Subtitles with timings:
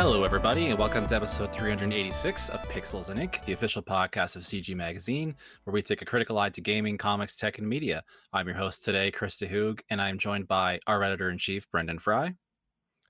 [0.00, 4.42] Hello, everybody, and welcome to episode 386 of Pixels and Ink, the official podcast of
[4.42, 8.04] CG Magazine, where we take a critical eye to gaming, comics, tech, and media.
[8.32, 11.98] I'm your host today, Chris DeHoog, and I'm joined by our editor in chief, Brendan
[11.98, 12.34] Frye,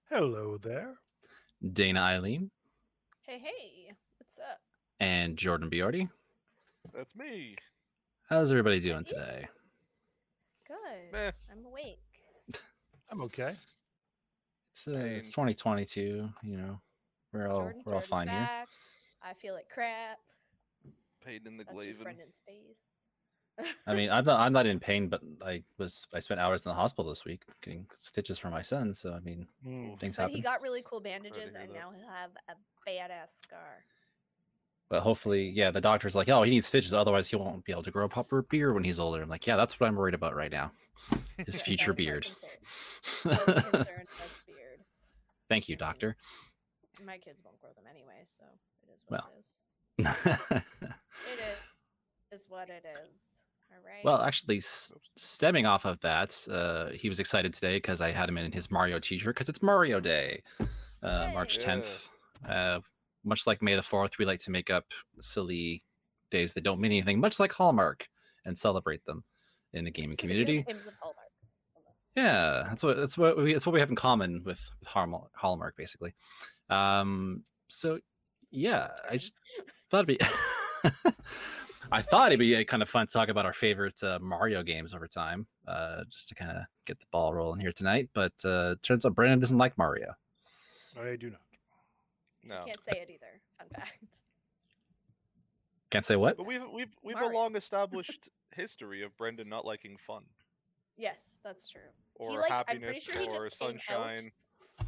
[0.09, 0.95] Hello there.
[1.75, 2.51] Dana Eileen,
[3.27, 4.59] Hey, hey, what's up?
[4.99, 6.09] and Jordan Biordi.
[6.95, 7.57] That's me.
[8.31, 9.47] How's everybody doing today?
[10.67, 11.13] Good.
[11.13, 11.33] Meh.
[11.53, 12.01] I'm awake.
[13.11, 13.57] I'm okay.
[14.79, 16.79] It's, uh, it's 2022, you know,
[17.33, 18.49] we're all Jordan we're all Jordan's fine here.
[19.25, 20.19] I feel like crap.
[21.25, 22.01] Pain in the That's just.
[22.01, 23.67] Brendan's face.
[23.89, 26.69] I mean, I'm not I'm not in pain, but I was I spent hours in
[26.71, 28.95] the hospital this week getting stitches for my son.
[28.95, 29.99] So I mean, Mm.
[29.99, 30.37] things but happen.
[30.37, 31.75] he got really cool bandages, and that.
[31.75, 33.83] now he'll have a badass scar.
[34.91, 37.83] But hopefully, yeah, the doctor's like, oh, he needs stitches, otherwise he won't be able
[37.83, 39.21] to grow a proper beard when he's older.
[39.21, 40.71] I'm like, yeah, that's what I'm worried about right now.
[41.47, 42.25] His Yeah, future that is our beard.
[42.25, 43.39] concern.
[43.39, 44.81] Our concern is beard.
[45.49, 46.17] Thank you, doctor.
[47.05, 48.45] My kids won't grow them anyway, so
[48.83, 49.33] it is what Well.
[49.99, 50.07] it
[50.51, 50.63] is.
[51.31, 51.39] It
[52.33, 53.09] is, is what it is.
[53.71, 54.03] All right.
[54.05, 58.29] well, actually, s- stemming off of that, uh, he was excited today because I had
[58.29, 60.43] him in his Mario t-shirt because it's Mario Day,
[61.03, 61.63] uh, March Yay.
[61.65, 61.77] Yeah.
[61.77, 62.09] 10th.
[62.49, 62.81] Uh,
[63.25, 64.87] much like May the 4th, we like to make up
[65.21, 65.83] silly
[66.31, 68.09] days that don't mean anything, much like Hallmark,
[68.45, 69.23] and celebrate them
[69.75, 70.65] in the gaming community.
[72.19, 72.65] Games of Hallmark.
[72.65, 75.31] Yeah, that's what that's what we that's what we have in common with, with Hallmark,
[75.35, 76.15] Hallmark basically.
[76.71, 77.99] Um, so
[78.51, 79.35] yeah, I just
[79.91, 81.13] thought it'd be.
[81.91, 84.63] I thought it'd be uh, kind of fun to talk about our favorite uh, Mario
[84.63, 88.11] games over time, uh, just to kind of get the ball rolling here tonight.
[88.13, 90.15] But uh, turns out Brandon doesn't like Mario.
[91.01, 91.41] I do not.
[92.45, 92.63] No.
[92.67, 93.41] Can't say it either.
[93.59, 94.05] Fun fact.
[95.91, 96.37] Can't say what.
[96.37, 100.25] But we've we've we've a long established history of Brendan not liking fun
[100.99, 101.81] Yes, that's true.
[102.17, 104.31] or he liked, I'm happiness pretty sure he or just came out sunshine.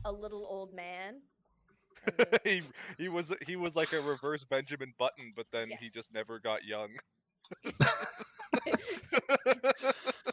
[0.04, 1.22] a little old man.
[2.18, 2.62] was- he
[2.98, 6.64] he was he was like a reverse Benjamin Button, but then he just never got
[6.64, 6.88] young.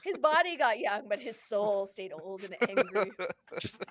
[0.03, 3.12] his body got young, but his soul stayed old and angry.
[3.59, 3.84] Just.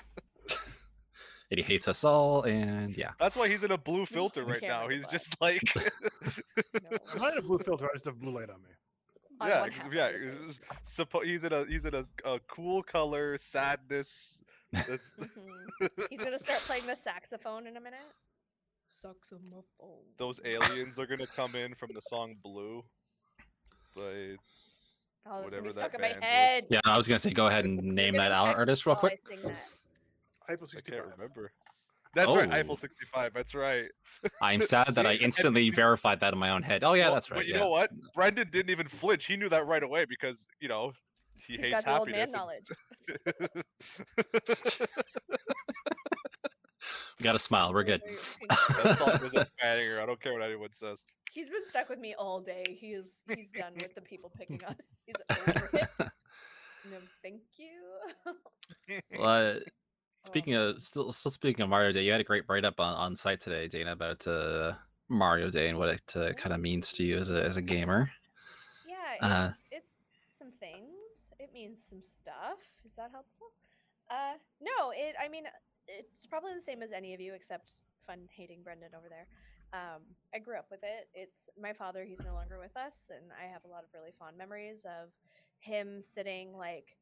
[1.50, 3.10] and he hates us all, and yeah.
[3.18, 4.88] That's why he's in a blue filter right now.
[4.88, 5.12] He's black.
[5.12, 5.82] just like No.
[7.12, 7.86] I'm not in a blue filter.
[7.86, 8.70] I just have blue light on me.
[9.40, 10.10] On yeah, one half yeah.
[10.10, 14.42] your it's- Suppo- he's in a he's in a, a cool color sadness.
[14.74, 14.90] Mhm.
[16.10, 18.00] He's gonna start playing the saxophone in a minute.
[19.00, 19.62] Saxophone.
[20.18, 22.84] those aliens are gonna come in from the song Blue.
[23.94, 24.36] But
[25.28, 26.70] Oh, whatever that stuck my band is.
[26.70, 29.20] Yeah, I was gonna say, go ahead and name that out artist real quick.
[29.26, 29.56] I sing that.
[30.48, 31.52] I can't remember.
[32.16, 32.54] That's right, Oh.
[32.56, 33.32] Eiffel 65.
[33.34, 33.84] That's right.
[34.42, 36.82] I'm sad that I See, and- instantly verified that in my own head.
[36.82, 37.36] Oh yeah, Well, that's right.
[37.38, 37.60] But you yeah.
[37.60, 37.90] know what?
[38.14, 39.26] Brendan didn't even flinch.
[39.26, 40.92] He knew that right away because you know
[41.46, 42.32] he He's hates got the old man happiness.
[42.32, 42.64] knowledge.
[47.18, 47.72] We got to smile.
[47.72, 48.02] We're good.
[48.02, 50.00] Where you're that song was a banger.
[50.00, 51.04] I don't care what anyone says.
[51.32, 52.64] He's been stuck with me all day.
[52.78, 54.76] He is he's done with the people picking on.
[55.04, 55.88] He's over it.
[56.90, 59.00] No, thank you.
[59.18, 59.54] Well, uh,
[60.26, 62.94] speaking of still, still speaking of Mario Day, you had a great write up on,
[62.94, 64.74] on site today, Dana, about uh,
[65.08, 67.62] Mario Day and what it uh, kind of means to you as a as a
[67.62, 68.10] gamer.
[68.86, 69.92] Yeah, Uh, it's
[70.28, 70.92] it's some things.
[71.38, 72.58] It means some stuff.
[72.84, 73.48] Is that helpful?
[74.10, 74.90] Uh, no.
[74.90, 75.14] It.
[75.22, 75.44] I mean,
[75.86, 77.70] it's probably the same as any of you, except
[78.06, 79.26] fun hating Brendan over there.
[79.72, 80.02] Um,
[80.34, 81.08] I grew up with it.
[81.14, 82.04] It's my father.
[82.04, 85.10] He's no longer with us, and I have a lot of really fond memories of
[85.58, 86.96] him sitting like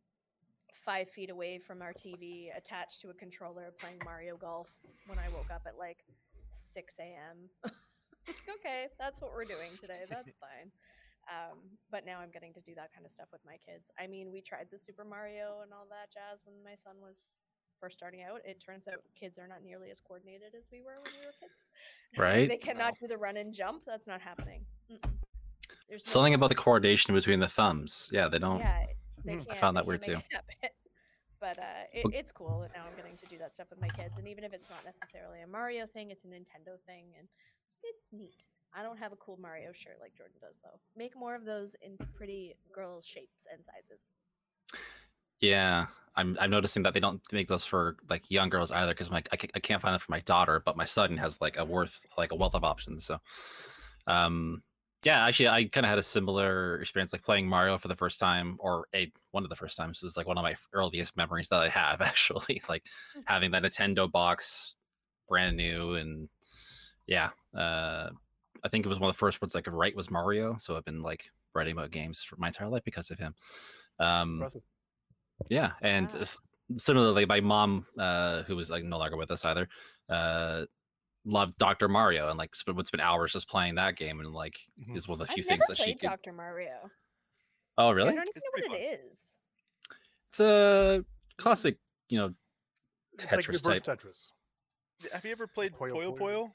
[0.75, 4.71] five feet away from our TV, attached to a controller, playing Mario Golf
[5.07, 6.05] when I woke up at like
[6.51, 7.49] six a.m.
[8.29, 10.01] okay, that's what we're doing today.
[10.09, 10.71] That's fine.
[11.25, 11.59] Um,
[11.91, 13.91] but now I'm getting to do that kind of stuff with my kids.
[13.99, 17.37] I mean, we tried the Super Mario and all that jazz when my son was
[17.81, 18.41] first starting out.
[18.45, 21.33] It turns out kids are not nearly as coordinated as we were when we were
[21.41, 21.65] kids.
[22.19, 22.49] Right?
[22.49, 23.83] they cannot do the run and jump.
[23.87, 24.65] That's not happening.
[24.93, 25.11] Mm-mm.
[25.89, 26.37] There's no Something way.
[26.37, 28.09] about the coordination between the thumbs.
[28.13, 28.61] Yeah, they don't.
[28.61, 28.85] Yeah,
[29.25, 29.39] they Hmm.
[29.41, 29.51] can't.
[29.51, 30.23] I found that weird it.
[31.41, 33.89] But uh, it, it's cool that now I'm getting to do that stuff with my
[33.89, 37.29] kids, and even if it's not necessarily a Mario thing, it's a Nintendo thing, and
[37.83, 38.47] it's neat.
[38.75, 40.81] I don't have a cool Mario shirt like Jordan does, though.
[40.97, 44.09] Make more of those in pretty girl shapes and sizes.
[45.41, 45.87] Yeah,
[46.17, 49.29] I'm I'm noticing that they don't make those for like young girls either because like
[49.33, 52.01] I, I can't find them for my daughter, but my son has like a worth
[52.17, 53.05] like a wealth of options.
[53.05, 53.19] So,
[54.07, 54.63] um,
[55.05, 58.19] yeah, actually, I kind of had a similar experience like playing Mario for the first
[58.19, 61.17] time, or a one of the first times It was like one of my earliest
[61.17, 62.87] memories that I have actually, like
[63.25, 64.77] having that Nintendo box,
[65.29, 66.29] brand new, and
[67.07, 68.11] yeah, uh,
[68.63, 70.57] I think it was one of the first ones I could write was Mario.
[70.59, 71.25] So I've been like
[71.55, 73.35] writing about games for my entire life because of him.
[73.99, 74.41] Um,
[75.49, 76.23] yeah, and Wow.
[76.79, 79.69] similarly, my mom, uh, who was like no longer with us either,
[80.09, 80.65] uh,
[81.25, 81.89] loved Dr.
[81.89, 84.97] Mario and like sp- would spend hours just playing that game and like Mhm.
[84.97, 86.07] is one of the I've few things that she played could.
[86.11, 86.33] Dr.
[86.33, 86.91] Mario.
[87.79, 88.11] Oh, really?
[88.11, 89.21] I don't even It's know pretty what it is.
[90.31, 91.05] It's a
[91.39, 91.79] classic,
[92.09, 92.35] you know,
[93.15, 93.99] It's like reverse type.
[94.01, 94.29] Tetris.
[95.13, 96.19] Have you ever played Puyo Puyo Puyo?
[96.19, 96.53] Puyo.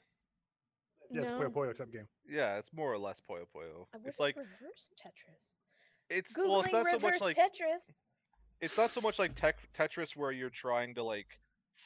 [1.10, 2.08] Yeah, it's no, Puyo Puyo type game.
[2.28, 3.86] Yeah, it's more or less Puyo Puyo.
[3.92, 5.54] I- what It's like reverse Tetris.
[6.08, 7.90] it's Googling well, it's not so much like Tetris.
[8.60, 11.26] it's not so much like tech, Tetris where you're trying to like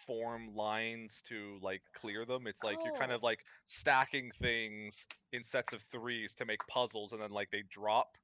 [0.07, 2.47] form lines to like clear them.
[2.47, 3.17] It's like you're kind Oh.
[3.17, 7.63] of like stacking things in sets of threes to make puzzles, and then like they
[7.71, 8.17] drop.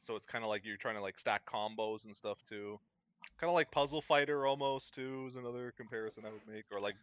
[0.00, 2.78] So it's kind of like you're trying to like stack combos and stuff too.
[3.40, 6.94] Kind of like Puzzle Fighter almost too is another comparison I would make, or like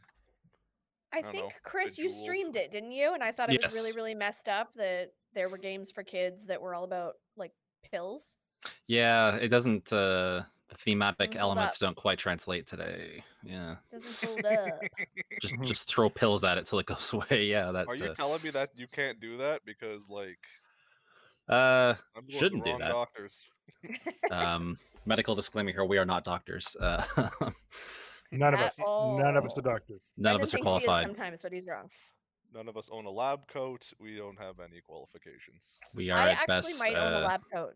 [1.14, 3.14] I I think know, Chris, you streamed it, didn't you?
[3.14, 6.46] And I thought it was really, really messed up that there were games for kids
[6.46, 7.52] that were all about like
[7.92, 8.38] pills.
[8.88, 9.92] yeah, it doesn't.
[9.92, 11.80] uh The thematic elements up.
[11.82, 13.24] don't quite translate today.
[13.44, 14.80] Yeah, Doesn't hold up.
[15.42, 17.44] just just throw pills at it till it goes away.
[17.46, 17.88] Yeah, that.
[17.88, 20.40] Are you uh, telling me that you can't do that because like
[21.50, 22.92] uh, I'm going Shouldn't do wrong that.
[22.92, 23.50] doctors?
[24.32, 26.76] um, medical disclaimer here: we are not doctors.
[26.80, 27.04] Uh,
[28.32, 28.80] None of At us.
[28.80, 30.00] None of us are doctors.
[30.16, 31.06] none of us are thinks he is qualified.
[31.06, 31.90] sometimes, but he's wrong.
[32.54, 33.86] None of us own a lab coat.
[34.00, 35.78] We don't have any qualifications.
[35.94, 36.80] We are I at actually best.
[36.80, 37.74] might own a uh, lab coat.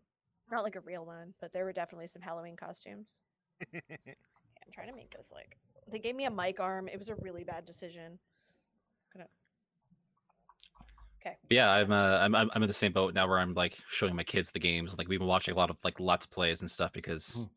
[0.50, 3.16] Not like a real one, but there were definitely some Halloween costumes.
[3.72, 3.80] Yeah,
[4.66, 5.56] I'm trying to make this like
[5.90, 6.88] they gave me a mic arm.
[6.88, 8.18] It was a really bad decision.
[9.14, 9.28] Gonna
[11.24, 11.36] Okay.
[11.50, 14.14] yeah, I'm, uh, I'm I'm I'm in the same boat now where I'm like showing
[14.16, 14.96] my kids the games.
[14.98, 17.48] Like we've been watching a lot of like let's plays and stuff because.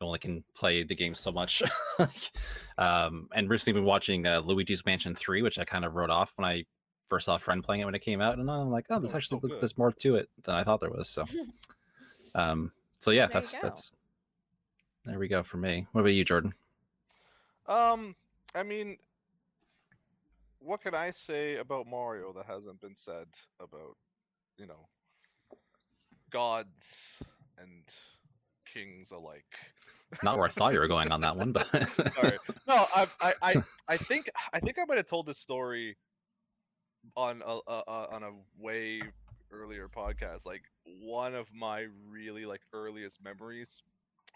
[0.00, 1.62] I only can play the game so much.
[2.78, 6.32] um, and recently been watching uh, Luigi's Mansion Three, which I kind of wrote off
[6.34, 6.64] when I
[7.06, 9.14] first saw a friend playing it when it came out, and I'm like, oh, this
[9.14, 9.62] Oh, actually so looks good.
[9.62, 11.08] there's more to it than I thought there was.
[11.08, 11.24] So,
[12.34, 13.92] um, so yeah, There that's that's
[15.04, 15.86] there we go for me.
[15.92, 16.54] What about you, Jordan?
[17.66, 18.14] Um,
[18.54, 18.96] I mean,
[20.60, 23.26] what can I say about Mario that hasn't been said
[23.60, 23.96] about,
[24.56, 24.88] you know,
[26.30, 27.18] gods
[27.58, 27.82] and
[28.72, 29.44] kings alike?
[30.22, 31.68] Not where I thought you were going on that one, but
[32.14, 32.38] Sorry.
[32.68, 33.54] No, I, I, I,
[33.88, 35.96] I think, I think I might have told this story
[37.16, 38.30] on a, a, a on a
[38.60, 39.02] way
[39.52, 40.46] earlier podcast.
[40.46, 43.82] Like one of my really like earliest memories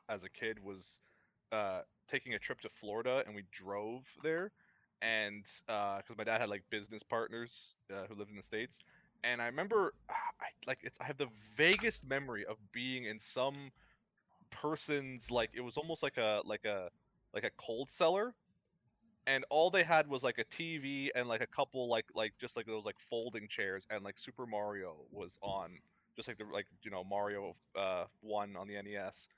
[0.09, 1.01] as a kid was
[1.53, 4.53] uh taking a trip to Florida, and we drove there,
[5.03, 8.81] and because my dad had like business partners uh, who lived in the states,
[9.25, 13.71] and I remember, I like it's I have the vaguest memory of being in some
[14.51, 16.89] person's like it was almost like a like a
[17.35, 18.35] like a cold cellar
[19.27, 22.57] and all they had was like a TV and like a couple like like just
[22.57, 25.79] like those like folding chairs and like Super Mario was on
[26.17, 29.29] just like the like you know Mario uh 1 on the NES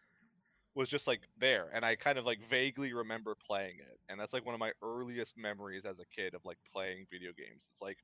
[0.75, 4.32] was just like there and I kind of like vaguely remember playing it and that's
[4.32, 7.69] like one of my earliest memories as a kid of like playing video games.
[7.70, 7.99] It's like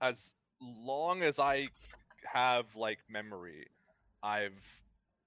[0.00, 1.68] as long as I
[2.24, 3.66] have like memory
[4.22, 4.58] I've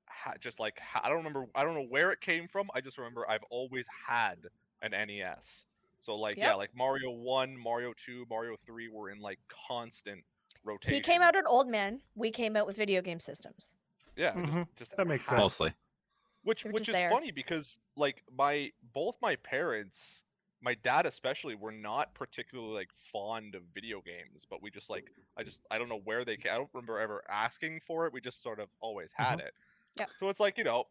[0.08, 2.82] ha- just like ha- I don't remember I don't know where it came from I
[2.82, 4.38] just remember I've always had
[4.82, 5.66] an NES
[6.06, 10.24] so like yeah like Mario 1 Mario 2 Mario 3 were in like constant
[10.64, 12.02] rotation He came out an old man.
[12.16, 13.76] We came out with video game systems.
[14.16, 14.62] yeah it just, mm-hmm.
[14.78, 15.40] just That makes sense.
[15.40, 15.74] mostly.
[16.44, 17.10] which They were which is there.
[17.10, 20.24] funny because like my both my parents
[20.62, 25.06] my dad especially were not particularly like fond of video games but we just like
[25.38, 28.14] i just i don't know where they ca- i don't remember ever asking for it
[28.14, 29.48] we just sort of always had mm-hmm.
[29.48, 29.54] it
[30.00, 30.06] Yeah.
[30.20, 30.86] so it's like you know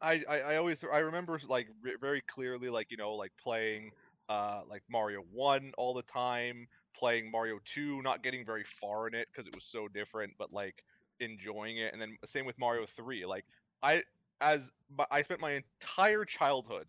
[0.00, 3.90] I, I i always i remember like re- very clearly like you know like playing
[4.32, 9.14] uh like mario 1 all the time playing mario 2 not getting very far in
[9.14, 10.82] it because it was so different but like
[11.20, 13.44] enjoying it and then same with mario 3 like
[13.82, 14.02] i
[14.40, 14.70] as
[15.10, 16.86] i spent my entire childhood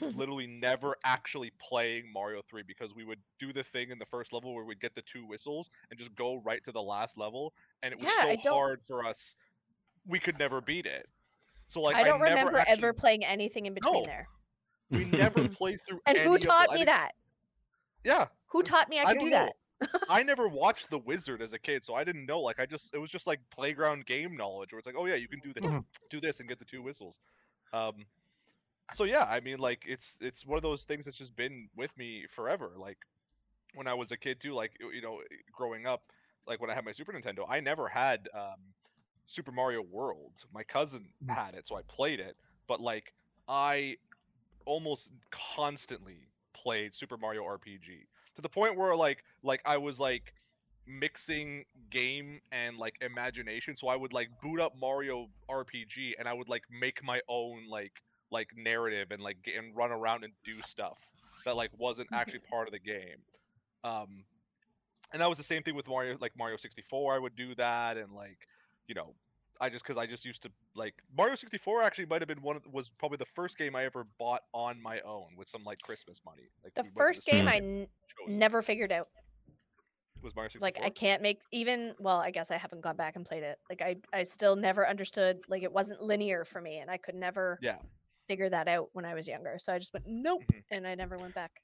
[0.16, 4.34] literally never actually playing Mario 3 because we would do the thing in the first
[4.34, 7.54] level where we'd get the two whistles and just go right to the last level
[7.82, 9.34] and it was Yeah, so hard for us
[10.06, 11.08] we could never beat it.
[11.68, 14.04] So like I don't never remember actually, ever playing anything in between No.
[14.04, 14.28] there.
[14.90, 17.12] We never played through And who taught I me that?
[18.04, 19.54] Yeah, Who taught me I I don't do that?
[20.08, 22.40] I never watched The Wizard as a kid, so I didn't know.
[22.40, 25.16] Like I just it was just like playground game knowledge where it's like, oh yeah,
[25.16, 25.84] you can do this, Mhm.
[26.10, 27.20] do this and get the two whistles.
[27.72, 28.06] Um
[28.94, 31.96] so yeah, I mean like it's it's one of those things that's just been with
[31.98, 32.74] me forever.
[32.78, 32.98] Like
[33.74, 36.02] when I was a kid too, like you know, growing up,
[36.46, 38.74] like when I had my Super Nintendo, I never had um
[39.26, 40.38] Super Mario World.
[40.52, 41.34] My cousin Mhm.
[41.34, 42.36] had it, so I played it,
[42.68, 43.12] but like
[43.48, 43.96] I
[44.64, 50.34] almost constantly played Super Mario RPG to the point where like like I was like
[50.86, 56.32] mixing game and like imagination so I would like boot up Mario RPG and I
[56.32, 57.92] would like make my own like
[58.30, 60.98] like narrative and like and run around and do stuff
[61.44, 63.18] that like wasn't actually part of the game.
[63.84, 64.24] Um,
[65.12, 67.14] and that was the same thing with Mario, like Mario 64.
[67.14, 68.38] I would do that, and like,
[68.86, 69.14] you know,
[69.60, 71.82] I just because I just used to like Mario 64.
[71.82, 74.42] Actually, might have been one of the, was probably the first game I ever bought
[74.52, 76.48] on my own with some like Christmas money.
[76.62, 77.48] Like The we went to first game.
[77.48, 77.88] I n-
[78.28, 79.08] never figured out.
[80.22, 80.64] was Mario 64.
[80.64, 83.58] Like I can't make even well, I guess I haven't gone back and played it.
[83.68, 87.14] Like I I still never understood like it wasn't linear for me and I could
[87.16, 87.78] never Yeah.
[88.28, 89.56] figure that out when I was younger.
[89.58, 90.62] So I just went nope Mhm.
[90.70, 91.62] and I never went back.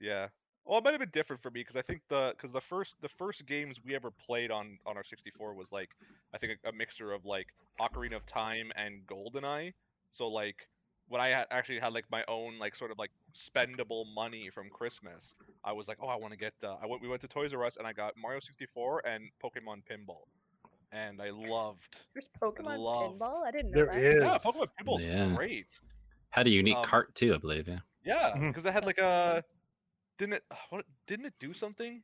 [0.00, 0.28] Yeah.
[0.68, 2.96] Well, it might have been different for me because I think the because the first
[3.00, 5.88] the first games we ever played on on our 64 was like
[6.34, 7.46] I think a, a mixture of like
[7.80, 9.72] Ocarina of Time and GoldenEye.
[10.10, 10.68] So like
[11.08, 14.68] when I had actually had like my own like sort of like spendable money from
[14.68, 15.34] Christmas,
[15.64, 16.52] I was like, oh, I want to get.
[16.62, 17.00] Uh, I went.
[17.00, 20.26] We went to Toys R Us and I got Mario 64 and Pokemon Pinball,
[20.92, 22.00] and I loved.
[22.12, 23.46] There's Pokemon loved- pinball.
[23.46, 24.02] I didn't know There that.
[24.02, 24.14] is.
[24.16, 25.34] Yeah, Pokemon Pinball's Yeah.
[25.34, 25.80] great.
[26.28, 27.68] Had a unique Um, cart too, I believe.
[27.68, 27.78] Yeah.
[28.04, 29.42] Yeah, because it had like a.
[30.18, 30.44] Didn't it?
[30.70, 30.84] What?
[31.06, 32.02] Didn't it do something?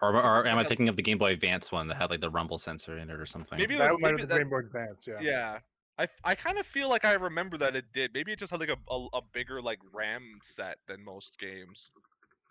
[0.00, 2.30] Or, or am I thinking of the Game Boy Advance one that had like the
[2.30, 3.58] rumble sensor in it or something?
[3.58, 5.06] Maybe it That was might maybe have that, been Game Boy Advance.
[5.06, 5.18] Yeah.
[5.20, 5.58] Yeah.
[5.98, 8.12] I, I kind of feel like I remember that it did.
[8.14, 11.90] Maybe it just had like a, a, a bigger like RAM set than most games.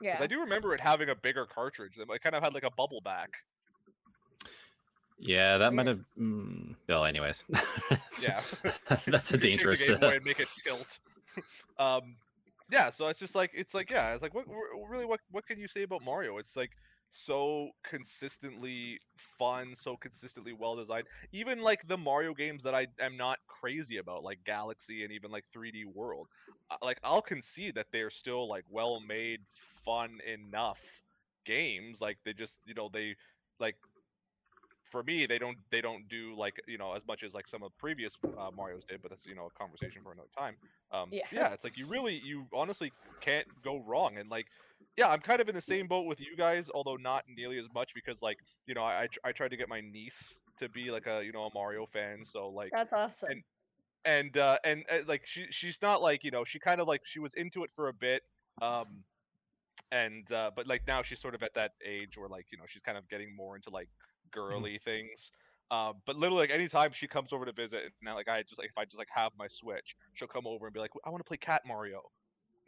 [0.02, 0.18] Yeah.
[0.20, 1.94] I do remember it having a bigger cartridge.
[1.98, 3.30] It kind of had like a bubble back.
[5.20, 6.00] Yeah, that might have.
[6.20, 7.44] Mm, well, anyways.
[8.22, 8.42] Yeah.
[8.88, 9.88] That's a You could shake the dangerous.
[9.88, 11.00] Game Boy uh, and make it tilt.
[11.80, 12.16] um,
[12.72, 12.90] yeah.
[12.90, 14.14] So it's just like it's like yeah.
[14.14, 14.46] It's like what
[14.90, 16.38] really what what can you say about Mario?
[16.38, 16.72] It's like
[17.10, 19.00] so consistently
[19.38, 21.08] fun, so consistently well designed.
[21.34, 25.32] Even like the Mario games that I am not crazy about, like Galaxy and even
[25.32, 26.28] like 3D World,
[26.72, 29.42] uh, like I'll concede that they're still like well made,
[29.86, 30.82] fun enough
[31.46, 32.02] games.
[32.02, 33.16] Like they just you know they
[33.60, 33.76] like
[34.92, 37.64] for me they don't they don't do like you know as much as like some
[37.64, 40.58] of the previous uh, Mario's did, but that's you know a conversation for another time.
[40.92, 41.28] Um, Yeah.
[41.32, 44.48] yeah, it's like you really you honestly can't go wrong, and like
[44.98, 47.68] yeah, I'm kind of in the same boat with you guys, although not nearly as
[47.74, 50.92] much because like you know I I, I tried to get my niece to be
[50.92, 53.30] like a you know a Mario fan, so like That's awesome.
[53.32, 53.44] and-
[54.06, 57.02] and uh and uh, like she she's not like you know she kind of like
[57.06, 58.24] she was into it for a bit
[58.62, 59.06] um
[59.92, 62.66] and uh but like now she's sort of at that age where like you know
[62.68, 63.90] she's kind of getting more into like
[64.32, 65.32] girly things
[65.72, 68.70] uh, but literally like anytime she comes over to visit now like i just like
[68.70, 71.20] if i just like have my switch she'll come over and be like i want
[71.24, 72.02] to play cat mario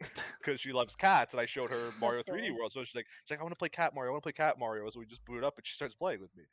[0.40, 2.58] because she loves cats and i showed her mario 3d cool.
[2.58, 4.26] world so she's like she's like i want to play cat mario i want to
[4.26, 6.44] play cat mario so we just boot it up and she starts playing with me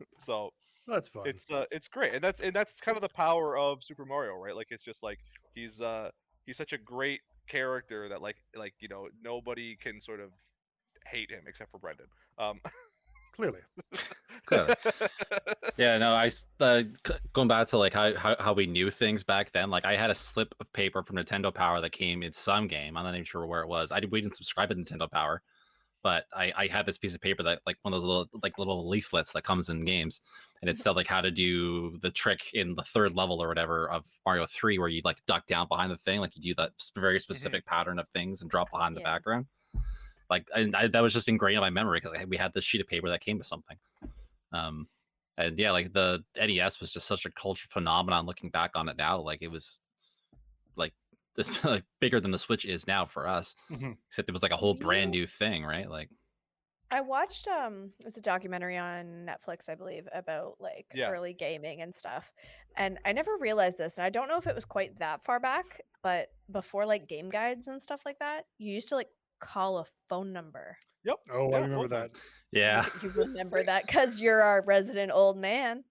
[0.18, 0.50] so
[0.86, 1.26] That's fun.
[1.26, 4.34] it's uh it's great and that's and that's kind of the power of super mario
[4.34, 5.18] right like it's just like
[5.54, 6.10] he's uh
[6.46, 10.30] he's such a great character that like like you know nobody can sort of
[11.06, 12.06] hate him except for brendan
[12.38, 12.60] um
[13.32, 13.60] Clearly.
[14.50, 14.74] Clearly.
[15.76, 16.30] yeah, no, I
[16.60, 16.82] uh,
[17.32, 19.70] going back to like how, how how we knew things back then.
[19.70, 22.96] Like I had a slip of paper from Nintendo Power that came in some game.
[22.96, 23.92] I'm not even sure where it was.
[23.92, 25.42] I did, we didn't subscribe to Nintendo Power,
[26.02, 28.58] but I I had this piece of paper that like one of those little like
[28.58, 30.20] little leaflets that comes in games,
[30.60, 33.88] and it said like how to do the trick in the third level or whatever
[33.88, 36.72] of Mario Three, where you like duck down behind the thing, like you do that
[36.96, 39.46] very specific pattern of things and drop behind the background.
[40.28, 42.80] Like and I, that was just ingrained in my memory because we had this sheet
[42.80, 43.76] of paper that came with something.
[44.52, 44.88] Um,
[45.38, 48.26] and yeah, like the NES was just such a culture phenomenon.
[48.26, 49.80] Looking back on it now, like it was
[50.76, 50.92] like
[51.36, 53.54] this like bigger than the Switch is now for us.
[53.70, 53.96] Mhm.
[54.08, 55.88] Except it was like a whole brand You- new thing, right?
[55.88, 56.10] Like
[56.92, 61.08] I watched um it was a documentary on Netflix, I believe, about like Yeah.
[61.10, 62.32] early gaming and stuff.
[62.76, 65.38] And I never realized this, and I don't know if it was quite that far
[65.38, 69.08] back, but before like game guides and stuff like that, you used to like
[69.40, 70.78] call a phone number.
[71.04, 72.10] Yep Oh, yeah, I remember both that.
[72.52, 75.84] yeah, You remember that because you're our resident old man.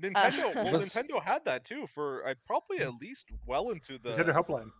[0.00, 4.10] nintendo well Was- nintendo had that too for uh, probably at least well into the
[4.10, 4.70] Nintendo Helpline.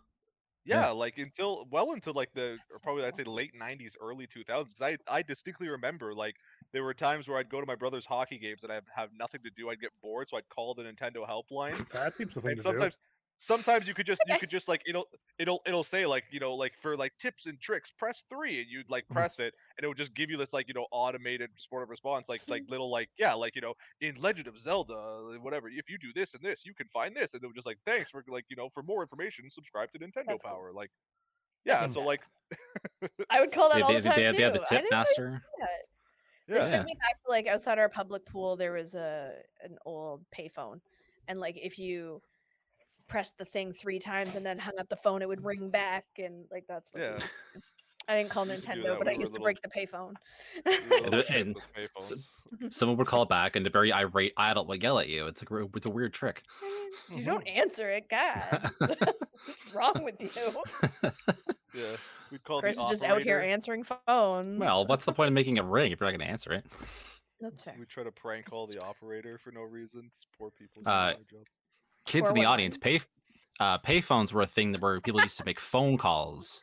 [0.65, 4.81] yeah, like until well into like the or probably I'd say late '90s, early 2000s.
[4.81, 6.35] I I distinctly remember like
[6.73, 9.41] there were times where I'd go to my brother's hockey games and I'd have nothing
[9.43, 9.69] to do.
[9.69, 11.77] I'd get bored, so I'd call the Nintendo helpline.
[11.91, 12.97] That seems the thing and to sometimes
[13.37, 15.07] sometimes you could just you could just like it'll
[15.39, 18.69] it'll it'll say like you know like for like tips and tricks press three and
[18.69, 19.13] you'd like Mhm.
[19.13, 21.89] press it and it would just give you this like you know automated sort of
[21.89, 25.67] response like like little like yeah like you know in legend of zelda uh, whatever
[25.69, 27.77] if you do this and this you can find this and it was just like
[27.85, 30.51] thanks for like you know for more information subscribe to nintendo That's cool.
[30.51, 30.91] power like
[31.65, 31.93] yeah Mhm.
[31.93, 32.21] so like
[33.29, 34.37] I would call that they, all they, the time they, too.
[34.37, 35.43] they had the tip didn't really master.
[35.59, 35.67] yeah
[36.47, 36.77] This Yeah.
[36.77, 38.55] took me back to like outside our public pool.
[38.55, 40.79] There was a an old payphone,
[41.27, 42.21] and like if you
[43.07, 46.05] pressed the thing three times and then hung up the phone, it would ring back,
[46.17, 47.01] and like that's what.
[47.03, 47.11] Yeah.
[47.13, 47.61] used to do.
[48.07, 49.39] I didn't call We used to do Nintendo, but when I we were used to
[49.41, 49.43] little.
[49.45, 50.13] break the payphone.
[50.65, 52.19] we were little And- kids and
[52.61, 55.25] with someone would call back, and a very irate adult would yell at you.
[55.25, 55.45] It's a
[55.75, 56.43] it's a weird trick.
[56.61, 58.69] I mean, you don't answer it, God.
[58.79, 60.29] What's wrong with you?
[61.73, 61.97] Yeah,
[62.31, 64.57] we call Chris the is just out here answering phones.
[64.61, 66.65] well, what's the point of making it ring if you're not going to answer it?
[67.41, 67.75] That's fair.
[67.77, 70.03] We try to prank call the operator for no reason.
[70.07, 70.83] It's poor people.
[70.85, 71.45] Uh, doing their job.
[72.05, 72.45] Kids in the 419.
[72.45, 72.99] audience, pay
[73.59, 76.61] uh, pay phones were a thing that where people used to make phone calls.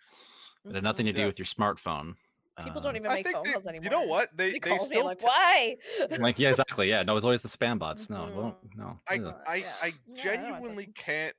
[0.64, 2.14] It had nothing to do with your smartphone.
[2.62, 3.84] People Uh, don't even make phone they- calls anymore.
[3.84, 4.36] You know what?
[4.36, 5.76] They They, they call me still like, why?
[6.18, 6.88] like yeah, exactly.
[6.88, 8.08] Yeah, no, it's always the spam bots.
[8.10, 8.70] No, it won't.
[8.70, 8.76] Mhm.
[8.76, 9.00] No.
[9.08, 9.34] I ugh.
[9.46, 9.72] I, yeah.
[9.82, 10.14] I Yeah, I know what I'm
[10.62, 11.34] genuinely can't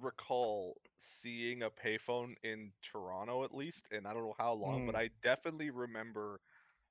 [0.00, 4.94] recall seeing a payphone in Toronto at least, and I don't know how long, but
[4.94, 4.98] Mm.
[4.98, 6.40] I definitely remember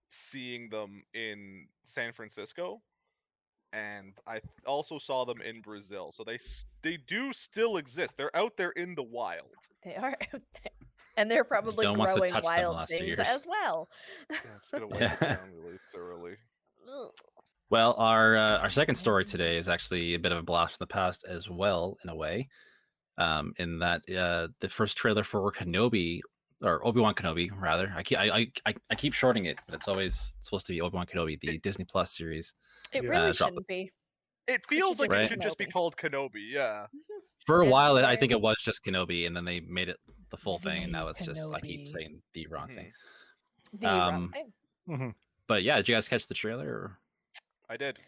[0.09, 2.81] seeing them in San Francisco,
[3.73, 6.11] and I th- also saw them in Brazil.
[6.13, 8.15] So they s- they do still exist.
[8.17, 9.49] They're out there in the wild.
[9.83, 10.71] They are out there.
[11.17, 13.19] And they're probably one wants to growing touch them wild last things years.
[13.19, 13.89] as well.
[14.31, 14.37] Yeah,
[14.73, 15.35] I'm gonna wipe Yeah.
[15.35, 16.35] down really thoroughly.
[17.69, 20.83] Well, our uh, our second story today is actually a bit of a blast from
[20.83, 22.47] the past as well, in a way.
[23.17, 26.19] Um, in that uh, the first trailer for Kenobi
[26.61, 27.91] or Obi Wan Kenobi, rather.
[27.95, 30.81] I keep I, I I I keep shorting it, but it's always supposed to be
[30.81, 32.53] Obi Wan Kenobi, the Disney Plus series.
[32.91, 33.91] It really Uh, shouldn't be.
[34.47, 36.49] It feels like just be it should just be called Kenobi.
[36.51, 36.87] Yeah.
[37.45, 39.97] For a It's while, I think it was just Kenobi, and then they made it
[40.29, 42.75] the full thing, and now it's just I keep saying the wrong Mhm.
[42.75, 42.93] thing.
[43.73, 44.53] The wrong Um, thing.
[44.87, 45.15] Mhm.
[45.47, 46.67] But yeah, did you guys catch the trailer?
[46.67, 46.99] Or...
[47.69, 47.99] I did.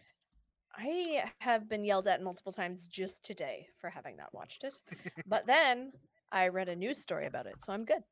[0.78, 4.78] I have been yelled at multiple times just today for having not watched it.
[5.26, 5.92] but then
[6.32, 8.04] I read a news story about it, so I'm good.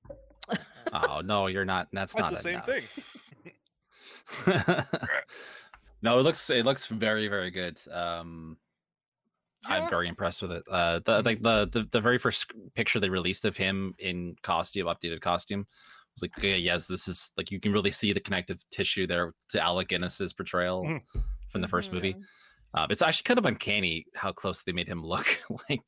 [0.93, 1.89] Oh no, you're not.
[1.93, 2.67] That's, That's not the same enough.
[4.45, 5.03] thing.
[6.05, 7.81] No, it looks it looks very very good.
[7.91, 8.59] Um,
[9.67, 10.63] I'm very impressed with it.
[10.71, 14.87] Uh, the like the, the the very first picture they released of him in costume,
[14.87, 15.67] updated costume,
[16.15, 19.33] was like, okay, yes, this is like you can really see the connective tissue there
[19.49, 21.01] to Alec Guinness's portrayal Mhm.
[21.49, 22.13] from the 1st movie.
[22.15, 22.23] Mhm.
[22.75, 25.27] Um, it's actually kind of uncanny how close they made him look.
[25.71, 25.83] like it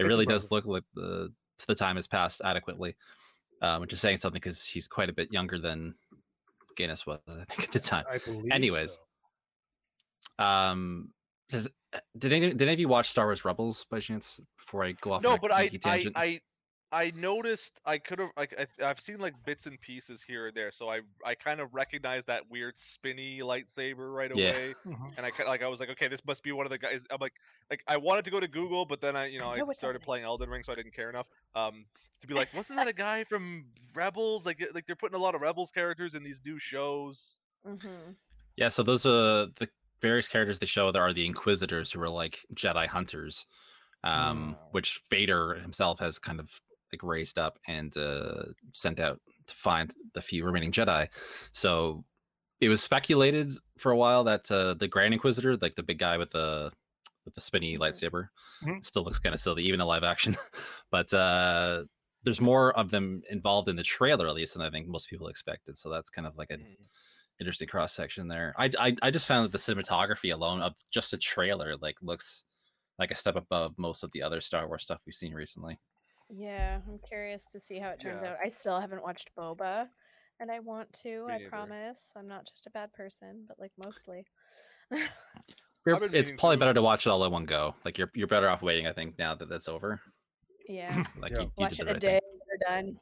[0.00, 2.94] It's really does look like the to the time has passed adequately,
[3.62, 5.94] um, which is saying something because he's quite a bit younger than
[6.76, 8.04] Guinness was, I think, at the time.
[8.50, 9.00] Anyways, so.
[10.38, 11.10] Um,
[11.48, 14.40] does, uh, did any did any of you watch Star Wars Rebels by chance?
[14.56, 16.06] Before I go off, No, but I, I.
[16.16, 16.40] I,
[16.92, 17.80] I noticed.
[17.84, 18.30] I could have.
[18.36, 21.60] Like, I, I've seen like bits and pieces here and there, so I, I kind
[21.60, 24.74] of recognized that weird spinny lightsaber right away.
[24.86, 25.12] Mhm.
[25.16, 27.04] And I ki- like, I was like, okay, this must be one of the guys.
[27.10, 27.32] I'm like,
[27.68, 29.78] like I wanted to go to Google, but then I, you know, I know it's
[29.80, 31.26] started playing Elden Ring, so I didn't care enough.
[31.56, 31.84] Um,
[32.20, 34.46] to be like, wasn't that a guy from Rebels?
[34.46, 37.38] Like, like they're putting a lot of Rebels characters in these new shows.
[37.66, 38.14] Mhm.
[38.56, 38.68] yeah.
[38.68, 39.68] So those are the
[40.04, 40.92] various characters they show.
[40.92, 43.46] There are the Inquisitors who are like Jedi hunters,
[44.04, 44.58] um, Mm.
[44.72, 46.48] which Vader himself has kind of
[46.92, 51.08] like raised up and uh, sent out to find the few remaining Jedi.
[51.52, 52.04] So
[52.60, 56.16] it was speculated for a while that uh, the Grand Inquisitor, like the big guy
[56.18, 56.72] with the
[57.26, 57.80] with the spinny Mhm.
[57.80, 58.28] lightsaber,
[58.62, 58.84] Mhm.
[58.84, 60.36] still looks kind of silly, even in live action.
[60.90, 61.84] but uh,
[62.24, 65.28] there's more of them involved in the trailer, at least, than I think most people
[65.28, 65.78] expected.
[65.78, 66.86] So that's kind of like an Mhm.
[67.40, 68.54] Interesting cross section there.
[68.58, 72.44] I, I I just found that the cinematography alone of just a trailer like looks
[72.98, 75.78] like a step above most of the other Star Wars stuff we've seen recently.
[76.30, 78.30] Yeah, I'm curious to see how it turns Yeah.
[78.32, 78.36] out.
[78.44, 79.88] I still haven't watched Boba,
[80.40, 81.26] and I want to.
[81.26, 81.50] Me I neither.
[81.50, 82.12] promise.
[82.16, 84.24] I'm not just a bad person, but like mostly.
[84.90, 87.74] You're- I've been It's probably to- better to watch it all in one go.
[87.84, 88.86] Like you're you're better off waiting.
[88.86, 90.00] I think now that that's over.
[90.68, 91.40] yeah, Like Yeah.
[91.40, 92.20] you, you watch it the a day.
[92.20, 92.38] thing.
[92.48, 92.96] They're done.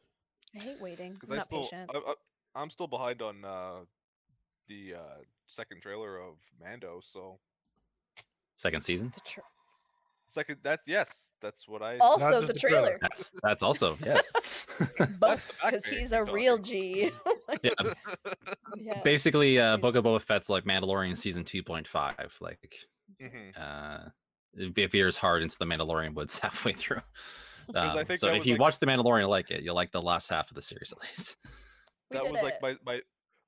[0.57, 1.17] I hate waiting.
[1.25, 1.91] I'm I not still, patient.
[1.95, 2.15] I, I,
[2.61, 3.81] I'm still behind on uh,
[4.73, 5.01] the uh,
[5.47, 7.01] second trailer of Mando.
[7.03, 7.39] So
[8.57, 9.13] Second season.
[9.15, 9.41] The tr-
[10.29, 11.99] second, that's yes, that's what I.
[11.99, 12.83] also, the the trailer.
[12.83, 12.99] trailer.
[13.01, 14.31] That's that's also yes.
[15.19, 16.59] Both, because he's a real.
[16.59, 17.11] G.
[17.63, 17.71] yeah.
[18.77, 19.01] yeah.
[19.03, 22.37] Basically, uh, Book of Boba Fett's like Mandalorian season two point five.
[22.41, 22.77] Like
[23.21, 23.53] Mhm.
[23.57, 24.09] uh,
[24.55, 27.01] it veers hard into the Mandalorian woods halfway through.
[27.67, 29.93] 'Cause I Um, think so if you like- watch the Mandalorian, like it, you'll like
[29.93, 31.37] the last half of the series at least.
[32.11, 33.01] We that did was like my my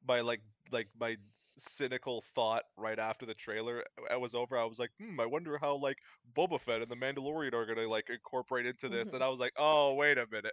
[0.06, 0.40] my like
[0.74, 1.16] like my
[1.56, 4.58] cynical thought right after the trailer uh, was over.
[4.58, 5.96] I was like, hmm, I wonder how like
[6.36, 9.08] Boba Fett and the Mandalorian are gonna like incorporate into this.
[9.08, 9.14] Mhm.
[9.14, 10.52] And I was like, oh wait a minute,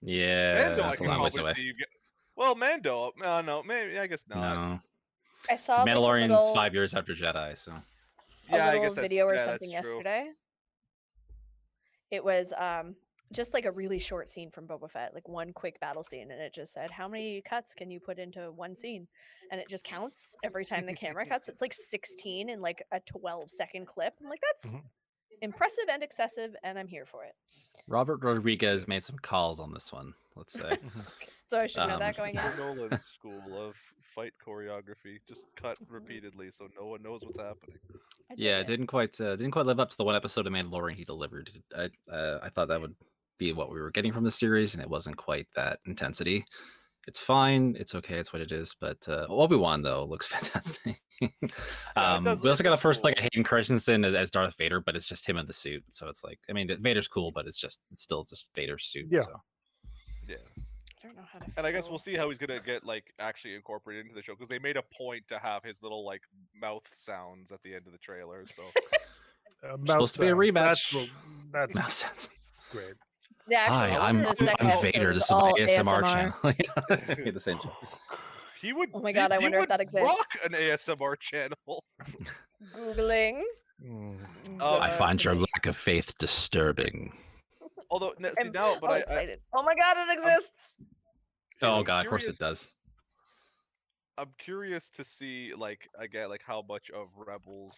[0.00, 1.60] Yeah, Mando I that's a can long ways probably away.
[1.60, 1.72] see.
[1.78, 1.88] get-
[2.36, 4.54] Well, Mando, uh, no, maybe I guess not.
[4.54, 4.80] No,
[5.50, 7.82] I saw like, Mandalorian's little, five years after Jedi, so a
[8.50, 10.30] Yeah, I little guess video or yeah, something yesterday.
[12.10, 12.96] It was um
[13.34, 16.40] just like a really short scene from Boba Fett, like one quick battle scene, and
[16.40, 19.06] it just said, "How many cuts can you put into one scene?"
[19.50, 21.48] And it just counts every time the camera cuts.
[21.48, 24.14] It's like 16 in like a 12 second clip.
[24.22, 24.82] I'm like, that's Mhm.
[25.42, 27.34] impressive and excessive, and I'm here for it.
[27.88, 30.14] Robert Rodriguez made some calls on this one.
[30.36, 30.78] Let's say.
[31.46, 32.56] So I should know Um, that going The in.
[32.56, 33.76] Nolan School of
[34.14, 37.78] fight choreography, just cut repeatedly, so no one knows what's happening.
[38.34, 40.94] Yeah, it didn't quite uh, didn't quite live up to the one episode of Mandalorian
[40.94, 41.50] he delivered.
[41.76, 42.96] I uh, I thought that would
[43.38, 46.44] be what we were getting from the series, and it wasn't quite that intensity.
[47.06, 47.76] It's fine.
[47.78, 48.16] It's okay.
[48.18, 48.74] It's what it is.
[48.80, 51.00] But uh, Obi Wan though looks fantastic.
[51.96, 53.10] um, does we also got a first cool.
[53.10, 55.84] like a Hayden Christensen as, as Darth Vader, but it's just him in the suit.
[55.88, 59.08] So it's like, I mean, Vader's cool, but it's just it's still just Vader's suit.
[59.10, 59.20] Yeah.
[59.20, 59.40] So
[60.26, 60.36] Yeah,
[61.02, 61.44] I don't know how to.
[61.58, 64.32] and I guess we'll see how he's gonna get like actually incorporated into the show
[64.32, 66.22] because they made a point to have his little like
[66.58, 68.44] mouth sounds at the end of the trailer.
[68.46, 68.62] So
[69.62, 70.94] Uh, Supposed to be a mouth sounds, That's, rematch.
[70.94, 71.08] what-
[71.52, 72.28] that's no sense.
[72.70, 72.92] great.
[73.48, 75.14] Yeah, actually, Hi, I'm, the I'm, second I'm Vader.
[75.14, 76.12] This is my all ASMR, ASMR.
[76.12, 76.34] channel.
[76.44, 77.72] Yeah, the same show.
[78.60, 78.90] he would.
[78.94, 80.06] Oh my he- God, I wonder if that exists.
[80.06, 81.84] Rock an ASMR channel.
[82.74, 83.42] Googling.
[83.84, 84.18] Mm.
[84.60, 87.12] Oh, I find your lack of faith disturbing.
[87.90, 90.74] Although no, see I'm now, but all I, I oh my god, it exists.
[91.62, 92.70] Oh I'm god, of course it does.
[94.16, 97.76] I'm curious to see like again like how much of Rebels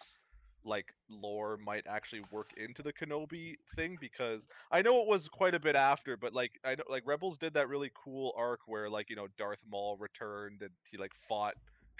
[0.65, 5.55] like lore might actually work into the Kenobi thing because I know it was quite
[5.55, 8.89] a bit after, but like I know like Rebels did that really cool arc where
[8.89, 11.53] like you know Darth Maul returned and he like fought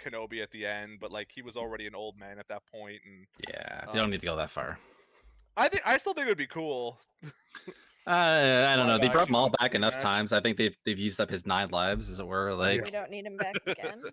[0.04, 3.00] Kenobi at the end, but like he was already an old man at that point,
[3.06, 4.78] and Yeah, they don't Um, need to go that far.
[5.56, 7.00] I think I still think it would be cool.
[8.06, 8.96] Uh, I don't know.
[8.98, 10.00] They brought Maul back enough rematch.
[10.02, 10.32] times.
[10.32, 12.54] I think they've they've used up his nine lives, as it were.
[12.54, 14.02] Like we don't need him back again.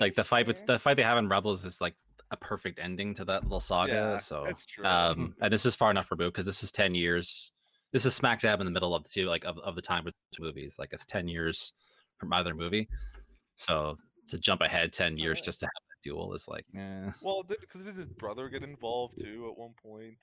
[0.00, 0.66] Like the fight with sure?
[0.66, 1.94] the fight they have in Rebels is like
[2.30, 3.92] a perfect ending to that little saga.
[3.92, 4.84] Yeah, so that's true.
[4.84, 7.50] um, and this is far enough removed because this is ten years.
[7.92, 10.04] This is smack dab in the middle of the two like of, of the time
[10.04, 10.76] with two movies.
[10.78, 11.72] Like it's ten years
[12.18, 12.88] from either movie.
[13.56, 13.96] So
[14.28, 15.44] to jump ahead ten years really?
[15.46, 17.10] just to have a duel is like, eh.
[17.22, 20.16] well, because did his brother get involved too at one point?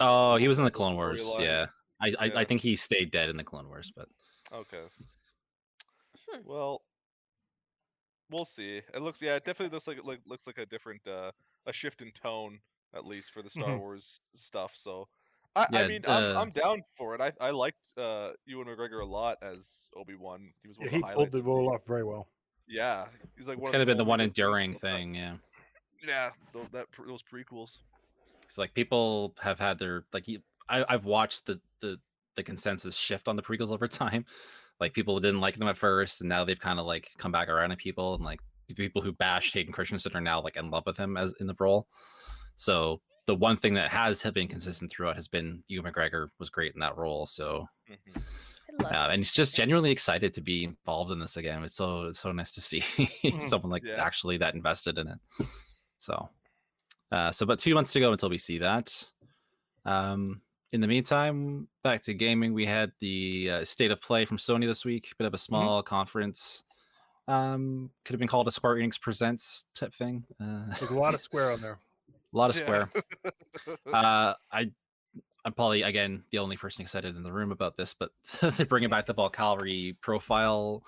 [0.00, 1.22] Oh, he was in the Clone Wars.
[1.22, 1.40] storyline.
[1.40, 1.66] Yeah.
[2.00, 2.38] I, I, Yeah.
[2.40, 4.08] I think he stayed dead in the Clone Wars, but
[4.52, 4.82] Okay.
[6.30, 6.40] Hmm.
[6.44, 6.82] Well,
[8.30, 8.82] we'll see.
[8.94, 11.30] It looks yeah, it definitely looks like it look, looks like a different uh
[11.66, 12.58] a shift in tone
[12.94, 13.78] at least for the Star Mhm.
[13.80, 14.72] Wars stuff.
[14.76, 15.08] So
[15.54, 17.20] I, I Yeah, mean I'm, uh, I'm down for it.
[17.20, 20.52] I I liked uh Ewan McGregor a lot as Obi Wan.
[20.62, 22.28] He was one Yeah, of he pulled the role off very well.
[22.68, 25.14] Yeah, he's like it's one kind of been the one enduring that- thing.
[25.14, 25.36] Yeah.
[26.06, 27.78] Yeah, those, that those prequels.
[28.44, 30.26] It's like people have had their like
[30.68, 31.98] I, I've watched the the
[32.36, 34.26] the consensus shift on the prequels over time.
[34.80, 37.48] Like people didn't like them at first, and now they've kind of like come back
[37.48, 40.70] around to people, and like the people who bashed Hayden Christensen are now like in
[40.70, 41.86] love with him as in the role.
[42.56, 46.74] So the one thing that has been consistent throughout has been Ewan McGregor was great
[46.74, 47.26] in that role.
[47.26, 48.22] So Mhm.
[48.80, 51.62] I love uh, and he's just genuinely excited to be involved in this again.
[51.64, 52.82] It's so it's so nice to see
[53.40, 54.02] someone like Yeah.
[54.02, 55.18] actually that invested in it.
[55.98, 56.28] So,
[57.12, 58.92] uh, so but two months to go until we see that.
[59.84, 62.52] Um, in the meantime, back to gaming.
[62.52, 65.12] We had the uh, state of play from Sony this week.
[65.18, 66.64] Bit of a small conference.
[67.28, 70.24] Um, could have been called a Square Enix presents type thing.
[70.40, 71.78] Uh, There's a lot of square on there.
[72.32, 72.56] a lot of.
[72.56, 72.90] Square.
[73.92, 74.70] Uh, I,
[75.44, 78.10] I'm probably again the only person excited in the room about this, but
[78.56, 80.82] they're bringing back the Valkyrie profile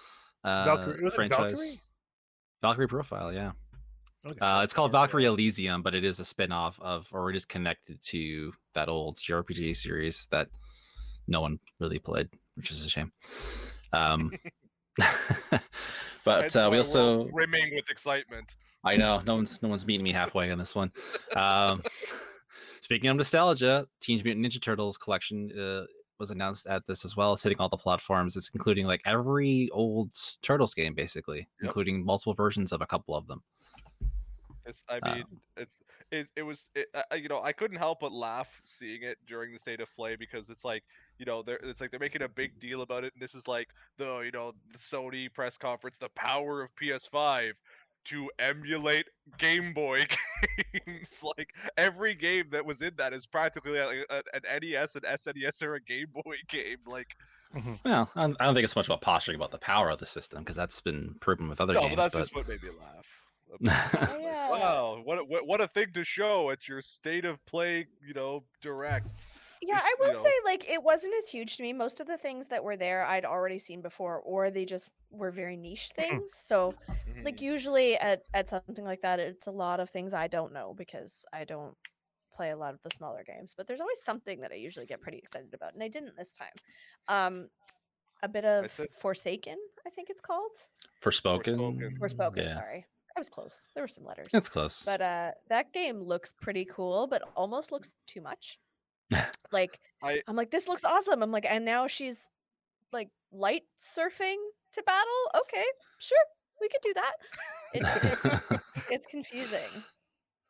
[0.45, 1.59] uh, Valkyrie- franchise.
[1.59, 1.81] Valkyrie?
[2.63, 3.53] Valkyrie profile, yeah.
[4.31, 4.39] Okay.
[4.41, 8.01] Uh, it's called Valkyrie Elysium, but it is a spin-off of, or it is connected
[8.03, 10.49] to that old JRPG series that
[11.27, 13.13] no one really played, which is a shame.
[13.93, 14.33] Um,
[16.25, 18.57] but uh, we also brimming with excitement.
[18.85, 20.93] I know no one's no one's meeting me halfway on this one.
[21.37, 21.83] Um,
[22.81, 25.85] speaking of nostalgia, Teenage Mutant Ninja Turtles collection uh,
[26.19, 27.33] was announced at this as well.
[27.33, 28.37] It's hitting all the platforms.
[28.37, 30.13] It's including like every old
[30.43, 33.43] Turtles game, basically, including multiple versions of a couple of them.
[34.69, 35.25] It's, I Uh, mean,
[35.57, 35.81] it's
[36.13, 39.19] it, it was it, I- I- you know I couldn't help but laugh seeing it
[39.27, 40.85] during the state of play because it's like
[41.19, 43.49] you know they're it's like they're making a big deal about it and this is
[43.49, 47.55] like the you know the Sony press conference the power of PS5
[48.07, 49.07] to emulate
[49.39, 50.07] Game Boy
[50.87, 55.05] games like every game that was in that is practically like a, an NES and
[55.05, 57.09] SNES or a Game Boy game like
[57.85, 59.99] Well, I don't, I don't think it's so much about posturing about the power of
[59.99, 61.97] the system because that's been proven with other no games.
[61.97, 63.07] but that's but just what made me laugh.
[63.55, 64.03] About it.
[64.03, 64.51] It's like, Yeah.
[64.51, 68.15] Wow, what, a- what what a thing to show at your state of play, you
[68.15, 69.09] know, direct.
[69.61, 71.73] Yeah, It's, I you will know- say like it wasn't as huge to me.
[71.73, 75.31] Most of the things that were there I'd already seen before, or they just were
[75.31, 76.33] very niche things.
[76.35, 76.75] So
[77.25, 77.41] like Mhm.
[77.43, 81.27] usually at at something like that, it's a lot of things I don't know because
[81.33, 81.77] I don't
[82.33, 83.55] play a lot of the smaller games.
[83.57, 86.31] But there's always something that I usually get pretty excited about, and I didn't this
[86.31, 86.55] time.
[87.09, 87.51] Um,
[88.23, 90.55] a bit of said- Forsaken, I think it's called.
[91.03, 91.57] Forspoken.
[91.57, 91.99] Forspoken.
[91.99, 92.55] Forspoken, Yeah.
[92.55, 92.87] sorry,
[93.19, 93.69] I was close.
[93.75, 94.29] There were some letters.
[94.33, 94.85] It's close.
[94.85, 98.59] but uh that game looks pretty cool but almost looks too much
[99.53, 102.29] like I- i'm like this looks awesome i'm like and now she's
[102.93, 104.37] like light surfing
[104.75, 105.65] to battle okay
[105.99, 106.19] sure
[106.61, 107.13] we could do that.
[107.73, 109.71] It, it's it's confusing.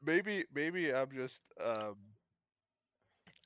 [0.03, 1.97] maybe maybe I'm just um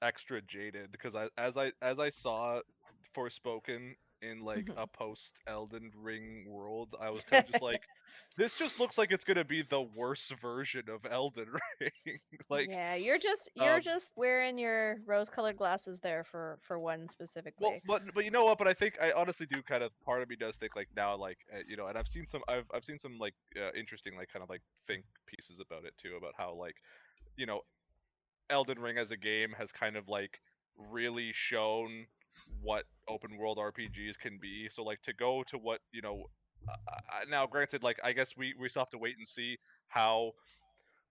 [0.00, 2.60] extra jaded because I as I as I saw
[3.16, 4.74] Forspoken in like Mhm.
[4.76, 7.82] a post Elden Ring world, I was kind of just like,
[8.36, 11.48] this just looks like it's gonna be the worst version of Elden
[11.80, 12.20] Ring.
[12.48, 17.08] like, yeah, you're just you're um, just wearing your rose-colored glasses there for for one
[17.08, 17.60] specifically.
[17.60, 18.58] well, but but you know what?
[18.58, 21.16] But I think I honestly do kind of part of me does think like now
[21.16, 24.16] like uh, you know, and I've seen some I've I've seen some like uh, interesting
[24.16, 26.76] like kind of like think pieces about it too about how like
[27.36, 27.60] you know
[28.50, 30.40] Elden Ring as a game has kind of like
[30.76, 32.06] really shown
[32.60, 34.68] what open world RPGs can be.
[34.70, 36.24] So like to go to what you know
[36.68, 40.32] uh, now, granted, like I guess we we still have to wait and see how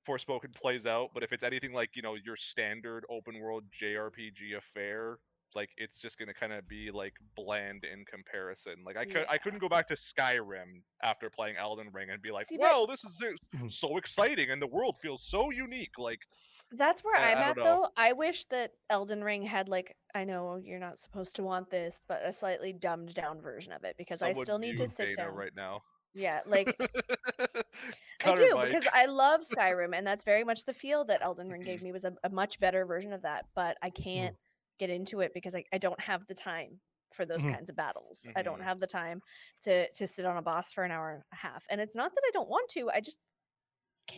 [0.07, 1.09] Forspoken plays out.
[1.13, 5.19] But if it's anything like you know your standard open world JRPG affair,
[5.55, 8.75] like it's just gonna kind of be like bland in comparison.
[8.85, 12.31] Like I could I couldn't go back to Skyrim after playing Elden Ring and be
[12.31, 13.19] like, See, but- well, this is
[13.69, 15.97] so exciting and the world feels so unique.
[15.97, 16.21] Like
[16.73, 17.81] That's where I- I'm I at don't know.
[17.83, 17.89] though.
[17.97, 21.99] I wish that Elden Ring had like I know you're not supposed to want this,
[22.07, 24.89] but a slightly dumbed down version of it because I someone still need to mute
[24.91, 25.35] sit Dana down.
[25.35, 25.81] right now.
[26.13, 27.63] Yeah, like I
[28.19, 28.65] Cut her do mic.
[28.67, 31.91] because I love Skyrim, and that's very much the feel that Elden Ring gave me
[31.91, 33.45] was a, a much better version of that.
[33.55, 34.35] But I can't
[34.79, 36.79] get into it because I, I don't have the time
[37.13, 37.53] for those Mhm.
[37.55, 38.27] kinds of battles.
[38.35, 38.63] I don't Mhm.
[38.65, 39.21] have the time
[39.63, 41.65] to to sit on a boss for an hour and a half.
[41.69, 43.17] And it's not that I don't want to, I just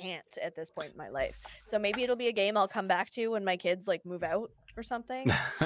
[0.02, 1.36] can't at this point in my life.
[1.64, 4.24] So maybe it'll be a game I'll come back to when my kids like move
[4.24, 5.28] out or something.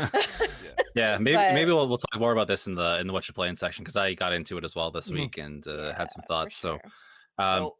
[0.95, 3.27] yeah, maybe But- maybe we'll, we'll talk more about this in the in the what
[3.27, 5.13] you're playing section because I got into it as well this Mhm.
[5.13, 6.55] week and uh, had some Yeah, for thoughts.
[6.57, 6.79] So um,
[7.37, 7.77] Well,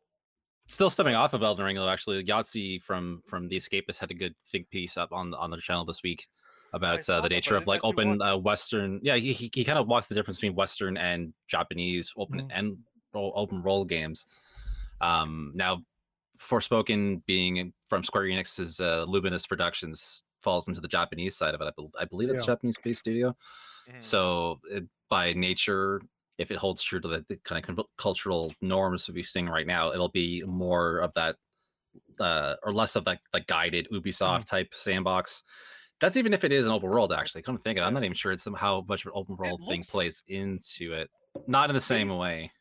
[0.67, 4.15] still stemming off of Elden Ring though, actually, Yahtzee from from the Escapist had a
[4.15, 6.27] good think piece up on the- on the channel this week
[6.73, 8.99] about uh, the nature of like open uh, Western.
[9.01, 12.49] Yeah, he he, he kind of walked the difference between Western and Japanese open Mhm.
[12.51, 12.77] and
[13.13, 14.27] open role games.
[15.01, 15.81] Um, now,
[16.37, 21.65] Forspoken being from Square Enix's uh, Luminous Productions falls into the Japanese side of it.
[21.65, 22.53] I, bel I believe it's Yeah.
[22.53, 23.35] Japanese based studio.
[23.89, 24.03] mhm.
[24.03, 26.01] So it, by nature,
[26.37, 29.91] if it holds true to the, the kind of cultural norms we're seeing right now,
[29.91, 31.35] it'll be more of that,
[32.19, 35.43] uh, or less of that like guided Ubisoft type sandbox.
[35.99, 37.11] That's even if it is an open world.
[37.11, 39.13] Actually, come to think of it, I'm not even sure it's somehow much of an
[39.15, 41.09] open world thing plays into it.
[41.47, 42.51] Not in the same way.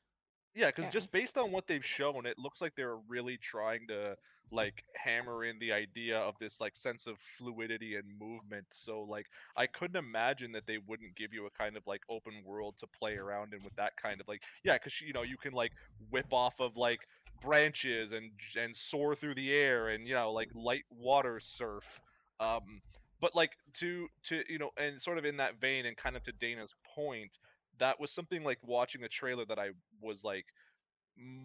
[0.56, 4.16] Yeah, because just based on what they've shown, it looks like they're really trying to
[4.50, 8.64] like hammer in the idea of this like sense of fluidity and movement.
[8.72, 12.42] So like I couldn't imagine that they wouldn't give you a kind of like open
[12.42, 15.36] world to play around in with that kind of like yeah, because you know you
[15.36, 15.72] can like
[16.10, 17.00] whip off of like
[17.42, 22.00] branches and and soar through the air and you know like light water surf.
[22.40, 22.80] Um,
[23.20, 26.22] but like to to you know and sort of in that vein and kind of
[26.24, 27.38] to Dana's point,
[27.78, 30.46] that was something like watching the trailer that I was like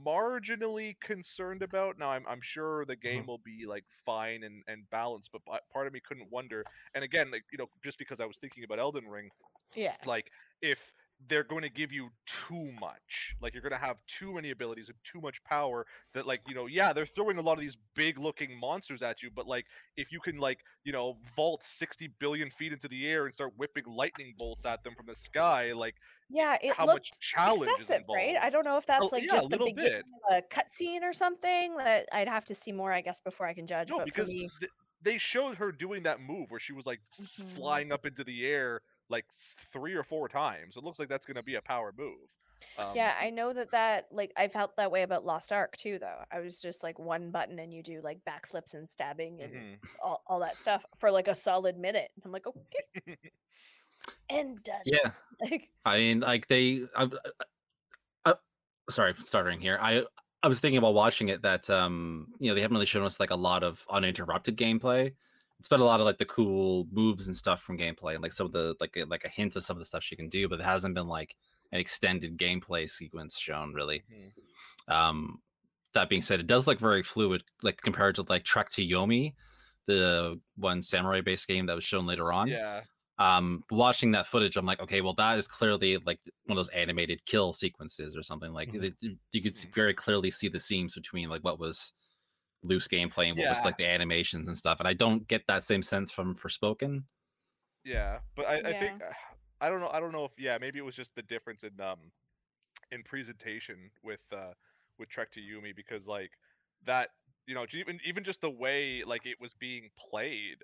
[0.05, 1.97] marginally concerned about.
[1.97, 3.07] Now I'm I'm sure the mm-hmm.
[3.07, 5.41] game will be like fine and and balanced, but
[5.71, 6.65] part of me couldn't wonder.
[6.93, 9.29] And again, like you know, just because I was thinking about Elden Ring,
[9.75, 9.95] Yeah.
[10.05, 10.29] like
[10.61, 10.93] if
[11.27, 14.89] they're going to give you too much like you're going to have too many abilities
[14.89, 17.77] and too much power that like you know yeah they're throwing a lot of these
[17.95, 19.65] big looking monsters at you but like
[19.97, 23.53] if you can like you know vault 60 billion feet into the air and start
[23.57, 25.95] whipping lightning bolts at them from the sky like
[26.29, 28.37] Yeah, it how looked much challenge is excessive, right?
[28.37, 29.91] I don't know if that's Oh, like yeah, a just the little beginning
[30.29, 31.75] of a cutscene or something.
[31.77, 33.89] That I'd have to see more, I guess, before I can judge.
[33.89, 37.01] no but because me, th- they showed her doing that move where she was like
[37.17, 37.81] Mhm.
[37.81, 38.81] flying up into the air
[39.11, 39.25] like
[39.71, 42.29] three or four times it looks like that's going to be a power move
[42.77, 45.97] um, yeah, I know that that like I felt that way about Lost Ark too.
[45.99, 49.53] Though I was just like one button and you do like backflips and stabbing and
[49.53, 49.75] mhm.
[50.01, 52.09] all, all that stuff for like a solid minute.
[52.23, 53.17] I'm like, okay,
[54.29, 54.81] and done.
[54.85, 56.83] Yeah, Like, I mean, like they.
[56.95, 57.09] I,
[58.25, 58.33] I,
[58.89, 59.79] sorry, starting here.
[59.81, 60.03] I
[60.43, 63.19] I was thinking about watching it that um you know they haven't really shown us
[63.19, 65.13] like a lot of uninterrupted gameplay.
[65.61, 68.33] It's been a lot of like the cool moves and stuff from gameplay and like
[68.33, 70.27] some of the like a, like a hint of some of the stuff she can
[70.27, 71.35] do, but it hasn't been like
[71.71, 74.01] an extended gameplay sequence shown really.
[74.11, 74.91] Mhm.
[74.91, 75.39] Um,
[75.93, 79.35] that being said, it does look very fluid, like compared to like Trek to Yomi,
[79.85, 82.81] the one samurai based game that was shown later on yeah
[83.19, 86.69] um watching that footage i'm like okay well that is clearly like one of those
[86.69, 88.83] animated kill sequences or something like Mhm.
[88.83, 88.95] it-
[89.31, 89.73] you- could Mhm.
[89.75, 91.93] very clearly see the seams between like what was
[92.63, 95.63] loose gameplay and what was like the animations and stuff and i don't get that
[95.63, 97.03] same sense from forspoken
[97.83, 99.11] Yeah, but I, I think uh,
[99.59, 99.89] I don't know.
[99.91, 101.99] I don't know if yeah, maybe it was just the difference in um
[102.91, 104.53] in presentation with uh
[104.99, 106.31] with Trek to Yomi because like
[106.85, 107.09] that
[107.47, 110.57] you know even even just the way like it was being played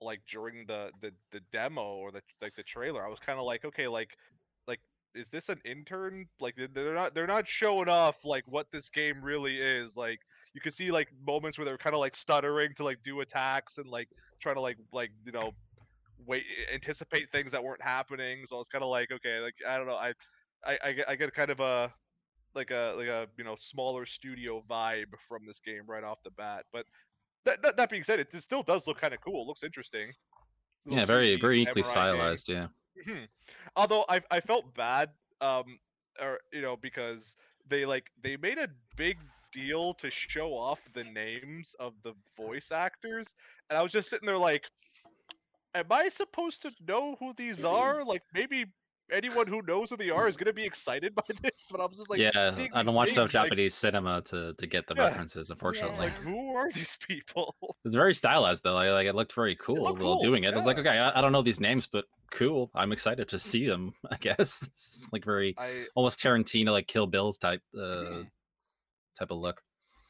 [0.00, 3.44] like during the the the demo or the like the trailer, I was kind of
[3.44, 4.16] like okay like
[4.66, 4.80] like
[5.14, 6.26] is this an intern?
[6.40, 9.96] Like they're not they're not showing off like what this game really is.
[9.96, 10.20] Like
[10.54, 13.78] you could see like moments where they're kind of like stuttering to like do attacks
[13.78, 14.08] and like
[14.40, 15.52] trying to like like you know
[16.26, 18.44] wait anticipate things that weren't happening.
[18.46, 20.12] So it's kind of like okay, like I don't know, I
[20.64, 21.92] I I get, I get kind of a
[22.54, 26.30] like a like a you know smaller studio vibe from this game right off the
[26.30, 26.64] bat.
[26.72, 26.86] But
[27.44, 29.42] that that, that being said, it, it still does look kind of cool.
[29.42, 30.12] It looks interesting.
[30.86, 31.82] Yeah, very very game.
[31.82, 32.48] stylized.
[32.48, 32.68] Yeah.
[33.06, 33.28] Mhm.
[33.76, 35.78] Although I I felt bad, um,
[36.20, 37.36] or you know, because
[37.68, 39.18] they like they made a big
[39.52, 43.34] deal to show off the names of the voice actors,
[43.70, 44.64] and I was just sitting there like,
[45.74, 48.04] am I supposed to know who these are?
[48.04, 48.66] Like maybe
[49.10, 51.98] anyone who knows who they are is gonna be excited by this, but I was
[51.98, 54.94] just like, yeah, I don't watch enough names, like, Japanese cinema to to get the
[54.94, 55.04] Yeah.
[55.04, 55.50] references.
[55.50, 57.54] Unfortunately, Like, who are these people?
[57.84, 58.74] it's very stylized though.
[58.74, 60.52] Like, like it looked very cool looked while cool, doing it.
[60.52, 62.70] I was like, okay, I, I don't know these names, but cool.
[62.74, 63.94] I'm excited to see them.
[64.10, 68.30] I guess it's like very I almost Tarantino, like Kill Bill's type uh Mhm.
[69.18, 69.62] Type of look.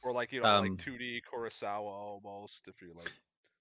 [0.02, 3.12] or like you know Um, like 2D Kurosawa almost if you're like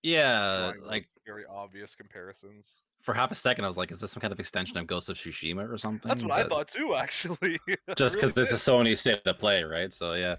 [0.03, 2.75] Yeah, like very obvious comparisons.
[3.01, 5.09] for half a second, I was like, is this some kind of extension of Ghost
[5.09, 6.07] of Tsushima or something?
[6.07, 7.57] That's what I thought too, actually.
[7.95, 8.61] Just really because it's a did.
[8.71, 9.93] Sony state of play, right?
[9.93, 10.35] So yeah.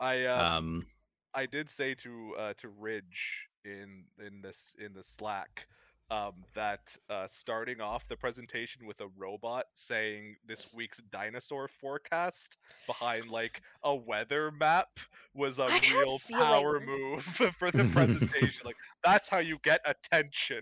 [0.00, 0.86] I um, Um,
[1.34, 5.66] I did say to uh, to Ridge in in this in the Slack
[6.10, 12.56] um, that uh, starting off the presentation with a robot saying this week's dinosaur forecast
[12.86, 14.88] behind like a weather map
[15.34, 17.22] was a I real power move
[17.54, 18.62] for the presentation.
[18.64, 20.60] like that's how you get attention.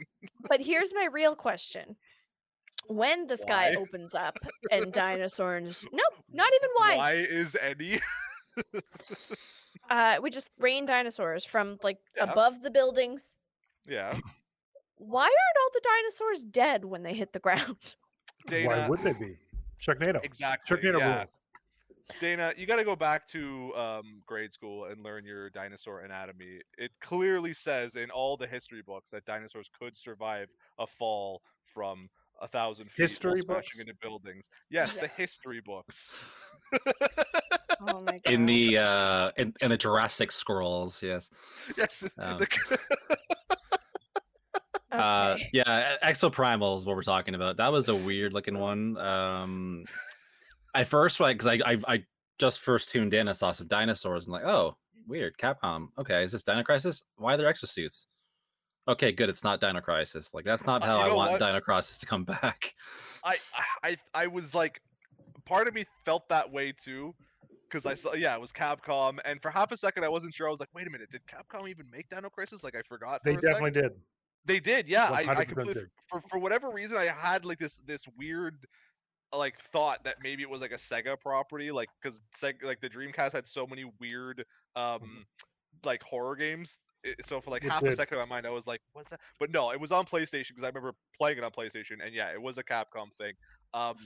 [0.49, 1.97] But here's my real question.
[2.89, 3.77] When the sky Why?
[3.77, 6.97] opens up and dinosaurs Nope, not even why.
[6.97, 8.01] Why is any?
[9.89, 12.25] Uh we just rain dinosaurs from like Yeah.
[12.25, 13.37] above the buildings.
[13.89, 14.19] yeah,
[14.99, 17.77] Why aren't all the dinosaurs dead when they hit the ground?
[18.49, 18.69] Dana.
[18.69, 19.37] Why would they be?
[19.81, 20.25] Sharknado.
[20.25, 20.77] Exactly.
[20.77, 21.17] Sharknado yeah.
[21.17, 21.29] rules.
[22.21, 26.59] Dana, you got to go back to um, grade school and learn your dinosaur anatomy.
[26.79, 31.43] It clearly says in all the history books that dinosaurs could survive a fall
[31.75, 32.09] from
[32.41, 33.69] a thousand feet History books?
[33.69, 34.49] smashing into buildings.
[34.71, 36.15] Yes, the history books.
[37.81, 38.21] Oh my god.
[38.27, 41.31] in the uh in, in the Jurassic scrolls, yes.
[41.77, 42.05] yes.
[42.19, 42.79] Um, the-
[44.99, 47.57] Uh, yeah, E- Exoprimal is what we're talking about.
[47.57, 48.97] That was a weird looking one.
[48.99, 49.85] Um,
[50.75, 52.05] at first, like, because I, I I
[52.39, 55.89] just first tuned in, I saw some dinosaurs, and like, oh, weird, Capcom.
[55.99, 57.05] Okay, is this Dino Crisis?
[57.17, 58.07] Why are there exosuits?
[58.87, 59.29] Okay, good.
[59.29, 60.33] It's not Dino Crisis.
[60.33, 61.41] Like, that's not Uh, how you I want what?
[61.41, 62.75] Dino Crisis to come back.
[63.25, 63.37] I,
[63.83, 64.81] I I was like,
[65.45, 67.15] part of me felt that way too,
[67.69, 70.49] because I saw yeah it was Capcom, and for half a second I wasn't sure.
[70.49, 72.65] I was like, wait a minute, did Capcom even make Dino Crisis?
[72.65, 73.21] Like I forgot.
[73.25, 73.93] They for a definitely did.
[74.49, 75.11] They did, yeah.
[75.11, 75.91] I, I completely did.
[76.09, 78.67] for for whatever reason I had like this this weird
[79.33, 82.89] like thought that maybe it was like a Sega property, like because Sega like the
[82.89, 85.27] Dreamcast had so many weird um
[85.85, 86.79] like horror games.
[87.23, 89.21] So for like It half a second in my mind, I was like, "What's that?"
[89.39, 92.33] But no, it was on PlayStation because I remember playing it on PlayStation, and yeah,
[92.33, 93.35] it was a Capcom thing.
[93.75, 93.97] Um,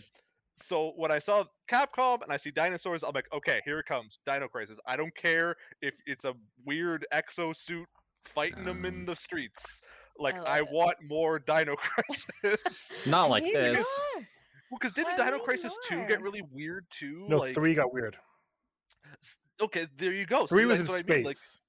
[0.57, 4.18] so when I saw Capcom and I see dinosaurs, I'm like, okay, here it comes,
[4.26, 4.78] Dino Crisis.
[4.87, 6.35] I don't care if it's a
[6.66, 7.87] weird exosuit
[8.24, 9.83] fighting them in Um, the streets.
[10.18, 11.75] Like love I, want more Dino
[12.42, 12.92] Crisis.
[13.07, 13.77] Not like this.
[14.14, 14.25] not.
[14.70, 17.27] well, because didn't Why Dino would Crisis two get really weird too?
[17.29, 18.16] No, like, three got weird.
[19.61, 20.46] Okay, there you go.
[20.46, 21.61] Three See, was in what I mean, Like, space.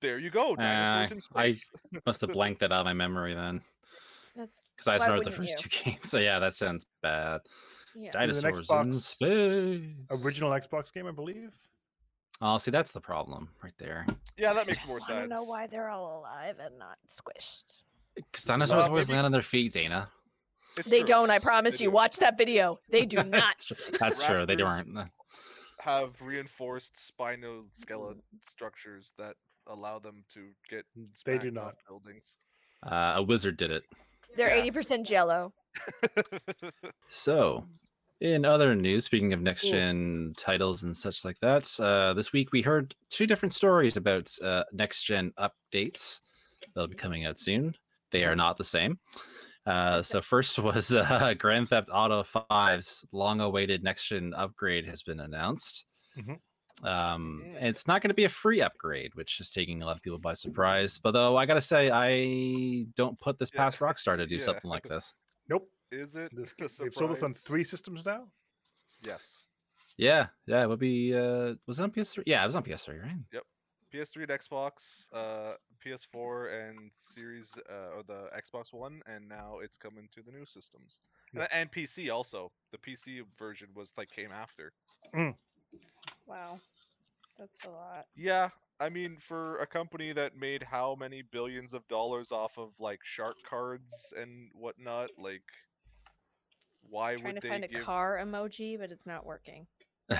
[0.00, 0.54] there you go.
[0.56, 1.54] Uh, in I
[2.06, 3.60] must have blanked that out of my memory then,
[4.36, 6.08] That's because I just Why remember the wouldn't first two games.
[6.08, 7.40] So yeah, that sounds bad.
[7.94, 8.10] yeah.
[8.22, 10.24] Even the Dinosaurs in Xbox space.
[10.24, 11.52] Original Xbox game, I believe.
[12.46, 14.04] Oh, see, that's the problem right there.
[14.36, 17.80] yeah, that makes Just more I don't know why they're all alive and not squished.
[18.14, 20.10] Because dinosaurs Uh, always maybe- land on their feet, Dana.
[20.76, 21.06] It's They true.
[21.06, 21.90] don't, I promise They you.
[21.90, 21.94] do.
[21.94, 22.78] Watch that video.
[22.90, 23.30] They do not.
[23.30, 23.76] That's true.
[23.98, 24.44] That's true.
[24.46, 25.08] They don't.
[25.80, 30.84] have reinforced spinal skeleton structures that allow them to get.
[31.24, 31.76] They do not.
[31.88, 32.36] buildings.
[32.82, 33.84] Uh, a wizard did it.
[34.36, 34.60] They're Yeah.
[34.60, 35.54] eighty percent jello.
[37.08, 37.66] So,
[38.20, 42.52] in other news, speaking of next gen titles and such like that, uh, this week
[42.52, 46.20] we heard two different stories about uh, next gen updates
[46.74, 47.74] that'll be coming out soon.
[48.10, 48.98] They are not the same.
[49.66, 55.20] Uh, so first was uh, Grand Theft Auto 5's long-awaited next gen upgrade has been
[55.20, 55.84] announced.
[56.16, 56.38] Mhm.
[56.82, 57.62] Um, Mm.
[57.62, 60.18] it's not going to be a free upgrade, which is taking a lot of people
[60.18, 60.98] by surprise.
[60.98, 63.60] But though I gotta say, I don't put this Yeah.
[63.62, 64.44] past Rockstar to do Yeah.
[64.44, 65.14] something like this.
[65.48, 65.70] Nope.
[65.94, 66.30] Is it?
[66.34, 68.24] This, they've sold this on three systems now.
[69.02, 69.38] Yes.
[69.96, 71.14] Yeah, yeah, it would be.
[71.14, 72.24] Uh, was it on PS3?
[72.26, 73.12] Yeah, it was on PS3, right?
[73.32, 73.42] Yep.
[73.94, 74.72] PS3 and Xbox,
[75.12, 75.52] uh,
[75.84, 80.44] PS4 and Series, uh, or the Xbox One, and now it's coming to the new
[80.44, 81.00] systems
[81.32, 81.42] Yeah.
[81.42, 82.50] and, and PC also.
[82.72, 84.72] The PC version was like came after.
[86.26, 86.58] Wow,
[87.38, 88.06] that's a lot.
[88.16, 88.48] Yeah,
[88.80, 93.00] I mean, for a company that made how many billions of dollars off of like
[93.04, 95.44] shark cards and whatnot, like,
[96.90, 97.82] why trying would to they find a give?
[97.82, 99.66] car emoji, but it's not working.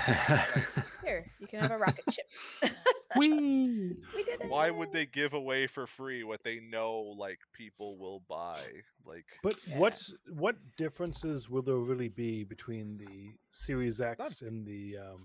[1.03, 2.25] Here, you can have a rocket ship.
[3.17, 4.49] We did it.
[4.49, 8.63] Why would they give away for free what they know like people will buy?
[9.05, 9.79] Like, But Yeah.
[9.79, 15.23] what's what differences will there really be between the Series X and the um,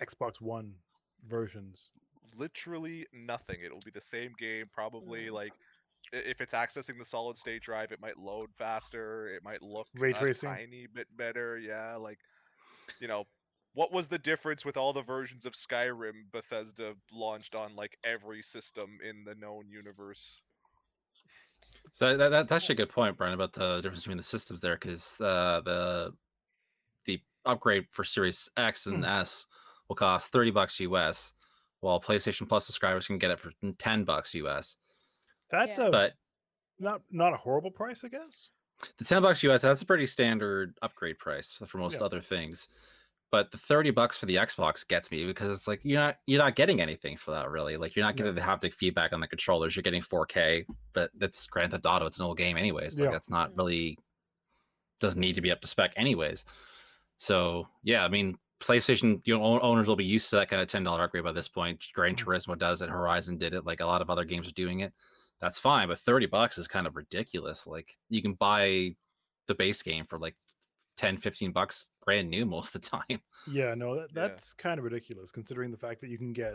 [0.00, 0.74] Xbox One
[1.28, 1.90] versions?
[2.36, 3.60] literally nothing.
[3.62, 5.32] It will be the same game, probably Mm.
[5.32, 5.52] like.
[6.12, 9.28] I- If it's accessing the solid state drive, it might load faster.
[9.28, 10.48] It might look Ray a tracing?
[10.48, 11.58] tiny bit better.
[11.58, 12.18] Yeah, like,
[13.00, 13.26] you know,
[13.74, 18.42] what was the difference with all the versions of Skyrim Bethesda launched on like every
[18.42, 20.40] system in the known universe?
[21.92, 24.76] So that, that that's a good point, Brian, about the difference between the systems there,
[24.76, 26.12] because uh, the
[27.06, 29.46] the upgrade for Series X and S
[29.88, 31.32] will cost thirty bucks US,
[31.80, 34.76] while PlayStation Plus subscribers can get it for ten bucks US.
[35.50, 35.86] That's Yeah.
[35.86, 36.14] a But
[36.78, 38.50] not not a horrible price, I guess.
[38.98, 42.06] the ten bucks US, that's a pretty standard upgrade price for most Yeah.
[42.06, 42.68] other things.
[43.30, 46.42] But the thirty bucks for the Xbox gets me because it's like you're not you're
[46.42, 47.76] not getting anything for that really.
[47.76, 48.18] Like you're not No.
[48.24, 49.76] getting the haptic feedback on the controllers.
[49.76, 52.06] You're getting 4K, but that's Grand Theft Auto.
[52.06, 52.98] It's an old game anyways.
[52.98, 53.12] Like Yeah.
[53.12, 53.58] that's not Mhm.
[53.58, 53.98] really
[55.00, 56.44] doesn't need to be up to spec anyways.
[57.18, 60.68] So yeah, I mean PlayStation you know owners will be used to that kind of
[60.68, 61.84] ten dollar upgrade by this point.
[61.94, 62.24] Gran Mhm.
[62.24, 62.90] Turismo does it.
[62.90, 63.64] Horizon did it.
[63.64, 64.92] Like a lot of other games are doing it.
[65.40, 67.66] That's fine, but thirty bucks is kind of ridiculous.
[67.66, 68.94] Like you can buy
[69.46, 70.36] the base game for like
[70.96, 73.20] 10 15 bucks brand new most of the time
[73.50, 74.28] Yeah, no, that, Yeah.
[74.28, 76.54] that's kind of ridiculous considering the fact that you can get.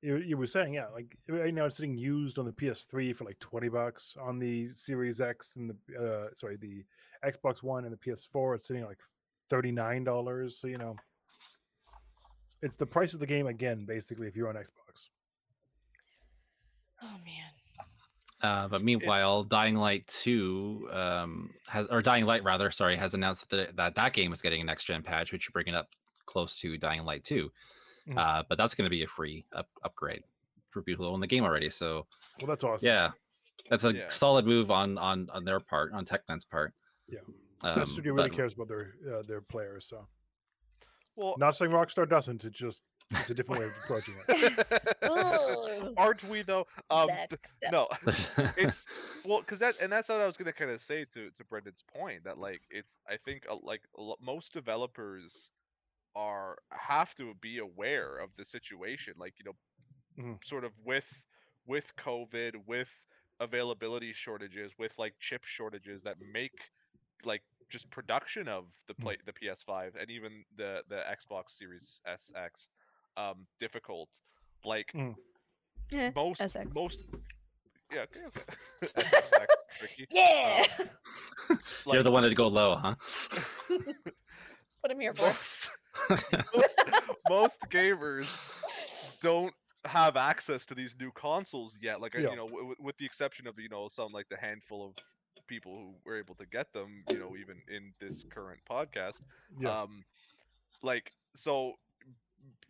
[0.00, 3.24] You, you were saying, yeah, like right now it's sitting used on the PS3 for
[3.24, 6.84] like twenty bucks on the Series X and the uh, sorry the
[7.24, 8.54] Xbox One and the PS4.
[8.56, 8.98] It's sitting like
[9.50, 10.58] thirty nine dollars.
[10.58, 10.96] So you know,
[12.62, 15.06] it's the price of the game again, basically, if you're on Xbox.
[17.02, 17.51] Oh man.
[18.42, 23.48] Uh, but meanwhile, Dying Light 2 um, has, or Dying Light rather, sorry, has announced
[23.50, 25.88] that that, that game is getting a next gen patch, which you're bringing up
[26.26, 27.50] close to Dying Light 2.
[28.08, 28.18] Mhm.
[28.18, 30.24] Uh, but that's going to be a free up, upgrade
[30.70, 31.70] for people who own the game already.
[31.70, 32.06] So
[32.40, 32.86] Well, that's awesome.
[32.88, 33.10] yeah,
[33.70, 34.08] that's a Yeah.
[34.08, 36.74] solid move on on on their part, on Techland's part.
[37.08, 37.20] Yeah.
[37.62, 39.86] Um, that studio really but- cares about their uh, their players.
[39.86, 40.08] So
[41.14, 42.44] Well, not saying Rockstar doesn't.
[42.44, 42.82] It's just
[43.20, 44.96] it's a different way of approaching it.
[45.02, 45.94] Ugh.
[45.96, 46.66] aren't we though?
[46.90, 47.88] Um, Next no,
[48.56, 48.86] it's
[49.24, 51.82] well because that and that's what I was gonna kind of say to to Brendan's
[51.94, 55.50] point that like it's I think uh, like a most developers
[56.14, 59.56] are have to be aware of the situation like you know
[60.18, 60.44] Mhm.
[60.44, 61.06] sort of with
[61.66, 62.88] with COVID with
[63.40, 66.52] availability shortages with like chip shortages that make
[67.24, 69.02] like just production of the Mhm.
[69.02, 72.66] play the PS5 and even the the Xbox Series SX
[73.16, 74.08] um difficult
[74.64, 75.14] like Mm.
[75.92, 76.74] Eh, most SX.
[76.74, 77.00] most
[77.92, 78.42] yeah okay okay
[78.82, 79.46] SX,
[79.78, 80.06] tricky.
[80.10, 80.64] Yeah.
[81.86, 82.94] You're the one to go low, huh?
[84.80, 85.26] what I'm here for.
[85.26, 85.70] most,
[86.54, 86.78] most,
[87.28, 88.28] most gamers
[89.20, 89.52] don't
[89.84, 92.30] have access to these new consoles yet like Yeah.
[92.30, 94.94] you know w- with the exception of you know some like the handful of
[95.48, 99.20] people who were able to get them you know even in this current podcast
[99.60, 99.82] Yeah.
[99.82, 100.04] um
[100.82, 101.74] like so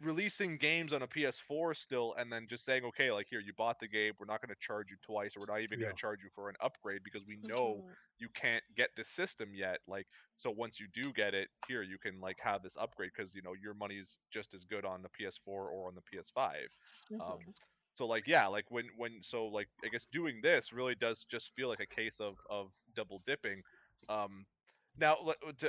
[0.01, 3.79] releasing games on a ps4 still and then just saying okay like here you bought
[3.81, 5.79] the game we're not going to charge you twice or we're not even Yeah.
[5.79, 7.83] going to charge you for an upgrade because we know
[8.19, 10.07] you can't get this system yet like
[10.37, 13.43] so once you do get it here you can like have this upgrade because you
[13.43, 16.69] know your money's just as good on the ps4 or on the ps5
[17.21, 17.53] um Mhm.
[17.95, 21.53] so like yeah like when when so like i guess doing this really does just
[21.55, 23.63] feel like a case of of double dipping
[24.09, 24.45] um
[24.99, 25.17] now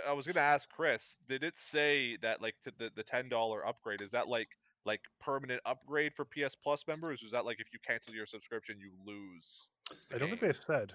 [0.07, 3.31] i was gonna ask chris did it say that like to the, the $10
[3.67, 4.49] upgrade is that like
[4.85, 8.25] like permanent upgrade for ps plus members or is that like if you cancel your
[8.25, 9.69] subscription you lose
[10.13, 10.93] I don't think they've said.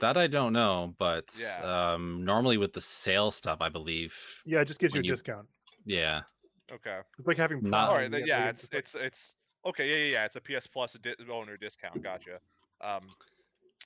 [0.00, 1.92] that I don't know, but Yeah.
[1.92, 4.14] um, normally with the sale stuff, I believe.
[4.44, 5.46] Yeah, it just gives you a you- discount.
[5.86, 6.22] Yeah.
[6.72, 9.96] okay It's like having Not- all Prime, right then yeah it's it's it's okay yeah
[9.96, 12.38] yeah yeah it's a ps plus di- owner discount gotcha
[12.80, 13.08] um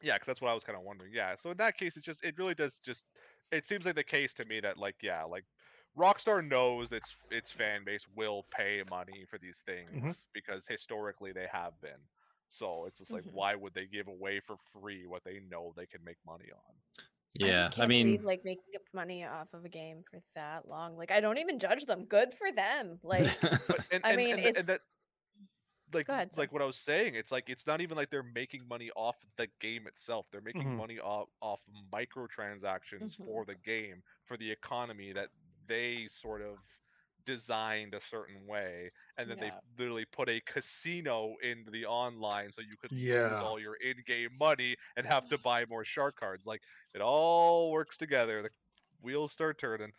[0.02, 2.02] yeah because that's what i was kind of wondering yeah so in that case it
[2.04, 3.06] just it really does just
[3.52, 5.44] it seems like the case to me that like yeah like
[5.98, 11.46] rockstar knows its its fan base will pay money for these things because historically they
[11.50, 12.00] have been
[12.48, 13.32] so it's just like Mhm.
[13.32, 17.04] why would they give away for free what they know they can make money on
[17.34, 17.66] Yeah.
[17.68, 20.96] just I, mean, believe, like making up money off of a game for that long.
[20.96, 22.04] Like I don't even judge them.
[22.04, 22.98] Good for them.
[23.02, 23.28] Like
[23.68, 24.80] but and, I and, mean, and, it's- and that
[25.92, 27.14] like ahead, like what I was saying.
[27.14, 30.26] It's like it's not even like they're making money off the game itself.
[30.30, 30.76] They're making Mhm.
[30.76, 31.60] money off off
[31.92, 33.24] microtransactions Mhm.
[33.24, 35.30] for the game for the economy that
[35.66, 36.60] they sort of
[37.24, 39.40] designed a certain way and then Yeah.
[39.40, 44.30] they literally put a casino in the online so you could lose all your in-game
[44.38, 46.62] money and have to buy more shark cards like
[46.94, 48.50] it all works together the
[49.00, 49.92] wheels start turning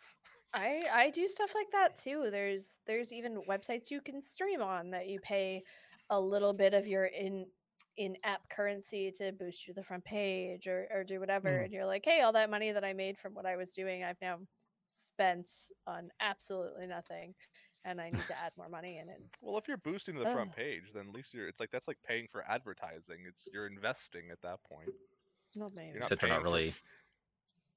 [0.52, 2.28] I I do stuff like that too.
[2.30, 5.62] There's there's even websites you can stream on that you pay
[6.10, 7.46] a little bit of your in
[7.96, 11.64] in app currency to boost you to the front page or or do whatever Mm.
[11.64, 14.02] and you're like, "Hey, all that money that I made from what I was doing,
[14.04, 14.38] I've now
[14.90, 15.50] spent
[15.86, 17.34] on absolutely nothing
[17.84, 20.50] and I need to add more money and it's well if you're boosting the front
[20.50, 20.56] Ugh.
[20.56, 24.30] page then at least you're it's like that's like paying for advertising it's you're investing
[24.32, 24.90] at that point
[25.54, 25.88] not maybe.
[25.90, 26.82] You're Except they're not paying for really- f-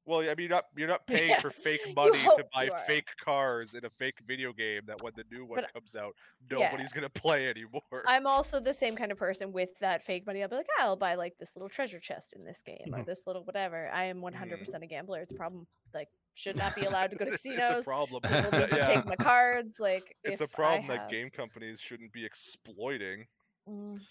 [0.06, 3.74] Well, I mean, you're not you're not paying for fake money to buy fake cars
[3.74, 6.14] in a fake video game that when the new one But, comes out,
[6.52, 6.58] yeah.
[6.70, 8.04] nobody's gonna play anymore.
[8.06, 10.44] I'm also the same kind of person with that fake money.
[10.44, 13.00] I'll be like, "Ah, I'll buy like this little treasure chest in this game or
[13.00, 13.06] Mhm.
[13.06, 13.90] this little whatever.
[13.94, 15.22] I am 100% a gambler.
[15.22, 15.68] It's a problem.
[15.94, 17.86] Like, should not be allowed to go to it's a casinos.
[17.86, 18.22] problem.
[18.24, 19.80] People Yeah, need to yeah, take my cards.
[19.80, 23.26] Like, it's if a problem I that have- game companies shouldn't be exploiting.
[23.70, 24.02] Mm,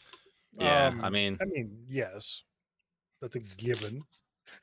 [0.59, 2.45] Yeah, I Um, mean, I mean, yes,
[3.20, 4.03] that's a given.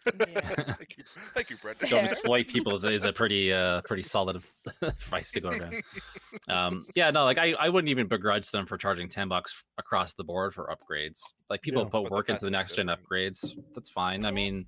[0.06, 0.40] Yeah.
[0.78, 1.80] thank you, thank you, Brent.
[1.80, 2.04] don't Fair.
[2.06, 4.42] exploit people is, is a pretty uh pretty solid
[4.82, 5.84] advice to go around.
[6.48, 10.14] Um, yeah, no, like I, I wouldn't even begrudge them for charging ten bucks across
[10.14, 11.20] the board for upgrades.
[11.50, 11.90] Like people Yeah.
[11.90, 13.56] put work into the next gen upgrades.
[13.76, 14.26] That's fine.
[14.26, 14.66] I mean,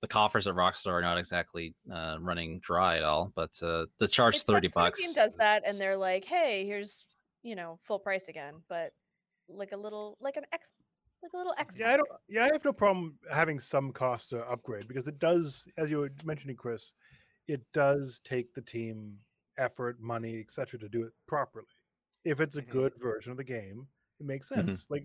[0.00, 4.08] the coffers at Rockstar are not exactly uh, running dry at all, but uh, the
[4.08, 5.00] charge it thirty sucks when a bucks.
[5.00, 7.04] game does that, and they're like, "Hey, here's
[7.42, 8.92] you know full price again," but
[9.48, 10.68] like a little, like an X,
[11.22, 11.74] like a little X.
[11.78, 12.08] Yeah, I don't.
[12.28, 15.98] Yeah, I have no problem having some cost to upgrade because it does, as you
[15.98, 16.92] were mentioning, Chris,
[17.48, 19.18] it does take the team
[19.58, 21.66] effort, money, etc., to do it properly.
[22.24, 22.68] If it's a Mhm.
[22.70, 23.86] good version of the game,
[24.20, 24.66] it makes Mhm.
[24.66, 24.86] sense.
[24.90, 25.04] Like,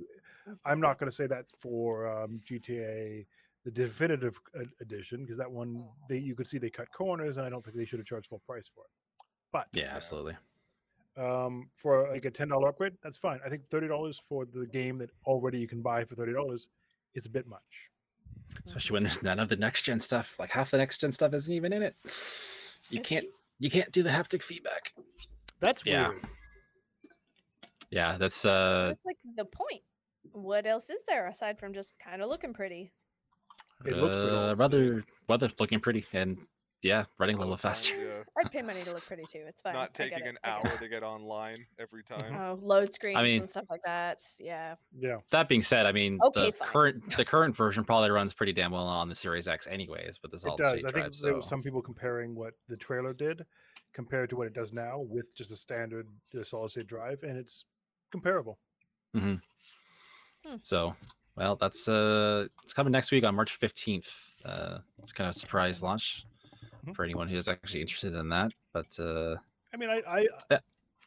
[0.65, 3.25] I'm not going to say that for um, GTA,
[3.63, 4.39] the definitive
[4.79, 7.75] edition, because that one they you could see they cut corners, and I don't think
[7.75, 8.91] they should have charged full price for it.
[9.51, 10.37] But Yeah, absolutely.
[11.17, 13.39] Um, for like a ten dollar upgrade, that's fine.
[13.45, 16.67] I think thirty dollars for the game that already you can buy for thirty dollars
[17.15, 17.89] is a bit much.
[18.65, 20.35] Especially when there's none of the next gen stuff.
[20.39, 21.95] Like half the next gen stuff isn't even in it.
[22.89, 23.25] You can't
[23.59, 24.93] you can't do the haptic feedback.
[25.59, 26.09] That's Yeah.
[26.09, 26.21] weird.
[27.89, 29.81] Yeah, that's uh That's like the point.
[30.33, 32.91] What else is there aside from just kind of looking pretty?
[33.85, 34.55] It looks uh, also.
[34.55, 36.37] rather rather looking pretty and
[36.87, 37.95] yeah, running a little lot of times, faster.
[38.03, 38.23] yeah.
[38.43, 39.43] I'd pay money to look pretty too.
[39.47, 39.73] It's fine.
[39.73, 42.35] Not I get taking it, an hour to get online every time.
[42.35, 44.19] Oh, load screens I mean- and stuff like that.
[44.39, 44.75] Yeah.
[44.97, 45.17] Yeah.
[45.31, 46.67] That being said, I mean Okay, the fine.
[46.69, 50.31] current the current version probably runs pretty damn well on the Series X anyways, but
[50.31, 50.71] this It all does.
[50.79, 51.19] state I think drive.
[51.21, 53.45] there was some people comparing what the trailer did
[53.93, 56.07] compared to what it does now with just a standard
[56.43, 57.65] solid state drive, and it's
[58.11, 58.57] comparable.
[59.15, 60.55] Mm-hmm.
[60.63, 60.95] so
[61.35, 64.11] well that's uh it's coming next week on March 15th.
[64.45, 66.25] Uh it's kind of a surprise launch
[66.87, 66.95] Mhm.
[66.95, 68.53] for anyone who's actually interested in that.
[68.73, 69.37] But uh
[69.73, 70.59] I mean, I, I Yeah.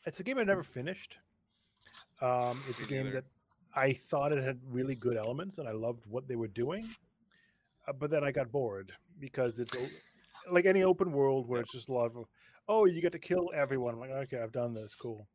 [0.07, 1.17] it's a game I never finished.
[2.21, 3.23] Um, it's a game neither.
[3.23, 3.25] that
[3.75, 6.89] I thought it had really good elements, and I loved what they were doing.
[7.89, 9.75] Uh, but then I got bored because it's
[10.51, 11.65] like any open world where Yep.
[11.65, 12.27] it's just a lot of,
[12.69, 13.95] oh, you get to kill everyone.
[13.95, 14.95] I'm like, okay, I've done this.
[14.95, 15.27] Cool.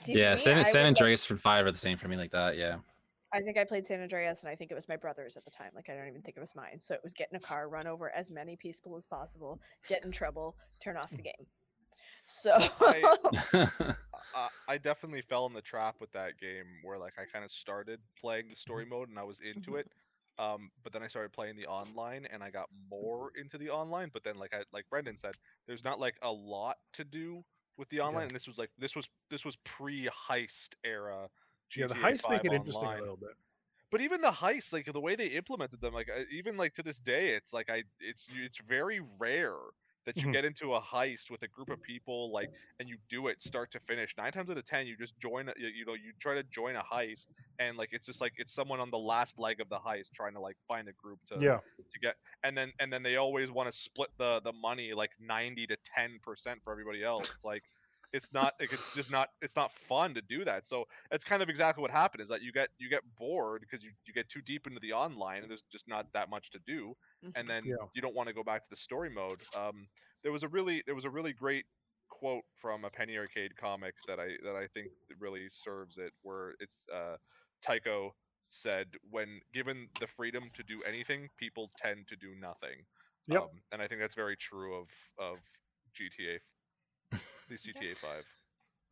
[0.00, 2.16] See, yeah, me, San, San would like- Andreas and 5 are the same for me
[2.16, 2.78] like that, yeah.
[3.36, 5.50] I think I played San Andreas, and I think it was my brother's at the
[5.50, 5.70] time.
[5.74, 6.78] Like I don't even think it was mine.
[6.80, 10.04] So it was get in a car, run over as many people as possible, get
[10.04, 11.46] in trouble, turn off the game.
[12.24, 13.16] So I-
[14.34, 17.50] I, I definitely fell in the trap with that game where like I kind of
[17.50, 19.80] started playing the story mode and I was into Mhm.
[19.80, 19.90] it.
[20.38, 24.10] Um, but then I started playing the online and I got more into the online.
[24.12, 25.34] But then like I like Brendan said,
[25.66, 27.42] there's not like a lot to do
[27.78, 28.24] with the online.
[28.24, 31.28] And this was like this was this was pre heist era.
[31.70, 33.36] GTA yeah, the heists make 5 it interesting online a little bit.
[33.90, 37.00] but even the heists like the way they implemented them like even like to this
[37.00, 39.56] day it's like i it's it's very rare
[40.06, 40.36] that you Mhm.
[40.36, 43.70] get into a heist with a group of people like and you do it start
[43.72, 46.34] to finish nine times out of ten you just join you, you know you try
[46.34, 49.60] to join a heist and like it's just like it's someone on the last leg
[49.60, 51.60] of the heist trying to like find a group to Yeah,
[51.92, 55.12] to get and then and then they always want to split the the money like
[55.18, 57.64] 90 to 10 percent for everybody else it's like
[58.12, 61.42] it's not like it's just not it's not fun to do that so that's kind
[61.42, 64.28] of exactly what happened is that you get you get bored because you, you get
[64.28, 66.94] too deep into the online and there's just not that much to do
[67.34, 67.86] and then Yeah.
[67.94, 69.88] you don't want to go back to the story mode um
[70.22, 71.66] there was a really there was a really great
[72.08, 76.54] quote from a penny arcade comic that i that i think really serves it where
[76.60, 77.16] it's uh
[77.62, 78.12] tycho
[78.48, 82.84] said when given the freedom to do anything people tend to do nothing
[83.26, 83.50] Yep.
[83.50, 85.42] um, and i think that's very true of of
[85.98, 86.42] gta f-
[87.46, 88.24] at least gta 5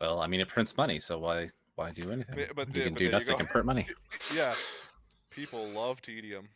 [0.01, 2.39] well, I mean it prints money, so why why do anything?
[2.39, 3.39] Yeah, but you the- can but do there you nothing go.
[3.39, 3.87] and print money.
[4.35, 4.55] Yeah,
[5.31, 6.49] people love tedium.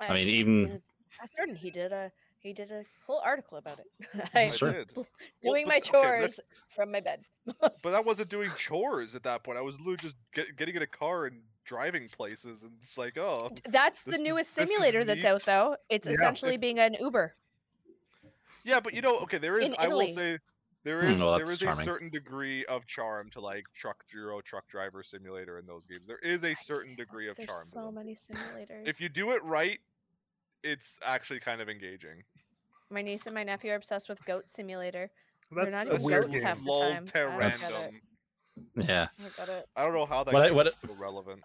[0.00, 0.82] I mean, even
[1.20, 1.54] Ask Jordan.
[1.56, 2.10] He did a
[2.40, 3.86] he did a whole article about it.
[4.34, 4.72] I I'm Sure.
[4.72, 4.92] did.
[5.42, 6.40] doing but- my okay, chores let's-
[6.74, 7.20] from my bed.
[7.82, 9.58] But I wasn't doing chores at that point.
[9.58, 13.18] I was literally just get, getting in a car and driving places, and it's like,
[13.18, 15.44] oh, That's the newest is simulator that's out neat.
[15.46, 15.76] though.
[15.90, 16.14] It's Yeah.
[16.14, 17.34] essentially being an Uber.
[18.64, 18.80] yeah.
[18.80, 19.68] But you know, okay, there is.
[19.70, 20.14] In I will Italy.
[20.14, 20.38] say,
[20.84, 24.40] there Hmm, well, there that's is a certain degree of charm to like Truck Euro
[24.40, 26.06] Truck Driver Simulator in those games.
[26.06, 27.62] There is a certain degree of There's charm.
[27.64, 27.94] to so them.
[27.96, 28.86] many simulators.
[28.86, 29.78] If you do it right,
[30.62, 32.22] it's actually kind of engaging.
[32.90, 35.10] My niece and my nephew are obsessed with Goat Simulator.
[35.50, 36.42] That's not a even weird goats game.
[36.44, 37.06] half the Lol time.
[37.06, 37.74] ter I don't get it.
[37.74, 38.00] random.
[38.88, 39.08] Yeah.
[39.24, 39.68] I got it.
[39.76, 41.42] I don't know how that What I- what is I- still relevant.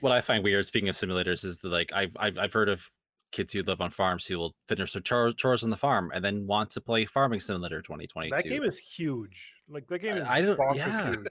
[0.00, 2.90] what I find weird, speaking of simulators, is that like I've I've, I've heard of
[3.36, 6.24] kids who live on farms who will finish their chores, chores on the farm and
[6.24, 8.34] then want to play Farming Simulator 2022.
[8.34, 9.52] That game is huge.
[9.68, 11.06] Like that game I- is I don't- yeah.
[11.12, 11.26] huge.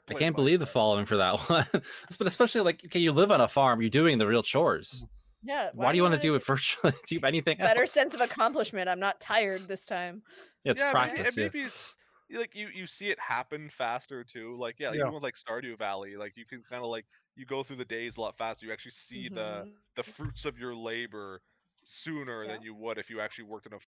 [0.10, 1.66] I can't believe the following for that one.
[1.72, 5.04] but especially like, okay, you live on a farm, you're doing the real chores.
[5.04, 5.08] Mm.
[5.44, 5.70] Yeah.
[5.72, 6.92] Why, do you want to do it virtually?
[7.06, 7.92] do anything Better else?
[7.92, 8.88] sense of accomplishment.
[8.88, 10.22] I'm not tired this time.
[10.64, 11.28] Yeah, it's yeah, practice.
[11.28, 11.44] and yeah.
[11.44, 11.94] maybe it's
[12.32, 14.56] like you you see it happen faster too.
[14.58, 15.02] Like yeah, Yeah.
[15.02, 17.06] even with like Stardew Valley, like you can kind of like
[17.38, 18.66] you go through the days a lot faster.
[18.66, 19.72] You actually see the Mhm.
[19.96, 21.40] the fruits of your labor
[21.84, 22.52] sooner Yeah.
[22.54, 23.86] than you would if you actually worked in a f-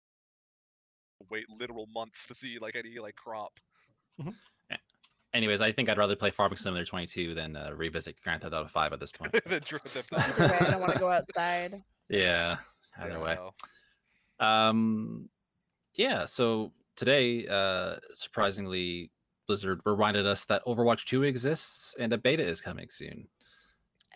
[1.29, 3.59] wait literal months to see like any like crop.
[5.33, 8.69] Anyways, I think I'd rather play Farming Simulator 22 than uh, revisit Grand Theft Auto
[8.69, 9.33] 5 at this point.
[9.33, 11.83] The dri- the- Either I don't want to go outside.
[12.09, 12.59] yeah,
[12.97, 13.37] either Yeah, way.
[14.39, 15.29] Um,
[15.95, 16.25] yeah.
[16.25, 19.11] So today, uh, surprisingly,
[19.45, 23.27] Blizzard reminded us that Overwatch 2 exists and a beta is coming soon.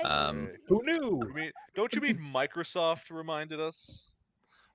[0.04, 1.22] Um, Who knew?
[1.30, 4.10] I mean, don't you mean Microsoft reminded us?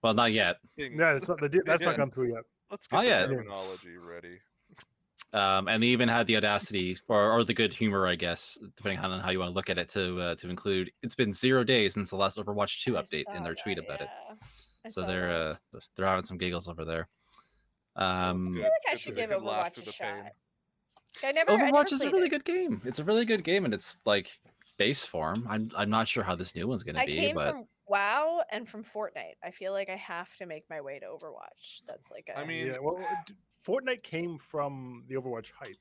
[0.02, 0.56] Well, not yet.
[0.76, 1.96] Things- No, it's not, the, that's not Yeah.
[1.96, 2.42] gone through yet.
[2.70, 3.26] Let's get yeah.
[3.26, 4.38] the terminology ready.
[5.32, 8.98] Um, and they even had the audacity, or, or the good humor, I guess, depending
[9.00, 10.92] on how you want to look at it, to uh, to include.
[11.02, 13.84] It's been zero days since the last Overwatch 2 I update in their tweet that,
[13.84, 14.08] about it.
[14.28, 14.34] yeah.
[14.84, 15.58] I So saw they're that.
[15.76, 17.08] uh, they're having some giggles over there.
[17.96, 19.86] Um, I feel like I good should that they give can laugh Overwatch through a
[19.86, 20.14] the shot.
[20.14, 20.30] pain.
[21.22, 22.30] I never, I never Overwatch is a played really it.
[22.30, 22.82] good game.
[22.84, 24.30] It's a really good game, and it's like
[24.76, 25.46] base form.
[25.48, 28.42] I'm I'm not sure how this new one's gonna I be, came but from WoW
[28.50, 29.36] and from Fortnite.
[29.42, 31.82] I feel like I have to make my way to Overwatch.
[31.86, 32.98] That's like a I mean, yeah, well,
[33.66, 35.76] Fortnite came from the Overwatch hype.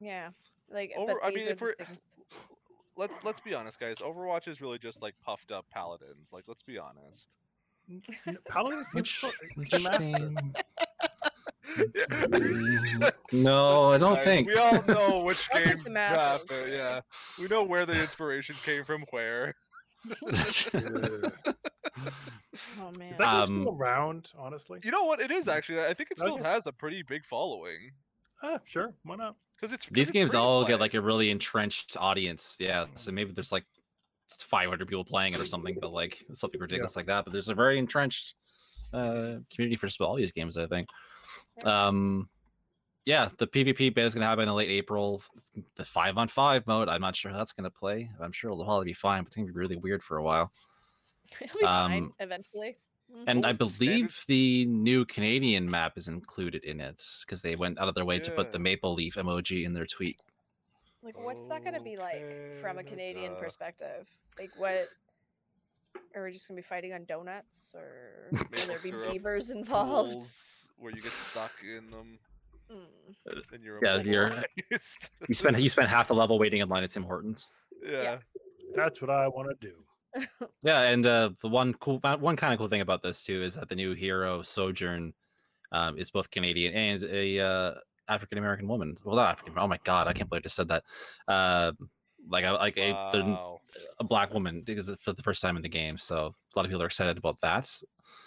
[0.00, 0.30] yeah,
[0.70, 2.06] like Over, but I mean, if we're things.
[2.96, 3.96] let's let's be honest, guys.
[3.98, 6.30] Overwatch is really just like puffed up paladins.
[6.32, 7.28] Like, let's be honest.
[7.88, 8.02] N-
[8.48, 9.72] Paladin which, Flips- which
[11.76, 13.12] Remastered.
[13.32, 14.46] No, I don't Guys, think.
[14.48, 15.78] we all know which game.
[15.78, 17.00] take yeah, yeah,
[17.38, 19.04] we know where the inspiration came from.
[19.10, 19.54] Where
[22.80, 24.28] Oh man, Is that Um, still around?
[24.38, 25.80] Honestly, you know what it is actually.
[25.80, 26.44] I think it still Okay.
[26.44, 27.90] has a pretty big following
[28.42, 29.34] ah, sure, why not?
[29.56, 30.74] because it's These it's games all play.
[30.74, 32.56] get like a really entrenched audience.
[32.60, 33.64] Yeah, so maybe there's like
[34.38, 37.24] 500 people playing it or something, but like something ridiculous like that.
[37.24, 38.34] But there's a very entrenched
[38.92, 40.88] uh, community for just all these games, I think.
[41.64, 42.28] Um,
[43.04, 45.22] yeah, the PvP beta is going to happen in late April.
[45.36, 46.88] It's the five on five mode.
[46.88, 48.10] I'm not sure how that's going to play.
[48.20, 50.22] I'm sure it'll probably be fine, but it's going to be really weird for a
[50.22, 50.50] while.
[51.40, 52.76] it'll be fine um, eventually.
[53.12, 53.24] Mhm.
[53.28, 57.40] And What I was the believe the new Canadian map is included in it because
[57.40, 60.24] they went out of their way to put the maple leaf emoji in their tweet.
[61.04, 63.40] Like, what's that gonna be like from a Canadian Canada.
[63.40, 64.08] perspective?
[64.40, 64.88] Like, what?
[66.16, 70.10] Are we just gonna be fighting on donuts, or will there be syrup, beavers involved?
[70.12, 72.18] Pools where you get stuck in them
[72.68, 73.42] Mm.
[73.52, 74.42] and you're Yeah, you're-
[75.28, 77.48] You spend you spend half the level waiting in line at Tim Hortons.
[77.84, 78.18] yeah.
[78.74, 79.74] That's what I want to do.
[80.64, 83.40] Yeah, and uh, the one cool uh, one kind of cool thing about this too
[83.42, 85.12] is that the new hero Sojourn
[85.70, 87.74] um, is both Canadian and a uh,
[88.08, 88.96] African American woman.
[89.04, 89.54] Well, not African.
[89.56, 90.82] Oh my god, I can't believe I just said that.
[91.28, 91.70] Uh,
[92.28, 93.60] like a, like a, the- Wow.
[94.00, 95.98] a black woman because it's for the first time in the game.
[95.98, 97.70] So a lot of people are excited about that.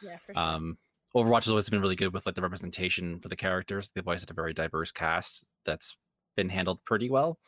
[0.01, 0.41] Yeah, for sure.
[0.43, 0.77] Um,
[1.15, 3.89] Overwatch has always been really good with like the representation for the characters.
[3.89, 5.97] They've always had a very diverse cast that's
[6.35, 7.39] been handled pretty well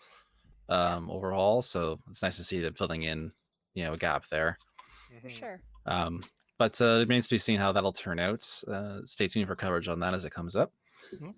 [0.70, 1.62] um, overall.
[1.62, 3.32] So it's nice to see them filling in,
[3.76, 4.58] you know, a gap there.
[5.22, 5.32] for Mhm.
[5.32, 5.62] sure.
[5.86, 6.24] Um,
[6.58, 8.48] but uh, it remains to be seen how that'll turn out.
[8.68, 10.72] Uh, stay tuned for coverage on that as it comes up.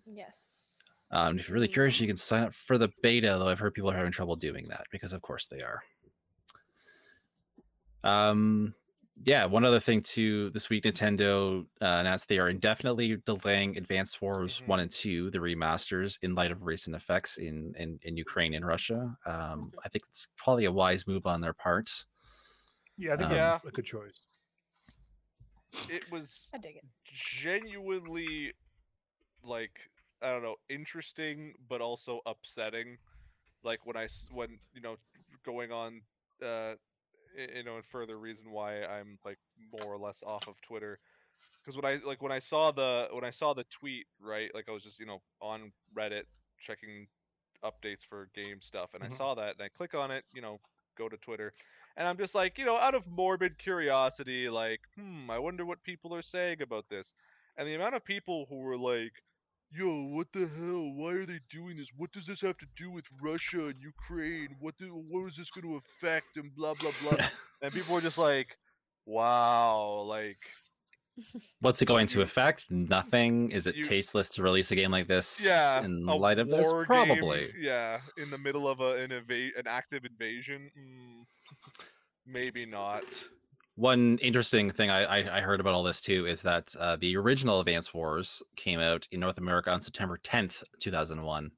[0.05, 1.05] Yes.
[1.11, 3.73] Um, if you're really curious, you can sign up for the beta, though I've heard
[3.73, 5.81] people are having trouble doing that because, of course, they are.
[8.03, 8.73] Um,
[9.15, 10.49] yeah, one other thing too.
[10.49, 14.65] This week, Nintendo uh, announced they are indefinitely delaying Advance Wars Mhm.
[14.65, 18.65] One and Two, the remasters, in light of recent effects in in, in Ukraine and
[18.65, 19.17] Russia.
[19.25, 22.05] Um, I think it's probably a wise move on their part.
[22.97, 24.27] Yeah, I think Um, that's a good choice.
[25.87, 26.85] It was I dig it.
[27.05, 28.53] genuinely
[29.43, 29.91] like
[30.21, 32.99] I don't know, interesting but also upsetting
[33.63, 34.97] like when I when you know
[35.43, 36.03] going on
[36.43, 36.92] uh y-
[37.37, 39.39] you know and further reason why I'm like
[39.71, 40.99] more or less off of Twitter
[41.63, 44.65] because when I like when I saw the when I saw the tweet right like
[44.69, 46.23] I was just you know on Reddit
[46.59, 47.07] checking
[47.63, 49.03] updates for game stuff and Mhm.
[49.03, 50.59] I saw that and I click on it you know
[50.97, 51.53] go to Twitter
[51.97, 55.83] and I'm just like you know out of morbid curiosity like hmm I wonder what
[55.83, 57.13] people are saying about this
[57.57, 59.13] and the amount of people who were like
[59.75, 60.91] yo, what the hell?
[60.95, 61.87] Why are they doing this?
[61.97, 64.55] What does this have to do with Russia and Ukraine?
[64.59, 66.37] What do, what is this going to affect?
[66.37, 67.25] And blah blah blah.
[67.61, 68.57] and people are just like,
[69.05, 70.37] wow, like
[71.59, 72.71] What's it going to affect?
[72.71, 73.51] Nothing.
[73.51, 75.43] Is it you- tasteless to release a game like this?
[75.43, 77.51] yeah, In light of this, game, probably.
[77.59, 81.23] yeah, in the middle of a, an an active invasion, mm,
[82.25, 83.03] maybe not.
[83.75, 87.17] One interesting thing I, I, I heard about all this too is that uh, the
[87.17, 91.51] original Advance Wars came out in North America on September 10th, 2001,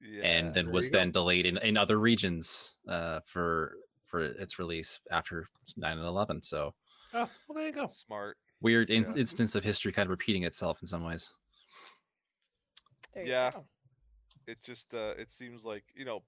[0.00, 0.98] Yeah, and then was you go.
[0.98, 3.74] then delayed in, in other regions uh, for
[4.06, 6.42] for its release after 9 and 11.
[6.42, 6.72] So
[7.12, 7.86] Oh, well, there you go.
[7.88, 8.38] smart.
[8.62, 9.14] weird in- Yeah.
[9.16, 11.32] instance of history kind of repeating itself in some ways.
[13.12, 13.50] There you Yeah.
[13.50, 13.64] go.
[14.46, 16.22] it just uh it seems like you know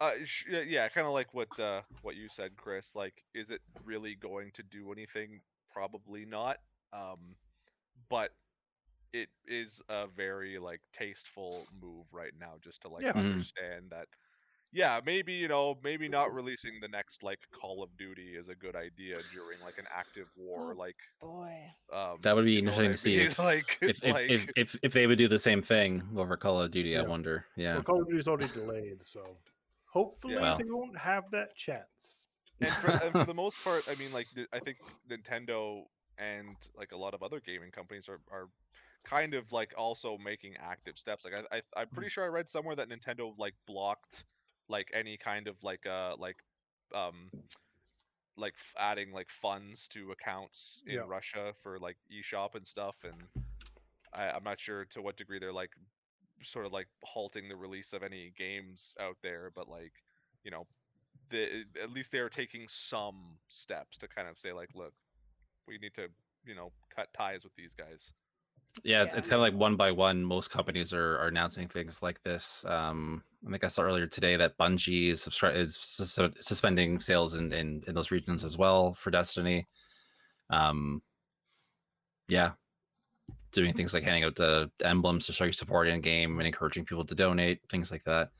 [0.00, 3.50] uh sh- yeah, yeah kind of like what uh what you said chris like is
[3.50, 5.40] it really going to do anything
[5.72, 6.58] probably not
[6.92, 7.36] um
[8.08, 8.32] but
[9.12, 13.12] it is a very like tasteful move right now just to like Yeah.
[13.12, 13.32] Mhm.
[13.32, 14.08] understand that
[14.72, 18.54] yeah maybe you know maybe not releasing the next like call of duty is a
[18.54, 21.72] good idea during like an active war Oh, like Boy.
[21.92, 23.26] um That would be you know what interesting I to see mean?
[23.26, 26.36] if, like if, if, like if, if, if they would do the same thing over
[26.36, 26.96] Call of Duty.
[26.96, 27.08] I Yeah.
[27.08, 27.46] wonder.
[27.56, 27.74] Yeah.
[27.74, 29.42] Well, Call of Duty's already delayed, so
[29.92, 30.58] hopefully Well.
[30.58, 32.26] they won't have that chance.
[32.60, 34.78] and for, and for the most part, I mean, like I think
[35.10, 35.84] Nintendo
[36.18, 38.48] and like a lot of other gaming companies are are
[39.04, 41.24] kind of like also making active steps.
[41.24, 41.94] Like I, I I'm Mm-hmm.
[41.94, 44.24] pretty sure I read somewhere that Nintendo like blocked
[44.68, 46.36] like any kind of like uh like
[46.94, 47.30] um
[48.36, 51.06] like f- adding like funds to accounts in Yeah.
[51.06, 53.28] Russia for like eShop and stuff and
[54.12, 55.72] I, I'm not sure to what degree they're like
[56.42, 59.92] sort of like halting the release of any games out there, but like
[60.44, 60.66] you know,
[61.30, 64.92] the at least they are taking some steps to kind of say like, look,
[65.68, 66.08] we need to
[66.44, 68.12] you know cut ties with these guys.
[68.84, 69.18] Yeah, it's, Yeah.
[69.18, 70.24] it's kind of like one by one.
[70.24, 72.64] Most companies are, are announcing things like this.
[72.66, 77.34] Um, I think I saw earlier today that Bungie is, subscri- is sus- suspending sales
[77.34, 79.66] in, in, in those regions as well for Destiny.
[80.50, 81.02] Um,
[82.28, 82.52] yeah,
[83.52, 86.84] doing things like handing out the emblems to show your support in game and encouraging
[86.84, 88.30] people to donate, things like that.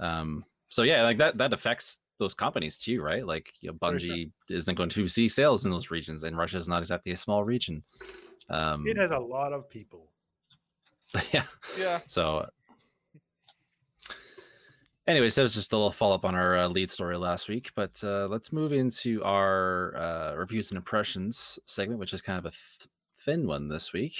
[0.00, 3.26] Um, so yeah, like that that affects those companies too, right?
[3.26, 4.14] Like you know, For sure.
[4.16, 7.16] Bungie isn't going to see sales in those regions, and Russia is not exactly a
[7.16, 7.82] small region.
[8.48, 10.08] Um, It has a lot of people.
[11.32, 11.44] yeah.
[11.78, 12.48] Yeah, So,
[15.06, 17.70] anyways, that was just a little follow up on our uh, lead story last week.
[17.74, 22.46] But uh, let's move into our uh, reviews and impressions segment, which is kind of
[22.46, 22.88] a th-
[23.24, 24.14] thin one this week.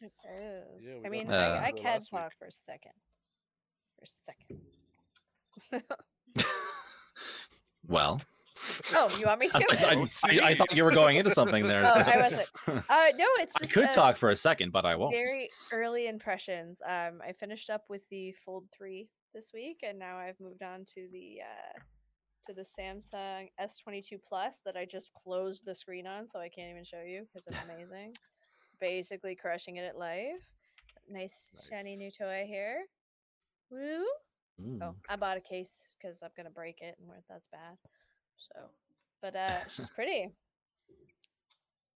[0.00, 0.86] It is.
[0.86, 2.20] Yeah, we I mean, that I, I can last week.
[2.20, 2.92] talk for a second.
[3.96, 4.08] For a
[5.80, 5.82] second.
[7.88, 8.20] Well,
[8.94, 9.58] Oh, you want me to?
[9.58, 9.94] I,
[10.24, 11.84] I- I- I thought you were going into something there.
[11.84, 12.48] Oh, so- I wasn't.
[12.66, 15.12] Uh, no, it's I could uh, talk for a second, but I won't.
[15.12, 16.80] very early impressions.
[16.84, 20.84] Um, I finished up with the Fold Three this week, and now I've moved on
[20.94, 21.78] to the uh,
[22.46, 26.70] to the Samsung S22 Plus that I just closed the screen on, so I can't
[26.70, 28.14] even show you because it's amazing.
[28.80, 30.42] Basically, crushing it at life.
[31.08, 32.84] Nice, shiny new toy here.
[33.70, 34.04] Woo!
[34.60, 34.78] Ooh.
[34.82, 37.76] Oh, I bought a case because I'm gonna break it, and where that's bad.
[38.36, 38.68] So,
[39.22, 40.30] but uh, she's pretty.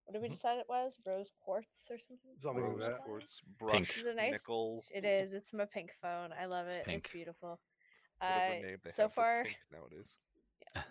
[0.05, 0.97] What did we decide it was?
[1.07, 2.33] Rose quartz or something?
[2.39, 2.93] Something like that.
[2.93, 3.01] light?
[3.05, 3.59] quartz, Pink.
[3.59, 4.33] brush, Is it nice?
[4.33, 4.83] nickel.
[4.93, 5.33] It is.
[5.33, 6.31] It's my pink phone.
[6.41, 6.85] I love it.
[6.85, 7.05] pink.
[7.05, 7.61] It's beautiful.
[8.20, 8.51] Uh,
[8.89, 10.16] so have for far, pink nowadays.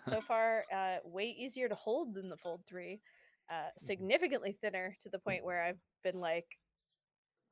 [0.02, 3.00] so far, uh, way easier to hold than the Fold Three.
[3.50, 6.46] Uh, significantly thinner to the point where I've been like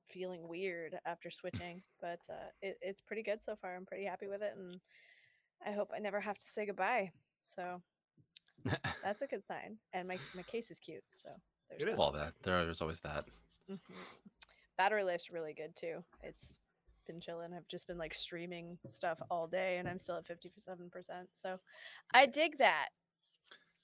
[0.09, 1.82] feeling weird after switching.
[2.01, 3.74] But uh, it, it's pretty good so far.
[3.76, 4.78] I'm pretty happy with it, and
[5.66, 7.11] I hope I never have to say goodbye.
[7.40, 7.82] So
[9.03, 9.76] that's a good sign.
[9.92, 11.03] And my my case is cute.
[11.16, 11.30] So
[11.68, 11.92] there's It that.
[11.92, 11.99] is.
[11.99, 13.24] well, that there's always that.
[13.70, 13.78] Mhm.
[14.76, 16.05] Battery life's really good too.
[16.22, 16.59] It's
[17.07, 17.53] been chilling.
[17.53, 21.28] I've just been like streaming stuff all day, and I'm still at fifty seven percent.
[21.32, 21.59] So
[22.14, 22.90] I dig that.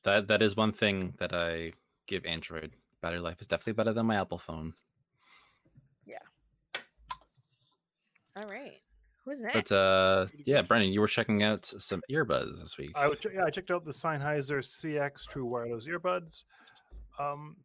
[0.05, 1.73] That that is one thing that I
[2.07, 2.73] give Android.
[3.01, 4.73] Battery life is definitely better than my Apple phone.
[6.07, 6.19] Yeah.
[8.37, 8.81] All right.
[9.25, 9.71] Who's next?
[9.71, 12.91] But uh, yeah, Brendan, you were checking out some earbuds this week.
[12.95, 16.45] I was, yeah, I checked out the Sennheiser CX True Wireless earbuds.
[17.19, 17.57] Um,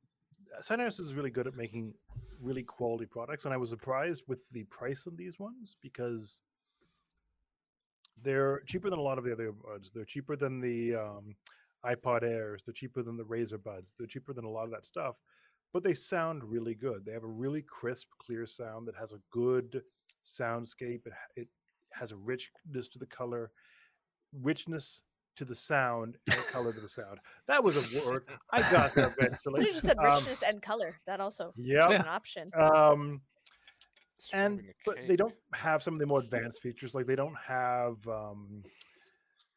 [0.62, 1.94] Sennheiser is really good at making
[2.42, 6.40] really quality products, and I was surprised with the price of these ones because
[8.22, 9.92] They're cheaper than a lot of the other buds.
[9.92, 11.36] They're cheaper than the um,
[11.86, 12.64] iPod Airs.
[12.64, 13.94] They're cheaper than the Razer buds.
[13.98, 15.16] They're cheaper than a lot of that stuff,
[15.74, 17.06] but they sound really good.
[17.06, 19.82] They have a really crisp, clear sound that has a good
[20.26, 21.06] soundscape.
[21.06, 21.48] It, it
[21.92, 23.52] has a richness to the color,
[24.42, 25.02] richness
[25.38, 27.20] to the sound, and a color to the sound.
[27.48, 28.26] That was a word.
[28.52, 29.66] I got there eventually.
[29.66, 31.00] You just said Um, richness and color.
[31.08, 31.92] That also Yep.
[31.92, 32.52] is an option.
[32.56, 33.22] Um,
[34.34, 37.96] and but they don't have some of the more advanced features like they don't have
[38.08, 38.64] um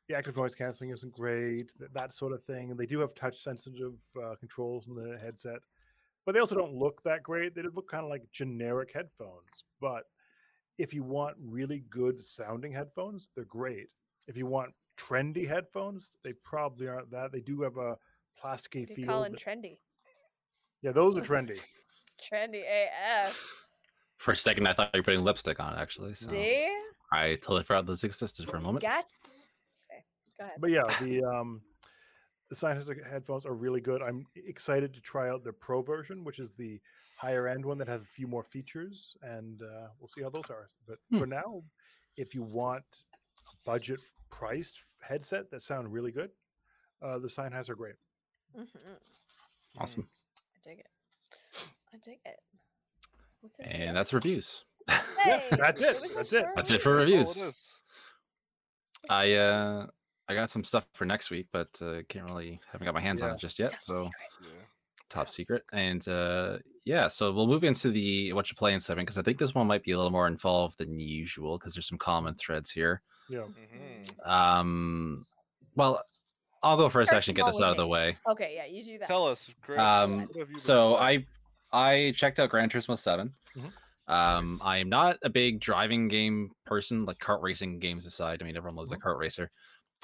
[0.09, 3.43] the active noise canceling isn't great th- that sort of thing they do have touch
[3.43, 5.61] sensitive uh, controls in the headset
[6.27, 10.05] but they also don't look that great they look kind of like generic headphones but
[10.79, 13.89] if you want really good sounding headphones they're great
[14.27, 17.97] if you want trendy headphones they probably aren't that they do have a
[18.43, 19.79] plasticky You're feel calling that- trendy.
[20.83, 21.59] yeah those are trendy
[22.31, 23.37] Trendy AF.
[24.19, 25.77] For a second, I thought you were putting lipstick on.
[25.77, 26.73] Actually, so See?
[27.13, 28.83] I totally forgot those existed for a moment.
[28.83, 29.07] Got.
[30.39, 30.61] Okay, go ahead.
[30.61, 31.61] but yeah, the um,
[32.49, 34.03] the scientific headphones are really good.
[34.03, 36.80] I'm excited to try out their pro version, which is the
[37.16, 40.51] higher end one that has a few more features, and uh, we'll see how those
[40.51, 40.68] are.
[40.87, 41.18] But Hmm.
[41.18, 41.62] for now,
[42.16, 42.85] if you want
[43.49, 46.30] a budget priced headset that sound really good,
[47.01, 47.95] uh, the Sennheiser are great.
[48.57, 48.68] Mhm,
[49.78, 50.09] Awesome.
[50.55, 50.89] I dig it.
[51.95, 52.41] I dig it.
[53.41, 54.64] What's And that's reviews.
[55.24, 56.47] Yeah, that's it, was that's it.
[56.57, 57.37] That's it for That's all reviews.
[57.37, 57.72] it is.
[59.09, 59.87] I uh
[60.29, 63.23] I got some stuff for next week, but uh, can't really haven't got my hands
[63.23, 63.73] on it just yet.
[63.73, 64.12] Top so secret.
[64.43, 64.49] Yeah.
[65.09, 65.62] top secret.
[65.73, 69.23] And uh yeah, so we'll move into the what you play in seven because I
[69.23, 72.35] think this one might be a little more involved than usual because there's some common
[72.35, 73.03] threads here.
[73.29, 74.29] Yeah, Mhm.
[74.29, 75.27] Um,
[75.77, 76.03] well,
[76.62, 78.16] I'll go first Start actually get this out of the way.
[78.29, 79.09] Okay, yeah, you do that.
[79.09, 79.81] Tell us, Chris.
[79.81, 80.97] Um, what have you been So?
[80.97, 81.27] I
[81.73, 83.33] I checked out Gran Turismo 7.
[83.57, 83.73] Mhm.
[84.09, 88.43] Um, I am not a big driving game person, like kart racing games aside.
[88.43, 89.51] I mean, everyone loves a kart racer.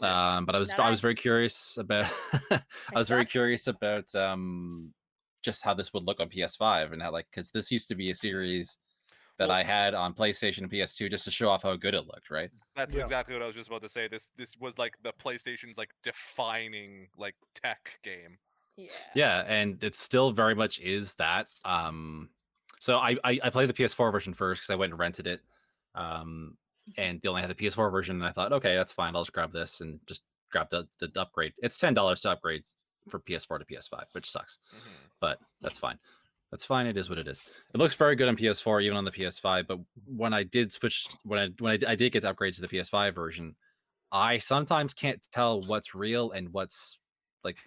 [0.03, 0.91] Um, but I was Not I I.
[0.91, 2.11] was very curious about
[2.51, 2.61] I
[2.95, 4.93] was very curious about um
[5.43, 8.11] just how this would look on PS5 and how like because this used to be
[8.11, 8.79] a series
[9.39, 12.07] that Well- I had on PlayStation and PS2 just to show off how good it
[12.07, 12.51] looked, right?
[12.75, 13.03] That's Yeah.
[13.05, 14.09] exactly what I was just about to say.
[14.09, 18.39] This this was like the PlayStation's like defining like tech game.
[18.77, 18.91] Yeah.
[19.15, 21.49] Yeah, and it still very much is that.
[21.65, 22.31] Um,
[22.79, 25.41] so I I, I played the PS4 version first because I went and rented it,
[25.97, 26.57] um,
[26.97, 29.15] and they only had the PS4 version, and I thought, okay, that's fine.
[29.15, 31.53] I'll just grab this and just grab the the upgrade.
[31.59, 32.65] It's ten dollars to upgrade
[33.09, 34.79] for PS4 to PS5, which sucks, Mhm.
[35.21, 35.99] but that's fine.
[36.51, 36.87] That's fine.
[36.87, 37.43] It is what it is.
[37.75, 39.67] It looks very good on PS4, even on the PS5.
[39.67, 42.69] But when I did switch, when I when I did get to upgrade to the
[42.69, 43.55] PS5 version,
[44.13, 46.99] I sometimes can't tell what's real and what's
[47.45, 47.59] like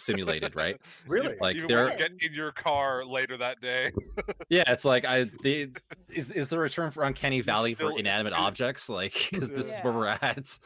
[0.00, 0.76] simulated, right?
[1.06, 1.36] Really?
[1.40, 3.92] Like, Even there- when get in your car later that day.
[4.48, 5.68] Yeah, it's like I the
[6.08, 8.88] is is there a term for uncanny valley for still- inanimate objects?
[9.00, 10.58] Like because this is where we're at.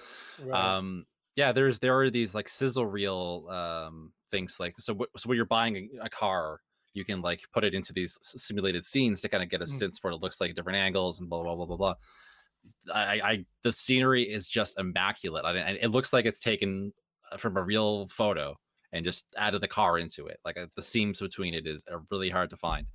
[0.43, 0.77] right.
[0.77, 1.05] Um,
[1.37, 5.37] yeah, there's there are these like sizzle reel um things like so wh- so when
[5.37, 6.61] you're buying a, a car,
[6.95, 9.79] you can like put it into these simulated scenes to kind of get a Mm.
[9.79, 11.95] sense for what it looks like at different angles and blah blah blah blah blah.
[12.93, 15.45] I, I the scenery is just immaculate.
[15.45, 16.93] I, and it looks like it's taken
[17.31, 18.57] uh, from a real photo
[18.95, 20.41] and just added the car into it.
[20.47, 22.89] Like uh, the seams between it is really hard to find.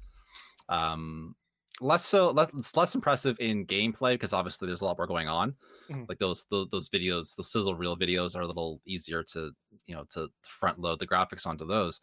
[0.68, 1.36] Um,
[1.82, 5.28] less so less it's less impressive in gameplay because obviously there's a lot more going
[5.28, 5.56] on.
[5.90, 6.10] Mhm.
[6.10, 9.52] Like those, those those videos, the sizzle reel videos are a little easier to
[9.86, 12.02] you know to, front load the graphics onto those.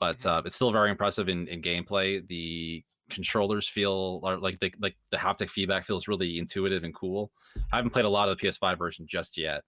[0.00, 0.26] But Mhm.
[0.26, 2.26] uh, it's still very impressive in, in gameplay.
[2.26, 7.32] The controllers feel like the like the haptic feedback feels really intuitive and cool.
[7.72, 9.64] I haven't played a lot of the PS5 version just yet,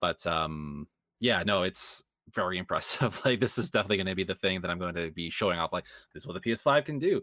[0.00, 0.88] but um
[1.20, 2.02] yeah, no, it's
[2.34, 3.20] very impressive.
[3.24, 5.58] like this is definitely going to be the thing that I'm going to be showing
[5.58, 5.72] off.
[5.72, 7.22] Like this is what the PS5 can do.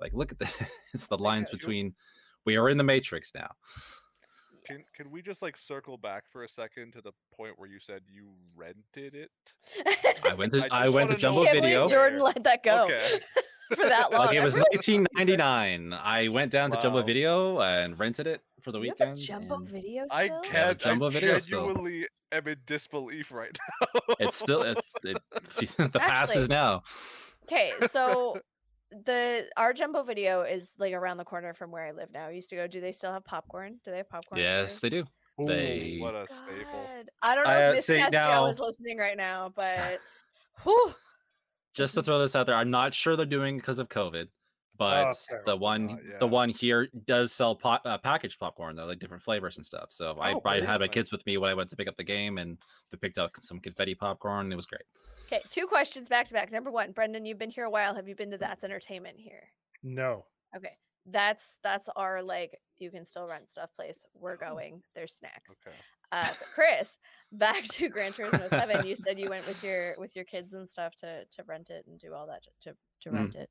[0.00, 0.52] Like look at this,
[0.92, 1.58] it's the lines gosh.
[1.58, 1.94] between.
[2.46, 3.48] We are in the Matrix now.
[4.66, 7.78] Can can we just like circle back for a second to the point where you
[7.80, 9.30] said you rented it?
[10.24, 11.86] I went to I I, went to wanna Jumbo Video.
[11.86, 13.20] Jordan let that go Okay.
[13.76, 14.26] for that long.
[14.26, 15.92] Like it was 1999.
[15.92, 19.18] I went down to Jumbo Video and rented it for the You have a weekend.
[19.18, 20.40] jumbo and video I still?
[20.42, 20.78] can't.
[20.78, 21.66] Jumbo I video still.
[21.66, 24.00] genuinely am in disbelief right now.
[24.20, 25.18] It's still it's it,
[25.92, 26.82] the past is now.
[27.44, 28.38] Okay, so
[28.90, 32.26] the our jumbo video is like around the corner from where I live now.
[32.28, 32.66] I used to go.
[32.66, 33.80] Do they still have popcorn?
[33.84, 34.40] Do they have popcorn?
[34.40, 35.04] Yes, they do.
[35.40, 36.46] Ooh, They what a staple.
[36.72, 37.10] God.
[37.20, 39.98] I don't know I, uh, if see, Miscast Joe now- is listening right now, but
[40.62, 40.94] whew,
[41.74, 44.28] just to throw this out there, I'm not sure they're doing because of COVID,
[44.76, 45.58] but the terrible.
[45.58, 49.56] one Uh, the one here does sell pot, uh, packaged popcorn though, like different flavors
[49.56, 49.86] and stuff.
[49.90, 51.96] So I, Oh, I had my kids with me when I went to pick up
[51.96, 52.58] the game, and
[52.90, 54.46] they picked up some confetti popcorn.
[54.46, 54.82] And it was great.
[55.26, 55.42] okay.
[55.50, 56.50] Two questions back to back.
[56.52, 57.94] Number one, Brendan, you've been here a while.
[57.94, 59.42] Have you been to That's Entertainment here?
[59.82, 60.24] No.
[60.56, 60.72] Okay,
[61.06, 64.04] that's that's our like you can still rent stuff place.
[64.14, 64.50] We're Oh.
[64.50, 64.82] going.
[64.94, 65.60] There's snacks.
[65.66, 65.76] Okay.
[66.14, 66.96] Uh, Chris,
[67.32, 68.86] back to Gran Turismo Seven.
[68.86, 71.84] You said you went with your with your kids and stuff to to rent it
[71.88, 73.14] and do all that j- to to Mm.
[73.14, 73.50] rent it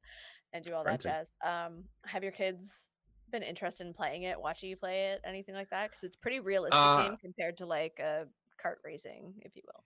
[0.53, 1.11] and do all Rent that it.
[1.11, 1.31] jazz.
[1.43, 2.89] Um, have your kids
[3.31, 5.89] been interested in playing it, watching you play it, anything like that?
[5.89, 8.27] Because it's pretty realistic Uh, game compared to like a
[8.63, 9.83] kart racing, if you will.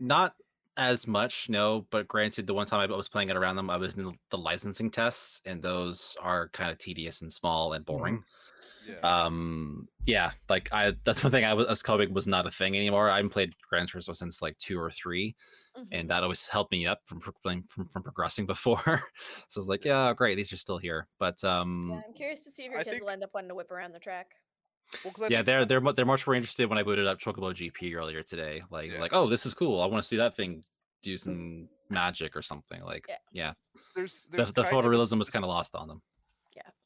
[0.00, 0.34] Not
[0.76, 1.86] as much, no.
[1.90, 4.18] But granted, the one time I was playing it around them, I was in the-
[4.30, 8.24] the licensing tests, and those are kind of tedious and small and boring.
[8.88, 8.98] Yeah.
[9.24, 13.08] Um, yeah, like I that's one thing I was, I was not a thing anymore.
[13.10, 15.36] I haven't played Gran Turismo since like two or three,
[15.78, 15.86] Mhm.
[15.92, 19.04] and that always helped me up from playing- from, from progressing before.
[19.48, 21.06] so I was like, yeah, great, these are still here.
[21.18, 23.30] But um, Yeah, I'm curious to see if your I kids think- will end up
[23.34, 24.26] wanting to whip around the track.
[25.04, 27.54] Well, 'cause I yeah, they're they're they're much more interested when I booted up Chocobo
[27.54, 28.62] GP earlier today.
[28.70, 29.00] Like Yeah.
[29.00, 29.80] like, oh, this is cool.
[29.80, 30.64] I want to see that thing
[31.02, 32.82] do some magic or something.
[32.82, 33.16] Like Yeah.
[33.32, 33.52] yeah,
[33.94, 36.02] there's, the, there's the kind of photorealism was kind of lost on them.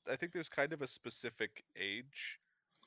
[0.09, 2.39] I think there's kind of a specific age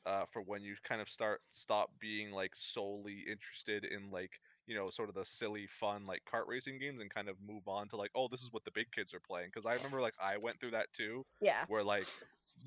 [0.05, 4.31] uh, for when you kind of start stop being like solely interested in like
[4.65, 7.67] you know sort of the silly fun like kart racing games and kind of move
[7.67, 10.01] on to like oh this is what the big kids are playing because I remember
[10.01, 11.65] like I went through that too Yeah.
[11.67, 12.09] where like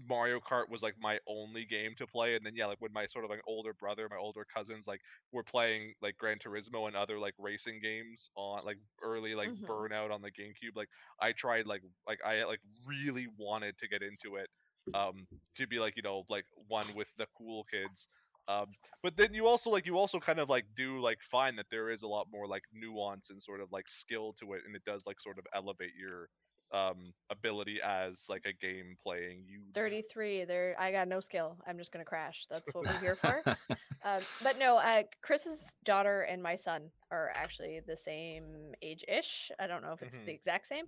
[0.08, 3.06] Mario Kart was like my only game to play and then yeah like when my
[3.06, 5.00] sort of like older brother my older cousins like
[5.32, 9.66] were playing like Gran Turismo and other like racing games on like early like Mhm.
[9.68, 10.88] burnout on the GameCube like
[11.20, 14.48] I tried like like I like really wanted to get into it
[14.94, 15.26] um
[15.56, 18.08] to be like you know like one with the cool kids
[18.48, 21.66] um but then you also like you also kind of like do like find that
[21.70, 24.74] there is a lot more like nuance and sort of like skill to it and
[24.74, 26.28] it does like sort of elevate your
[26.72, 31.78] um ability as like a game playing you 33 there i got no skill i'm
[31.78, 33.44] just gonna crash that's what we're here for
[34.04, 39.66] um, but no uh, chris's daughter and my son are actually the same age-ish i
[39.66, 40.26] don't know if it's Mhm.
[40.26, 40.86] the exact same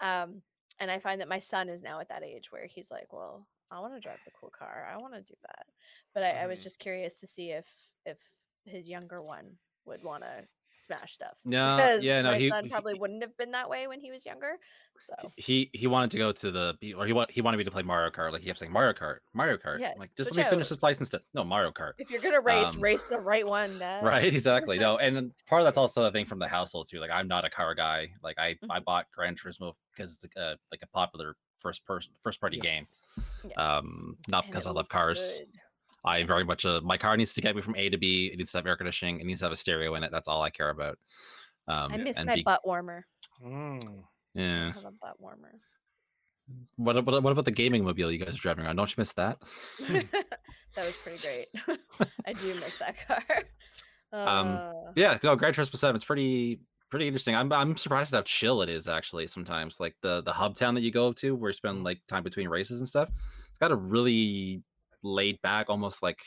[0.00, 0.42] um,
[0.80, 3.46] and i find that my son is now at that age where he's like well
[3.70, 5.66] i want to drive the cool car i want to do that
[6.14, 6.62] but I, I was Mhm.
[6.62, 7.66] just curious to see if
[8.04, 8.18] if
[8.64, 10.44] his younger one would want to
[10.86, 13.68] smash stuff No, because yeah, no, my he- son he- probably wouldn't have been that
[13.68, 14.58] way when he was younger
[14.98, 17.70] so he he wanted to go to the or he want he wanted me to
[17.70, 18.32] play Mario Kart.
[18.32, 19.78] Like he kept saying Mario Kart, Mario Kart.
[19.78, 21.10] Yeah, I'm like just let me finish this license.
[21.10, 21.92] To, no Mario Kart.
[21.98, 24.02] if you're gonna race Um, race the right one Dad.
[24.02, 24.78] Right, exactly.
[24.78, 26.98] No, and part of that's also a thing from the household too.
[26.98, 28.08] Like I'm not a car guy.
[28.22, 28.84] Like I I Mhm.
[28.86, 32.62] bought Gran Turismo because it's uh, like a popular first person first party Yeah.
[32.62, 32.86] game.
[33.46, 33.76] Yeah.
[33.78, 35.40] Um, not And because I love cars.
[35.40, 35.48] good.
[36.06, 38.30] I very much uh, my car needs to get me from A to B.
[38.32, 39.20] It needs to have air conditioning.
[39.20, 40.10] It needs to have a stereo in it.
[40.12, 40.98] That's all I care about.
[41.68, 43.04] Um, I miss and my be- butt warmer.
[43.44, 43.82] Mm.
[43.84, 44.72] I Yeah.
[44.72, 45.52] have a butt warmer.
[46.76, 48.76] What about what about the gaming mobile you guys are driving around?
[48.76, 49.38] Don't you miss that?
[49.88, 50.06] that
[50.76, 51.48] was pretty great.
[52.26, 53.22] I do miss that car.
[54.12, 55.96] Um, Uh, Yeah, no, Gran Turismo Seven.
[55.96, 57.34] It's pretty pretty interesting.
[57.34, 59.26] I'm I'm surprised at how chill it is actually.
[59.26, 62.22] Sometimes, like the the hub town that you go to, where you spend like time
[62.22, 63.08] between races and stuff.
[63.50, 64.62] It's got a really
[65.06, 66.18] laid back, almost like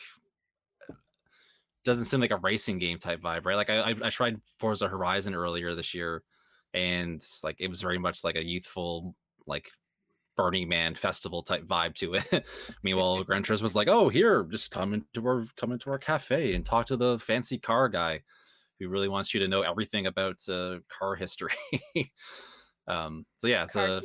[1.84, 3.56] doesn't seem like a racing game type vibe, right?
[3.56, 6.24] Like I I, I tried Forza Horizon earlier this year,
[6.74, 9.16] and like it was very much like a youthful
[9.48, 9.70] like
[10.36, 12.46] Burning Man festival type vibe to it.
[12.84, 16.54] Meanwhile, Gran Turismo was like, "Oh, here, just come into our come into our cafe
[16.54, 18.22] and talk to the fancy car guy
[18.80, 21.54] who really wants you to know everything about uh, car history."
[22.88, 24.02] um, so yeah, it's car a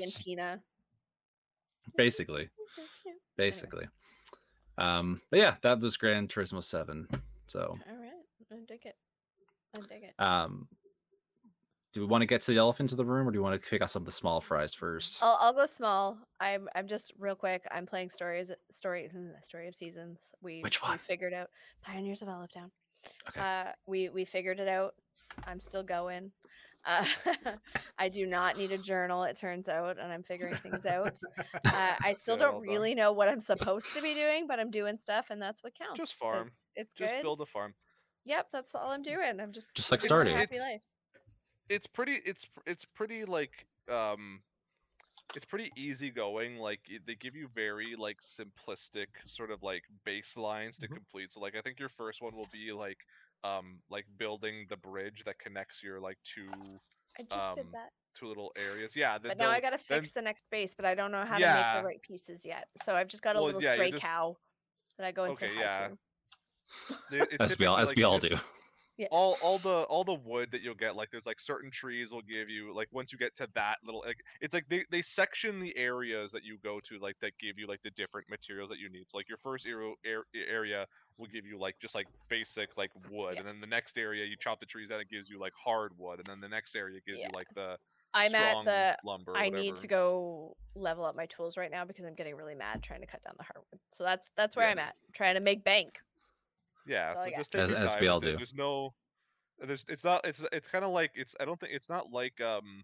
[1.96, 2.48] basically
[3.36, 3.86] basically.
[4.78, 7.06] Um, but yeah, that was Gran Turismo Seven.
[7.46, 8.10] So, All right,
[8.52, 8.96] I dig it.
[9.76, 10.14] I dig it.
[10.22, 10.66] um,
[11.92, 13.60] do we want to get to the elephant in the room, or do you want
[13.60, 15.18] to pick out some of the small fries first?
[15.22, 16.18] I'll, I'll go small.
[16.40, 17.62] I'm I'm just real quick.
[17.70, 19.08] I'm playing stories story
[19.42, 20.32] story of seasons.
[20.42, 20.98] We Which we one?
[20.98, 21.50] figured out
[21.82, 22.70] Pioneers of Olive Town.
[23.28, 23.40] Okay.
[23.40, 24.94] Uh, we we figured it out.
[25.46, 26.32] I'm still going.
[26.86, 27.04] Uh,
[27.98, 29.24] I do not need a journal.
[29.24, 31.18] It turns out, and I'm figuring things out.
[31.64, 34.58] Uh, I still Yeah, don't well really know what I'm supposed to be doing, but
[34.60, 35.98] I'm doing stuff, and that's what counts.
[35.98, 36.46] Just farm.
[36.48, 37.22] It's, it's just good.
[37.22, 37.74] build a farm
[38.26, 39.38] Yep, that's all I'm doing.
[39.40, 40.34] I'm just Just like starting.
[40.34, 40.80] a Happy It's- life.
[41.68, 44.42] it's pretty it's it's pretty like um
[45.34, 50.88] it's pretty easygoing like they give you very like simplistic sort of like baselines to
[50.88, 50.94] Mhm.
[50.94, 52.98] complete so like i think your first one will be like
[53.44, 56.48] um like building the bridge that connects your like two
[57.18, 57.90] I just did um, that.
[58.18, 60.84] two little areas yeah then But now I gotta then- fix the next base, but
[60.84, 62.66] I don't know how to make the right pieces yet.
[62.82, 64.36] So I've just got a Well, little yeah, stray just- cow
[64.98, 65.88] that I go and Okay, say hi yeah.
[66.88, 66.98] to.
[67.10, 68.40] they- it As we all as like, we all just- do.
[68.96, 69.08] Yeah.
[69.10, 72.22] all all the all the wood that you'll get like there's like certain trees will
[72.22, 75.58] give you like once you get to that little like it's like they, they section
[75.58, 78.78] the areas that you go to like that give you like the different materials that
[78.78, 79.94] you need so like your first area
[80.48, 80.86] area
[81.18, 83.40] will give you like just like basic like wood Yeah.
[83.40, 86.18] and then the next area you chop the trees down it gives you like hardwood
[86.18, 87.26] and then the next area gives Yeah.
[87.26, 87.76] you like the
[88.16, 89.56] I'm at the lumber I whatever.
[89.56, 93.00] need to go level up my tools right now because I'm getting really mad trying
[93.00, 93.80] to cut down the hardwood.
[93.90, 94.70] So that's that's where Yeah.
[94.72, 94.94] I'm at.
[95.12, 95.98] trying to make bank.
[96.86, 98.32] Yeah, so just take As- your as time we all with it.
[98.32, 98.36] do.
[98.38, 98.94] There's no,
[99.58, 102.40] there's it's not it's it's kind of like it's I don't think it's not like
[102.40, 102.82] um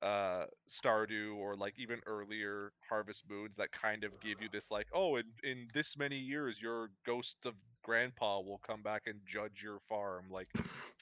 [0.00, 4.86] uh Stardew or like even earlier Harvest Moons that kind of give you this like
[4.94, 9.60] oh in in this many years your ghost of grandpa will come back and judge
[9.60, 10.46] your farm like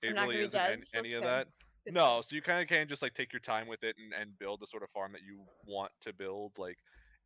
[0.02, 1.48] it I'm really isn't an- judged, any of that.
[1.88, 4.36] No, so you kind of can just like take your time with it and, and
[4.40, 6.50] build the sort of farm that you want to build.
[6.58, 6.78] Like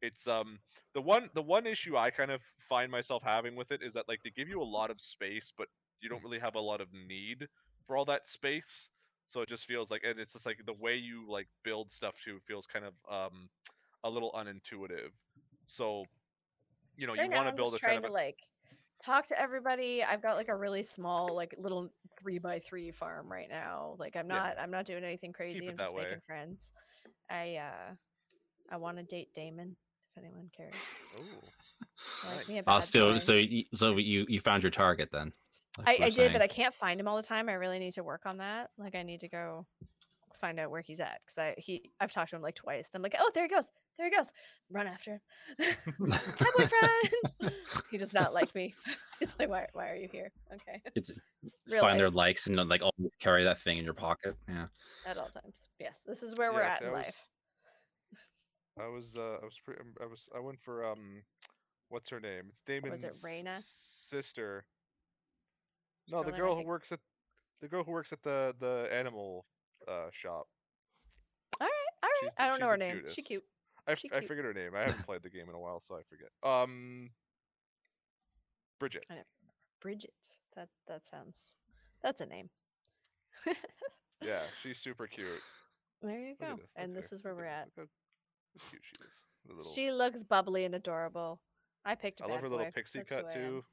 [0.02, 0.58] it's um
[0.94, 4.08] the one the one issue I kind of find myself having with it is that
[4.08, 5.68] like they give you a lot of space, but
[6.00, 7.46] you don't really have a lot of need
[7.86, 8.90] for all that space.
[9.26, 12.14] So it just feels like and it's just like the way you like build stuff
[12.24, 13.48] too feels kind of um
[14.04, 15.10] a little unintuitive.
[15.66, 16.04] So
[16.96, 18.38] you know, right you want to build a kind trying of to like
[19.04, 20.02] talk to everybody.
[20.04, 21.90] I've got like a really small, like little
[22.20, 23.96] three by three farm right now.
[23.98, 24.36] Like I'm Yeah.
[24.36, 25.66] not, I'm not doing anything crazy.
[25.66, 26.04] I'm just way.
[26.04, 26.72] making friends.
[27.30, 27.94] I uh,
[28.70, 29.76] I want to date Damon.
[30.16, 30.74] If anyone cares,
[31.18, 32.28] Ooh.
[32.36, 32.64] like me Nice.
[32.64, 33.18] bad Uh, still, boy.
[33.18, 35.32] so you, so you you found your target then?
[35.78, 36.42] like I, I did, but.
[36.42, 37.48] I can't find him all the time.
[37.48, 38.70] I really need to work on that.
[38.76, 39.66] Like I need to go
[40.40, 42.88] find out where he's at because I he I've talked to him like twice.
[42.92, 44.30] And I'm like, oh, there he goes, there he goes.
[44.70, 45.20] Run after him.
[46.10, 47.54] Hi, boyfriend.
[47.90, 48.74] he does not like me.
[49.20, 50.32] He's like, why, why are you here?
[50.52, 51.12] Okay, it's
[51.68, 54.34] real find their likes and like always carry that thing in your pocket.
[54.48, 54.66] Yeah.
[55.06, 55.66] at all times.
[55.78, 57.16] Yes, this is where we're at see, in was- life.
[58.84, 61.22] I was uh I was pretty I was I went for um
[61.88, 62.44] what's her name?
[62.50, 63.56] It's Damon's Was it Reyna?
[63.62, 64.64] sister.
[66.08, 66.68] No, the I girl who think.
[66.68, 67.00] works at
[67.60, 69.44] the girl who works at the the animal
[69.88, 70.46] uh shop.
[71.60, 71.70] All right,
[72.02, 72.16] all right.
[72.20, 72.96] she's- I don't she's know her the name.
[73.08, 73.26] She cutest.
[73.26, 73.44] cute.
[73.86, 74.28] I, f- She I cute.
[74.28, 74.74] figured her name.
[74.76, 76.28] I haven't played the game in a while, so I forget.
[76.42, 77.10] Um,
[78.78, 79.04] Bridget.
[79.80, 80.14] Bridget.
[80.56, 81.52] That that sounds.
[82.02, 82.50] That's a name.
[84.22, 85.40] Yeah, she's super cute.
[86.02, 86.62] There you Look at go.
[86.62, 87.68] this, And this is where we're at.
[87.76, 87.82] Look how
[88.70, 89.56] cute she is.
[89.56, 91.40] Little, She looks bubbly and adorable.
[91.84, 93.64] I picked a I love bad her little pixie That's cut too.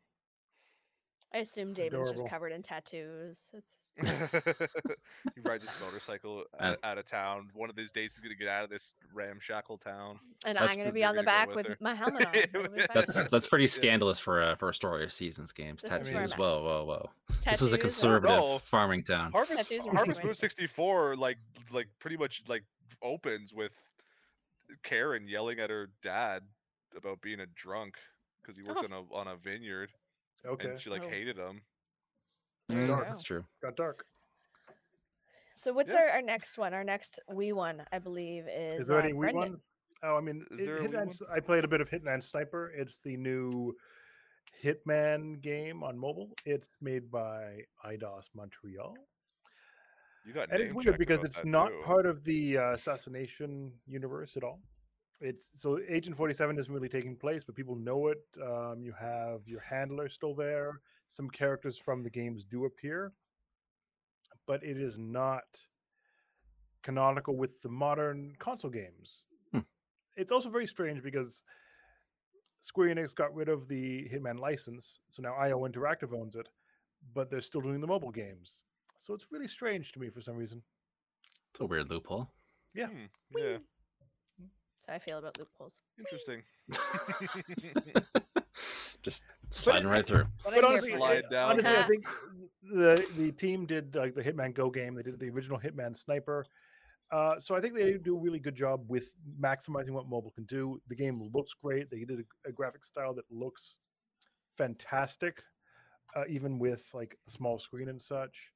[1.34, 3.51] I assume Damon's just covered in tattoos.
[3.53, 7.49] It's he rides his motorcycle Uh, out, out of town.
[7.53, 10.19] One of these days, he's gonna get out of this ramshackle town.
[10.45, 12.34] and That's I'm gonna be on the back with with, my helmet on.
[12.36, 12.88] It'll be fine.
[12.93, 15.84] That's that's pretty scandalous for a for a story of seasons games.
[15.84, 16.39] This is where I'm Tattoos.
[16.39, 17.09] Whoa, whoa, whoa.
[17.41, 17.59] tattoos.
[17.59, 18.59] This is a conservative No.
[18.59, 19.34] farming town.
[19.34, 21.38] Harvest Tattoos Harvest Moon '64 like
[21.73, 22.63] like pretty much like
[23.01, 23.73] opens with
[24.84, 26.43] Karen yelling at her dad
[26.95, 27.95] about being a drunk
[28.41, 28.86] because he worked Oh.
[28.86, 29.91] on a on a vineyard
[30.45, 31.09] Okay, and she like Oh.
[31.09, 31.61] hated him.
[32.70, 33.03] There you Mm, go.
[33.03, 33.45] that's true.
[33.61, 34.05] got dark.
[35.53, 35.97] So what's Yeah.
[35.99, 36.74] our, our next one?
[36.74, 38.82] Our next wee one, I believe, is.
[38.82, 39.51] Is there uh, any Wii Brendan.
[39.53, 39.61] one?
[40.03, 41.07] Oh, I mean, Is it- there a Wii Hitman one?
[41.07, 42.70] S- I played a bit of Hitman Sniper.
[42.76, 43.76] It's the new
[44.63, 46.32] Hitman game on mobile.
[46.45, 48.95] It's made by Eidos Montreal.
[50.28, 51.82] You got and it's weird because it's not too.
[51.86, 54.59] part of the uh, assassination universe at all.
[55.21, 58.21] It's so Agent Forty Seven isn't really taking place, but people know it.
[58.43, 60.82] Um, you have your handler still there.
[61.07, 63.13] Some characters from the games do appear,
[64.45, 65.45] but it is not
[66.84, 69.23] canonical with the modern console games.
[69.53, 69.59] Hmm.
[70.17, 71.41] It's also very strange because
[72.59, 76.49] Square Enix got rid of the Hitman license, so now IO Interactive owns it,
[77.13, 78.63] but they're still doing the mobile games.
[78.97, 80.61] So it's really strange to me for some reason.
[81.51, 82.29] It's a weird loophole.
[82.75, 82.87] Yeah.
[82.87, 83.05] Hmm,
[83.37, 83.57] yeah,
[84.39, 85.79] So I feel about loopholes.
[85.97, 86.43] interesting.
[89.03, 90.25] Just sliding right through.
[90.43, 90.91] But I'm honestly.
[90.97, 91.51] Slide it- down.
[91.51, 91.87] honestly, I Uh-huh.
[91.87, 92.05] think
[92.63, 94.95] the the team did like the Hitman Go game.
[94.95, 96.43] They did the original Hitman Sniper.
[97.09, 100.43] Uh, so I think they do a really good job with maximizing what mobile can
[100.43, 100.82] do.
[100.89, 101.89] The game looks great.
[101.89, 103.78] They did a, a graphic style that looks
[104.57, 105.41] fantastic,
[106.17, 108.51] uh, even with like a small screen and such.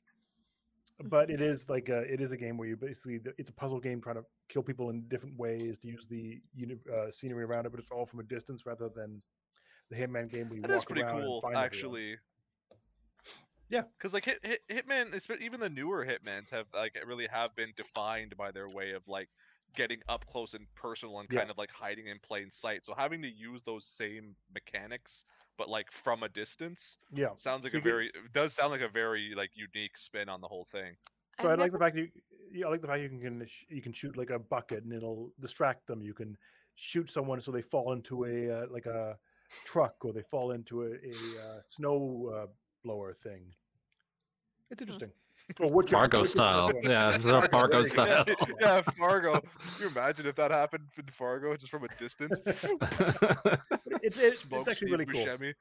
[1.03, 3.79] But it is like a it is a game where you basically it's a puzzle
[3.79, 6.41] game trying to kill people in different ways to use the
[6.93, 9.21] uh, scenery around it, but it's all from a distance rather than
[9.89, 12.17] the Hitman game where you That walk is pretty around cool, actually.
[13.69, 13.83] Yeah.
[13.97, 18.35] because like hit, hit Hitman, even the newer Hitmans have like really have been defined
[18.37, 19.29] by their way of like
[19.75, 21.39] getting up close and personal and Yeah.
[21.39, 22.85] kind of like hiding in plain sight.
[22.85, 25.25] So having to use those same mechanics,
[25.57, 27.29] but like from a distance, Yeah.
[27.35, 30.41] sounds like So a very it does sound like a very like unique spin on
[30.41, 30.95] the whole thing.
[31.41, 32.09] So I've I like the never- fact you,
[32.51, 34.93] yeah, I like the fact you can, can you can shoot like a bucket and
[34.93, 36.01] it'll distract them.
[36.01, 36.37] You can
[36.75, 39.17] shoot someone so they fall into a uh, like a
[39.65, 42.47] truck or they fall into a, a uh, snow uh,
[42.83, 43.53] blower thing.
[44.69, 45.11] It's interesting.
[45.59, 46.71] Or what Fargo style.
[46.83, 48.03] Yeah, Fargo, Fargo there you go.
[48.05, 48.25] style.
[48.27, 49.31] yeah, yeah, Fargo.
[49.41, 49.49] Can
[49.81, 52.37] you imagine if that happened in Fargo just from a distance?
[54.03, 55.25] It's, it's, Smoke it's actually Steve really cool.
[55.25, 55.53] Buscemi.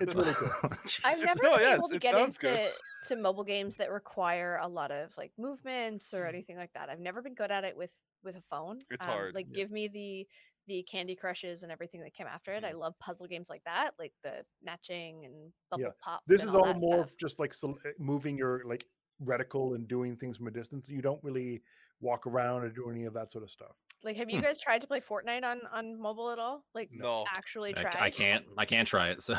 [0.00, 0.70] It's really cool.
[1.04, 2.70] I've never no, been yeah, able to get into good.
[3.08, 6.88] to mobile games that require a lot of like movements or anything like that.
[6.88, 7.92] I've never been good at it with
[8.24, 8.80] with a phone.
[8.90, 9.56] It's Um, hard, Like, yeah.
[9.58, 10.26] give me the
[10.66, 12.64] the Candy Crushes and everything that came after it.
[12.64, 16.22] I love puzzle games like that, like the matching and bubble pop.
[16.26, 17.10] This is all all more stuff.
[17.12, 18.84] of just like sel- uh, moving your like
[19.24, 20.88] reticle and doing things from a distance.
[20.88, 21.62] You don't really
[22.00, 23.76] walk around or do any of that sort of stuff.
[24.02, 24.42] Like, have you Hmm.
[24.42, 26.64] guys tried to play Fortnite on on mobile at all?
[26.74, 27.30] Like, No.
[27.36, 27.96] actually I, tried?
[27.98, 28.44] I can't.
[28.58, 29.22] I can't try it.
[29.22, 29.34] So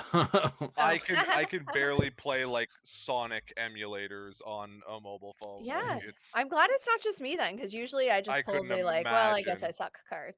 [0.77, 5.65] I can I can barely play like Sonic emulators on a mobile phone.
[5.65, 8.43] Yeah, like, it's I'm glad it's not just me then, because usually I just I
[8.43, 9.72] pull couldn't the like, well, I guess I imagine.
[9.72, 10.35] suck card.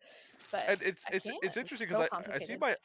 [0.51, 1.37] But and it's I it's can't.
[1.41, 2.75] it's interesting so because I, I see my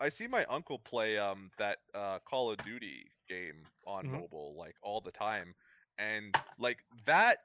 [0.00, 4.10] I see my uncle play um that uh Call of Duty game on Mhm.
[4.10, 5.54] mobile like all the time,
[5.98, 7.38] and like that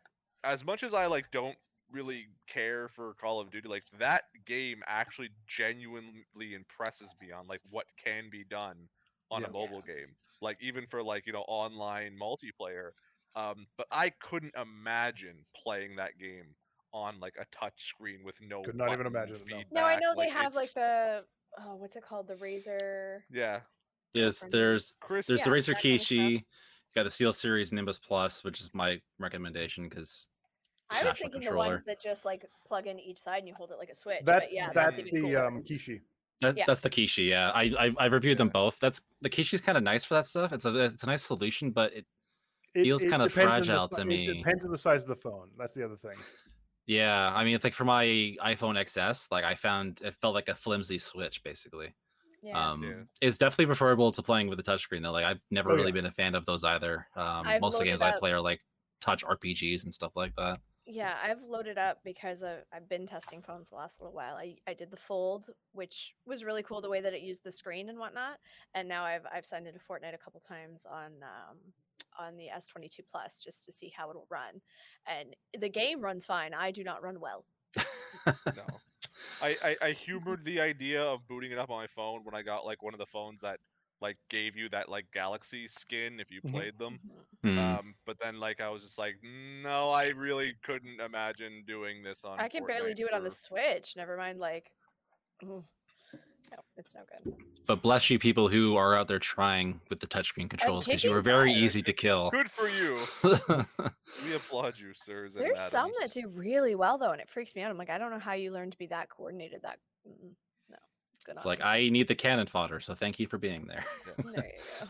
[0.44, 1.58] as much as I like don't
[1.92, 7.62] really care for Call of Duty, like that game actually genuinely impresses me on like
[7.70, 8.88] what can be done
[9.30, 9.48] on Yeah.
[9.48, 12.92] a mobile game, like even for like you know online multiplayer.
[13.36, 16.56] Um, but I couldn't imagine playing that game
[16.94, 19.58] on like a touch screen with no Could not even imagine it, no.
[19.72, 21.24] no, I feedback, know they have like the
[21.60, 23.22] oh, what's it called, the Razer.
[23.32, 23.62] yeah
[24.14, 24.52] yes, Different.
[24.52, 26.02] there's Chris there's the Yeah, Razer that kind of.
[26.02, 26.44] Kishi.
[26.96, 30.28] Got the SteelSeries Nimbus Plus, which is my recommendation because
[30.90, 33.54] I was National thinking the ones that just like plug in each side and you
[33.54, 34.20] hold it like a switch.
[34.26, 35.46] That's but yeah, that's even the cooler.
[35.46, 36.02] um Kishi.
[36.42, 36.66] that, Yeah.
[36.68, 37.30] that's the Kishi.
[37.30, 38.78] Yeah, I I, I reviewed them both.
[38.80, 40.52] That's the Kishi's kind of nice for that stuff.
[40.52, 42.06] It's a it's a nice solution, but it
[42.74, 44.26] It- Feels kinda depends on the fragile si- to It me.
[44.40, 45.50] depends on the size of the phone.
[45.58, 46.18] That's the other thing.
[46.88, 47.32] yeah.
[47.34, 48.04] I mean, it's like for my
[48.44, 51.94] iPhone XS, like I found it felt like a flimsy switch basically.
[52.42, 52.72] Yeah.
[52.72, 53.04] Um, Yeah.
[53.22, 55.12] it's definitely preferable to playing with a touchscreen though.
[55.12, 55.94] Like I've never Oh, really yeah.
[55.96, 57.08] been a fan of those either.
[57.16, 58.62] Um, I've most of the loaded games I play are like
[59.00, 60.60] touch RPGs and stuff like that.
[60.88, 64.36] Yeah, I've loaded up because of, I've been testing phones the last little while.
[64.36, 67.52] I, I did the Fold, which was really cool the way that it used the
[67.52, 68.40] screen and whatnot.
[68.74, 71.58] And now I've I've signed into Fortnite a couple times on um,
[72.20, 74.60] on the S22 Plus just to see how it'll run.
[75.06, 76.54] And the game runs fine.
[76.54, 77.46] I do not run well.
[78.28, 78.66] no.
[79.40, 82.42] I, I I humored the idea of booting it up on my phone when I
[82.44, 83.60] got like one of the phones that
[84.02, 86.52] like gave you that like Galaxy skin if you Mhm.
[86.52, 87.00] played them.
[87.44, 87.76] Hmm.
[87.76, 92.24] Um, but then like I was just like, no, I really couldn't imagine doing this
[92.26, 92.40] on.
[92.40, 93.96] I can barely Fortnite do it on the Switch.
[93.96, 94.74] Never mind, like,
[95.44, 95.68] ooh.
[96.52, 97.34] No, it's no good.
[97.66, 101.10] But bless you, people who are out there trying with the touchscreen controls, because you
[101.10, 101.58] kicking were very butt.
[101.58, 102.30] easy to kill.
[102.32, 102.98] Good for you.
[104.26, 105.36] We applaud you, sirs.
[105.38, 107.72] and There's some that do really well though, and it freaks me out.
[107.72, 109.62] I'm like, I don't know how you learned to be that coordinated.
[109.64, 110.32] That mm-mm,
[110.70, 110.78] no,
[111.26, 111.36] good.
[111.38, 111.66] it's on like you.
[111.66, 113.86] I need the cannon fodder, so thank you for being there.
[114.06, 114.46] There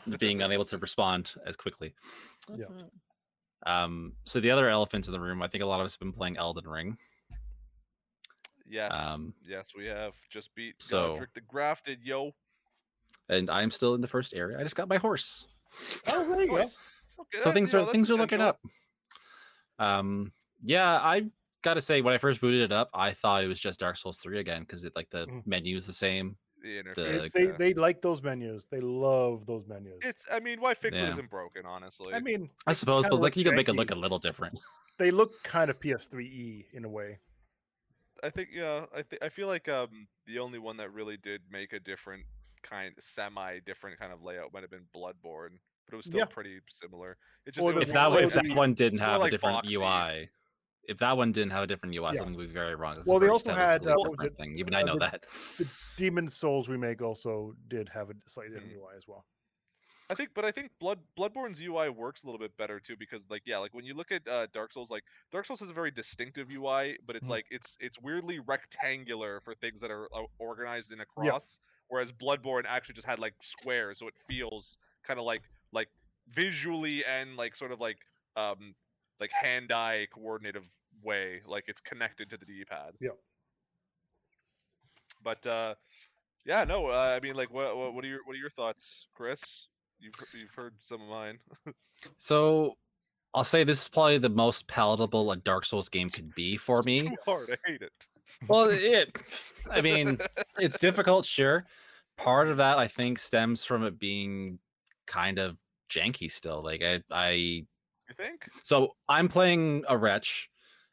[0.07, 1.93] you being unable to respond as quickly.
[2.47, 2.55] go.
[2.57, 2.65] Yeah.
[2.65, 2.89] Mhm.
[3.63, 5.99] Um, so the other elephant in the room, I think a lot of us have
[5.99, 6.97] been playing Elden Ring.
[8.71, 8.91] Yes.
[8.95, 12.31] Um, yes, we have just beat so- Godrick the Grafted, yo.
[13.29, 14.57] and I'm still in the first area.
[14.59, 15.45] I just got my horse.
[16.07, 16.55] Oh, there you go.
[16.55, 16.69] Okay,
[17.39, 18.59] so that- things you know, are things are looking up.
[19.79, 20.31] Um,
[20.63, 21.25] yeah, I
[21.63, 24.19] gotta say when I first booted it up, I thought it was just Dark Souls
[24.19, 25.45] three again because it like the Mm.
[25.45, 26.37] menu is the same.
[26.63, 27.31] The The- interface.
[27.31, 27.57] They yeah.
[27.57, 28.67] they like those menus.
[28.69, 29.99] They love those menus.
[30.03, 30.25] It's.
[30.31, 31.03] I mean, why fix Yeah.
[31.03, 31.65] what isn't broken?
[31.65, 32.13] Honestly.
[32.13, 34.59] I mean, I suppose, but like look you can make it look a little different.
[34.97, 37.19] they look kind of PS3e in a way.
[38.23, 41.41] I think yeah, I think I feel like um the only one that really did
[41.51, 42.23] make a different
[42.63, 45.57] kind, semi different kind of layout might have been Bloodborne,
[45.87, 46.25] but it was still Yeah.
[46.25, 47.17] pretty similar.
[47.45, 49.31] It just it if that one- one- like if that one didn't have like a
[49.31, 49.71] different boxy.
[50.21, 50.29] UI,
[50.83, 52.19] if that one didn't have a different UI, Yeah.
[52.19, 52.97] something would be very wrong.
[52.97, 54.37] It's a Well, they also had, stylistically uh, different it?
[54.37, 54.57] thing.
[54.57, 55.25] Even Uh, I know the- that.
[55.57, 55.67] The
[55.97, 58.77] Demon Souls remake also did have a slightly different Mm.
[58.81, 59.25] UI as well.
[60.11, 63.29] I think, but I think Blood Bloodborne's UI works a little bit better too because
[63.29, 65.73] like yeah, like when you look at uh, Dark Souls, like Dark Souls has a
[65.73, 67.29] very distinctive UI, but it's Mhm.
[67.29, 72.11] like it's it's weirdly rectangular for things that are uh, organized in a cross, whereas
[72.11, 75.89] Bloodborne actually just had like squares, so it feels kind of like like
[76.27, 77.99] visually and like sort of like
[78.35, 78.75] um
[79.19, 80.65] like hand-eye coordinative
[81.01, 82.97] way, like it's connected to the D-pad.
[82.99, 83.15] Yeah.
[85.21, 85.75] But uh
[86.45, 89.07] yeah, no, uh, I mean like what, what what are your what are your thoughts,
[89.13, 89.69] Chris?
[90.01, 91.39] You've you've heard some of mine.
[92.17, 92.77] So
[93.35, 96.81] I'll say this is probably the most palatable a Dark Souls game could be for
[96.83, 97.01] me.
[97.09, 97.51] Too hard.
[97.51, 97.91] I hate it.
[98.49, 99.15] well, it.
[99.69, 100.17] I mean,
[100.57, 101.63] it's difficult, sure.
[102.17, 104.57] Part of that, I think, stems from it being
[105.05, 105.57] kind of
[105.91, 106.63] janky still.
[106.63, 107.65] Like I, I You
[108.17, 108.47] think?
[108.63, 110.49] so I'm playing a wretch,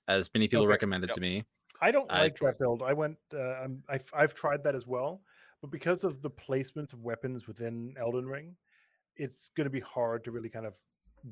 [0.09, 1.15] as many people Okay, recommended yep.
[1.15, 1.45] to me.
[1.81, 2.83] I don't I like tried- that build.
[2.83, 3.17] I went.
[3.33, 5.23] Uh, I'm, I've I've tried that as well,
[5.63, 8.55] but because of the placements of weapons within Elden Ring,
[9.19, 10.75] it's going to be hard to really kind of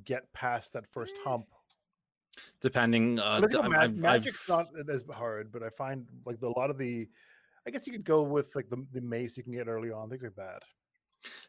[0.04, 1.24] get past that first Mm.
[1.24, 1.46] hump.
[2.60, 6.38] Depending, uh, Let's d- I'm- I've- magic's I've- not as hard, but I find like
[6.40, 7.08] the, a lot of the.
[7.66, 10.08] I guess you could go with like the, the mace you can get early on,
[10.10, 10.62] things like that.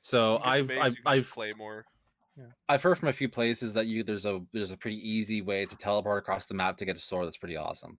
[0.02, 1.86] so I've, base, I've, you I've, play more.
[2.70, 5.66] I've heard from a few places that you there's a there's a pretty easy way
[5.66, 7.98] to teleport across the map to get a sword that's pretty awesome.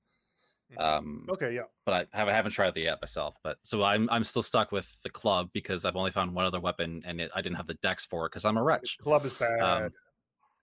[0.77, 0.81] Mhm.
[0.83, 1.63] Um, Okay, yeah.
[1.87, 3.37] but I haven't, haven't tried that yet myself.
[3.43, 6.61] But so I'm I'm still stuck with the club because I've only found one other
[6.61, 8.99] weapon and it, I didn't have the dex for it because I'm a wretch.
[8.99, 9.61] Club is bad.
[9.61, 9.93] Um,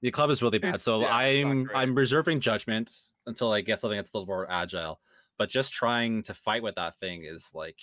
[0.01, 1.69] the club is really bad, It's- so yeah, I'm.
[1.73, 2.91] I'm reserving judgment
[3.25, 4.99] until I get something that's a little more agile.
[5.37, 7.79] But just trying to fight with that thing is like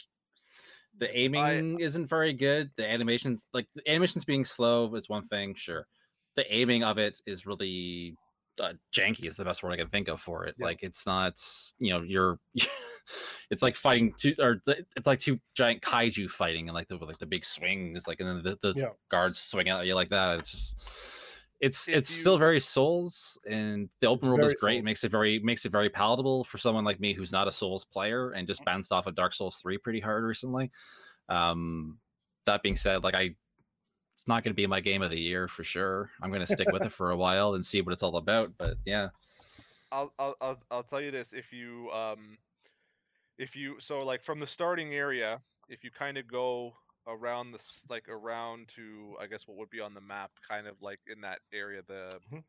[0.98, 2.70] the aiming isn't very good.
[2.76, 5.86] The animations, like the animations being slow, is one thing, sure.
[6.36, 8.16] The aiming of it is really
[8.60, 9.24] uh, janky.
[9.26, 10.54] Is the best word I can think of for it.
[10.58, 10.66] Yeah.
[10.66, 11.40] Like it's not,
[11.78, 12.38] you know, you're.
[13.50, 17.18] it's like fighting two, or it's like two giant kaiju fighting, and like the like
[17.18, 18.88] the big swings, like and then the, the Yeah.
[19.10, 20.38] guards swing at you like that.
[20.40, 20.92] It's just.
[21.60, 24.78] It's If it's still very Souls, and the open world is great.
[24.78, 24.84] Souls.
[24.84, 27.84] Makes it very makes it very palatable for someone like me who's not a Souls
[27.84, 30.72] player and just bounced off of Dark Souls three pretty hard recently.
[31.28, 31.98] Um,
[32.46, 33.36] that being said, like I,
[34.22, 36.12] it's not going to be my game of the year for sure.
[36.22, 38.52] I'm going to stick with it for a while and see what it's all about.
[38.56, 39.08] But yeah,
[39.90, 42.38] I'll, I'll I'll tell you this: if you um,
[43.36, 46.72] if you so like from the starting area, if you kind of go
[47.08, 50.68] around the s- like around to I guess what would be on the map, kind
[50.68, 52.44] of like in that area, the Mhm.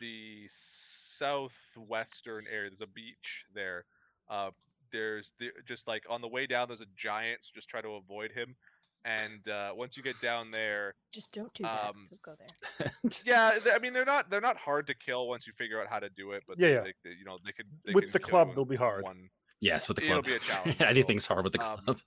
[0.00, 2.70] the southwestern area.
[2.70, 3.84] There's a beach there.
[4.28, 4.52] Uh,
[4.90, 7.40] there's the, just like on the way down, there's a giant.
[7.44, 8.56] So just try to avoid him.
[9.04, 11.88] And uh, once you get down there, Just don't do that.
[11.88, 12.92] Um, Don't go there.
[13.24, 15.98] yeah, I mean they're not they're not hard to kill once you figure out how
[15.98, 16.44] to do it.
[16.46, 16.80] But Yeah, they, yeah.
[16.82, 19.02] they- they- you know they could they With can the club, you they'll be hard.
[19.02, 19.28] One.
[19.60, 21.98] yes, with the club It'll be a challenge, anything's hard with the um, club.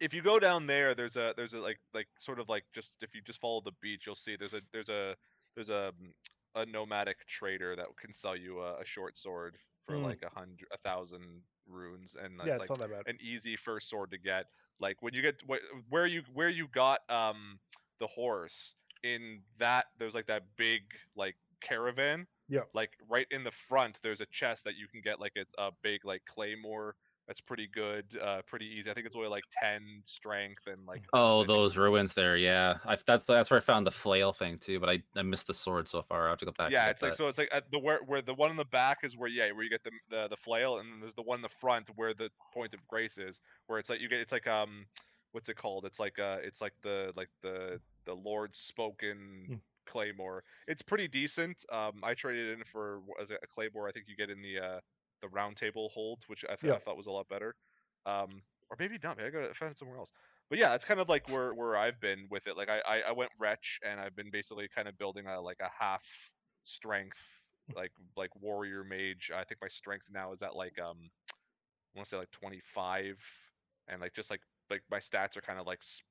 [0.00, 2.96] If you go down there, there's a there's a like like sort of like just
[3.02, 5.14] if you just follow the beach, you'll see there's a there's a
[5.54, 6.10] there's a mm,
[6.56, 10.04] a nomadic trader that can sell you a, a short sword for Mm.
[10.04, 13.14] like a hundred a thousand runes, and yeah, it's it's like not that bad.
[13.14, 14.46] an easy first sword to get.
[14.80, 17.58] Like when you get wh- where you where you got um
[18.00, 20.82] the horse in that there's like that big
[21.16, 22.26] like caravan.
[22.48, 22.62] Yeah.
[22.74, 25.70] Like right in the front, there's a chest that you can get like it's a
[25.82, 26.96] big like claymore.
[27.28, 28.90] That's pretty good, uh, pretty easy.
[28.90, 31.04] I think it's only like ten strength and like.
[31.12, 32.36] Oh, those ruins there.
[32.36, 34.80] Yeah, I, that's that's where I found the flail thing too.
[34.80, 36.26] But I, I missed the sword so far.
[36.26, 36.72] I have to go back.
[36.72, 37.16] Yeah, it's like that.
[37.18, 37.28] so.
[37.28, 39.62] It's like at the where where the one in the back is where yeah where
[39.62, 42.12] you get the the, the flail, and then there's the one in the front where
[42.12, 44.84] the point of grace is, where it's like you get it's like um
[45.30, 45.84] what's it called?
[45.84, 49.60] It's like uh it's like the like the the Lordsworn Mm.
[49.86, 50.42] claymore.
[50.66, 51.64] It's pretty decent.
[51.70, 53.88] Um, I traded in for as a claymore.
[53.88, 54.80] I think you get in the uh
[55.22, 56.74] the round table hold, which I, th- Yeah.
[56.74, 57.54] I thought was a lot better.
[58.06, 59.16] Um, or maybe not.
[59.16, 60.10] Maybe I got to find it somewhere else.
[60.50, 62.56] But yeah, it's kind of like where where I've been with it.
[62.56, 65.58] Like I I, I went wretch, and I've been basically kind of building a like
[65.60, 66.04] a half
[66.64, 67.18] strength
[67.74, 69.30] like like warrior mage.
[69.34, 71.10] I think my strength now is at like um
[71.94, 73.18] I want to say like 25
[73.88, 74.40] and like just like
[74.70, 76.06] like my stats are kind of like sp-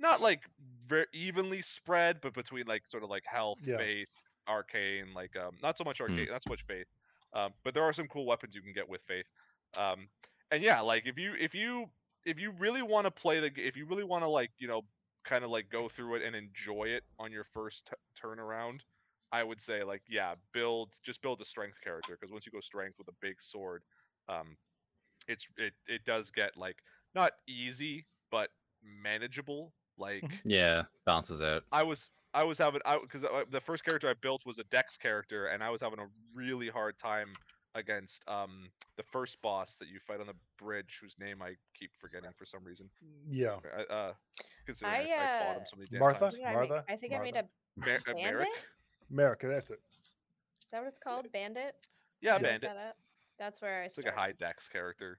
[0.00, 0.42] not like
[0.88, 3.76] very evenly spread but between like sort of like health, Yeah.
[3.76, 4.08] faith,
[4.48, 6.24] arcane, like um not so much Hmm.
[6.24, 6.86] arcane, not so much faith.
[7.34, 9.26] Um but there are some cool weapons you can get with faith.
[9.76, 10.08] Um
[10.50, 11.86] and yeah, like if you if you
[12.24, 14.82] if you really want to play the if you really want to like, you know,
[15.24, 18.80] kind of like go through it and enjoy it on your first t- turnaround,
[19.32, 22.60] I would say like yeah, build just build a strength character because once you go
[22.60, 23.82] strength with a big sword,
[24.28, 24.56] um,
[25.26, 26.76] it's it it does get like
[27.14, 28.50] not easy but
[28.82, 29.72] manageable.
[29.98, 31.64] Like yeah, balances out.
[31.72, 34.96] I was I was having I because the first character I built was a Dex
[34.96, 37.28] character and I was having a really hard time
[37.74, 41.90] against um the first boss that you fight on the bridge whose name I keep
[42.00, 42.88] forgetting for some reason.
[43.30, 43.56] Yeah.
[43.76, 44.12] I, uh,
[44.66, 46.24] considering I, I, I fought him uh, so many damn Martha?
[46.24, 46.34] What times.
[46.36, 46.68] did I, make?
[46.70, 46.84] Martha?
[46.88, 47.44] I think I made a.
[47.76, 48.16] Mer- uh, Bandit?
[48.24, 48.48] Merrick?
[49.10, 49.80] America, that's it.
[50.64, 51.26] Is that what it's called?
[51.32, 51.74] Bandit.
[52.20, 52.70] Yeah, I Bandit.
[52.74, 52.96] that.
[53.38, 55.18] That's where I It's like a high Dex character.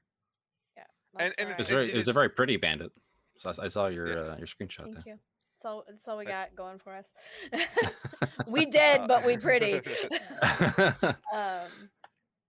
[0.78, 0.84] Yeah.
[1.20, 2.92] and where It was very, it it was a very pretty bandit.
[3.38, 4.32] So I, I saw your Yeah.
[4.34, 5.14] uh, your screenshot Thank there.
[5.16, 5.20] you.
[5.64, 5.84] That's all.
[5.88, 7.14] That's all we got going for us.
[8.48, 9.82] we dead, Uh, but we pretty.
[11.34, 11.90] um,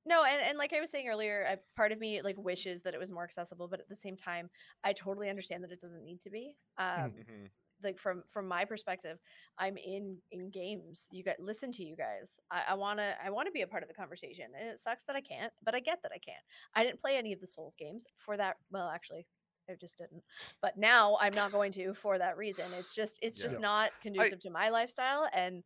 [0.07, 2.95] no, and, and like I was saying earlier, I, part of me like wishes that
[2.95, 4.51] it was more accessible, but at the same time,
[4.83, 6.57] I totally understand that it doesn't need to be.
[6.79, 7.51] Um, Mhm.
[7.83, 9.19] like from from my perspective
[9.59, 13.31] i'm in in games you guys listen to you guys i, I want to i
[13.31, 15.75] want to be a part of the conversation and it sucks that i can't but
[15.75, 16.39] i get that i can't
[16.77, 19.27] i didn't play any of the souls games for that well actually
[19.69, 20.23] i just didn't
[20.61, 23.45] but now i'm not going to for that reason it's just it's Yeah.
[23.47, 25.63] just not conducive to my lifestyle and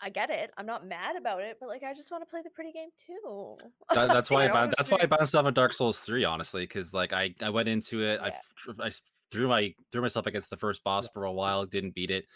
[0.00, 0.50] I get it.
[0.58, 2.88] I'm not mad about it, but like I just want to play the pretty game
[3.06, 3.56] too.
[3.94, 6.24] That, that's why I, I ban- that's why I bounced off of Dark Souls three,
[6.24, 8.40] honestly, because like I I went into it, I Yeah.
[8.68, 9.00] f- I s-
[9.30, 12.26] threw my threw myself against the first boss for a while, didn't beat it.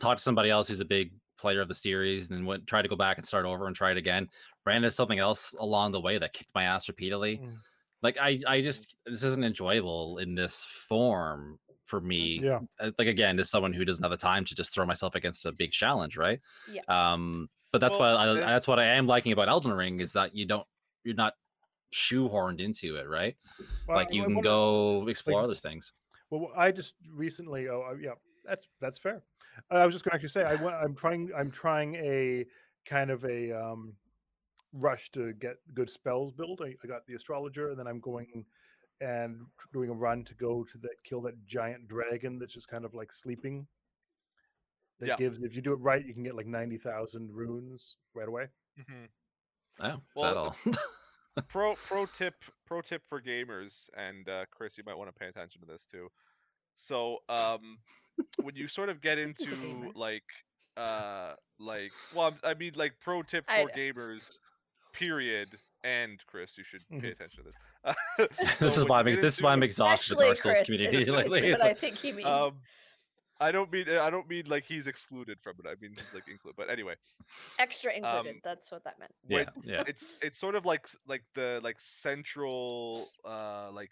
[0.00, 2.82] Talked to somebody else who's a big player of the series, and then went tried
[2.82, 4.28] to go back and start over and try it again.
[4.66, 7.38] Ran into something else along the way that kicked my ass repeatedly.
[7.38, 7.56] Mm.
[8.02, 12.40] Like I I just this isn't enjoyable in this form for me.
[12.42, 12.60] Yeah.
[12.80, 15.46] Uh, Like again, as someone who doesn't have the time to just throw myself against
[15.46, 16.40] a big challenge, right?
[16.70, 16.82] Yeah.
[16.88, 20.00] Um, but that's Well, what I, uh, that's what I am liking about Elden Ring
[20.00, 20.66] is that you don't
[21.04, 21.34] you're not
[21.94, 23.36] shoehorned into it, right?
[23.86, 25.92] Well, like you I can go explore like- other things.
[26.30, 27.68] Well, I just recently.
[27.68, 28.12] Oh, yeah,
[28.44, 29.22] that's that's fair.
[29.70, 31.30] I was just going to actually say I, I'm trying.
[31.36, 32.46] I'm trying a
[32.86, 33.92] kind of a um,
[34.72, 36.60] rush to get good spells built.
[36.62, 38.44] I, I got the astrologer, and then I'm going
[39.00, 42.84] and doing a run to go to that kill that giant dragon that's just kind
[42.84, 43.66] of like sleeping.
[45.00, 45.16] That Yeah.
[45.16, 48.46] gives if you do it right, you can get like ninety thousand runes right away.
[48.78, 49.08] Mhm.
[49.80, 50.56] Oh, Well, that all?
[51.48, 52.34] pro pro tip
[52.66, 55.86] pro tip for gamers and uh, Chris, you might want to pay attention to this
[55.90, 56.08] too.
[56.74, 57.78] So um,
[58.42, 60.24] when you sort of get into like
[60.76, 63.74] uh like well I'm- mean like pro tip I for know.
[63.74, 64.38] gamers
[64.92, 67.12] period and Chris you should pay Mhm.
[67.12, 68.28] attention to this.
[68.60, 70.66] this So is why I'm this is why I'm exhausted with the Especially Dark Souls
[70.66, 71.50] community lately.
[71.50, 72.28] is what I think he means.
[72.28, 72.60] um
[73.40, 75.66] I don't mean I don't mean like he's excluded from it.
[75.68, 76.56] I mean he's like included.
[76.56, 76.94] But anyway,
[77.58, 78.30] Extra included.
[78.36, 79.12] um, that's what that meant.
[79.26, 79.82] yeah, yeah.
[79.88, 83.90] it's it's sort of like like the like central uh like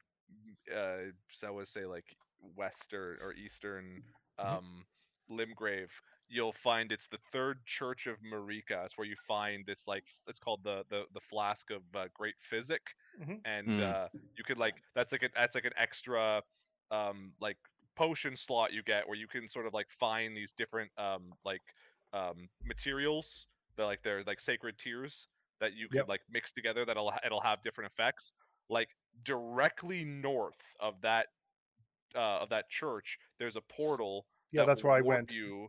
[0.72, 2.04] uh so I would say like
[2.54, 4.02] western or eastern
[4.40, 4.46] Mhm.
[4.56, 4.84] um
[5.30, 5.90] Limgrave
[6.30, 10.38] you'll find it's the third church of Marika it's where you find this like it's
[10.38, 12.82] called the the, the flask of uh, great physic
[13.14, 13.44] Mhm.
[13.44, 13.80] and Mm.
[13.80, 16.42] uh you could like that's like a, that's like an extra
[16.90, 17.58] um like
[17.96, 21.62] potion slot you get where you can sort of like find these different um like
[22.12, 23.46] um materials
[23.76, 25.28] that like they're like sacred tears
[25.60, 26.06] that you can Yep.
[26.06, 28.32] like mix together that'll it'll have different effects
[28.68, 28.88] like
[29.24, 31.28] directly north of that
[32.14, 35.40] uh of that church there's a portal Yeah, that that's where I went.
[35.40, 35.68] you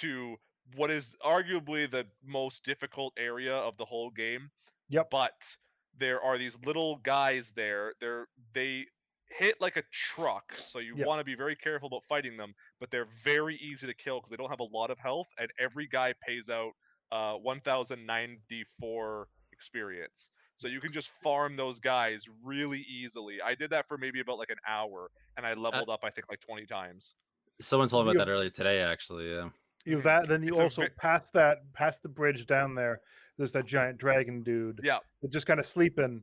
[0.00, 0.36] to
[0.76, 4.50] what is arguably the most difficult area of the whole game
[4.90, 5.10] Yep.
[5.10, 5.56] but
[5.98, 8.86] there are these little guys there they're they
[9.30, 11.06] hit like a truck so you Yep.
[11.06, 14.30] want to be very careful about fighting them but they're very easy to kill because
[14.30, 16.72] they don't have a lot of health and every guy pays out
[17.12, 23.86] uh 1094 experience so you can just farm those guys really easily i did that
[23.88, 27.14] for maybe about like an hour and i leveled up i think like 20 times
[27.60, 29.34] Someone told me about that earlier today, actually.
[29.34, 29.48] Yeah.
[29.88, 33.00] You have that, then you It's also ve- past that, past the bridge down there.
[33.36, 34.80] There's that giant dragon dude.
[34.82, 36.22] yeah that just kind of sleeping,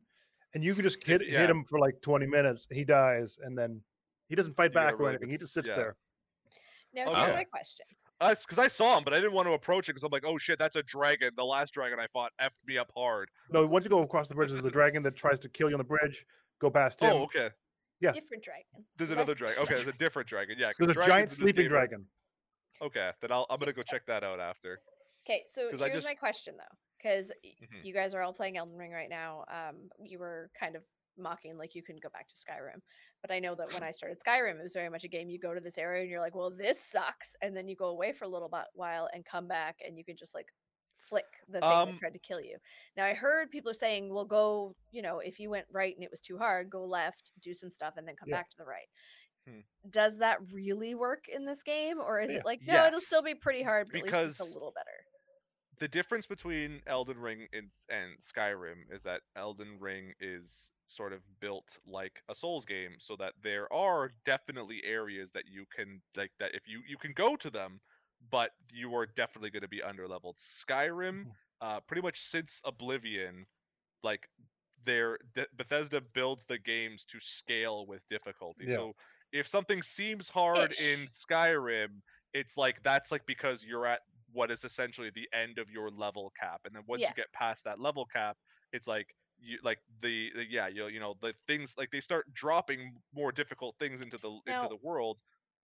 [0.53, 1.41] and you can just hit yeah.
[1.41, 2.67] hit him for like 20 minutes.
[2.71, 3.81] He dies, and then
[4.27, 5.29] he doesn't fight You got back or really anything.
[5.29, 5.75] good- He just sits yeah.
[5.75, 5.95] there.
[6.93, 7.35] Now Oh, here's yeah.
[7.35, 7.85] my question.
[8.21, 10.25] us because I saw him, but I didn't want to approach it because I'm like,
[10.25, 11.31] oh shit, that's a dragon.
[11.35, 13.29] The last dragon I fought effed me up hard.
[13.49, 15.75] No, once you go across the bridge, there's the dragon that tries to kill you
[15.75, 16.25] on the bridge.
[16.61, 17.13] Go past oh, him.
[17.13, 17.49] Oh, okay.
[17.99, 18.11] Yeah.
[18.11, 18.85] Different dragon.
[18.97, 19.63] There's another dragon.
[19.63, 20.55] Okay, there's a different dragon.
[20.57, 20.71] Yeah.
[20.79, 22.05] there's a giant sleeping dragon.
[22.81, 24.81] Okay, then I'll I'm gonna go check that out after.
[25.27, 27.83] Okay, so here's just- my question though, because Mhm.
[27.83, 29.45] you guys are all playing Elden Ring right now.
[29.47, 30.83] Um, you were kind of
[31.17, 32.81] mocking like you couldn't go back to Skyrim,
[33.21, 35.29] but I know that when I started Skyrim, it was very much a game.
[35.29, 37.87] You go to this area and you're like, well, this sucks, and then you go
[37.87, 40.51] away for a little bit while and come back, and you can just like
[41.07, 42.57] flick the thing Um, that tried to kill you.
[42.97, 46.03] Now I heard people are saying, well, go, you know, if you went right and
[46.03, 48.37] it was too hard, go left, do some stuff, and then come Yeah.
[48.37, 48.89] back to the right.
[49.47, 49.61] Hmm.
[49.89, 52.39] Does that really work in this game, or is Yeah.
[52.39, 54.71] it like no, it'll still be pretty hard, but at least it's because a little
[54.71, 55.05] better?
[55.77, 61.21] The difference between Elden Ring and, and Skyrim is that Elden Ring is sort of
[61.41, 66.31] built like a Souls game, so that there are definitely areas that you can like
[66.39, 67.81] that if you you can go to them,
[68.31, 70.37] but you are definitely going to be underleveled.
[70.37, 71.35] Skyrim, Mhm.
[71.61, 73.45] uh, pretty much since Oblivion,
[74.03, 74.29] like
[74.83, 75.19] their
[75.57, 78.67] Bethesda builds the games to scale with difficulty.
[78.67, 78.77] Yeah.
[78.77, 78.93] So
[79.35, 81.89] if something seems hard in Skyrim,
[82.33, 83.99] it's like that's like because you're at
[84.31, 87.09] what is essentially the end of your level cap, and then once Yeah.
[87.09, 88.37] you get past that level cap,
[88.71, 89.07] it's like
[89.39, 93.31] you like the, the yeah you you know the things like they start dropping more
[93.33, 95.17] difficult things into the Now- into the world,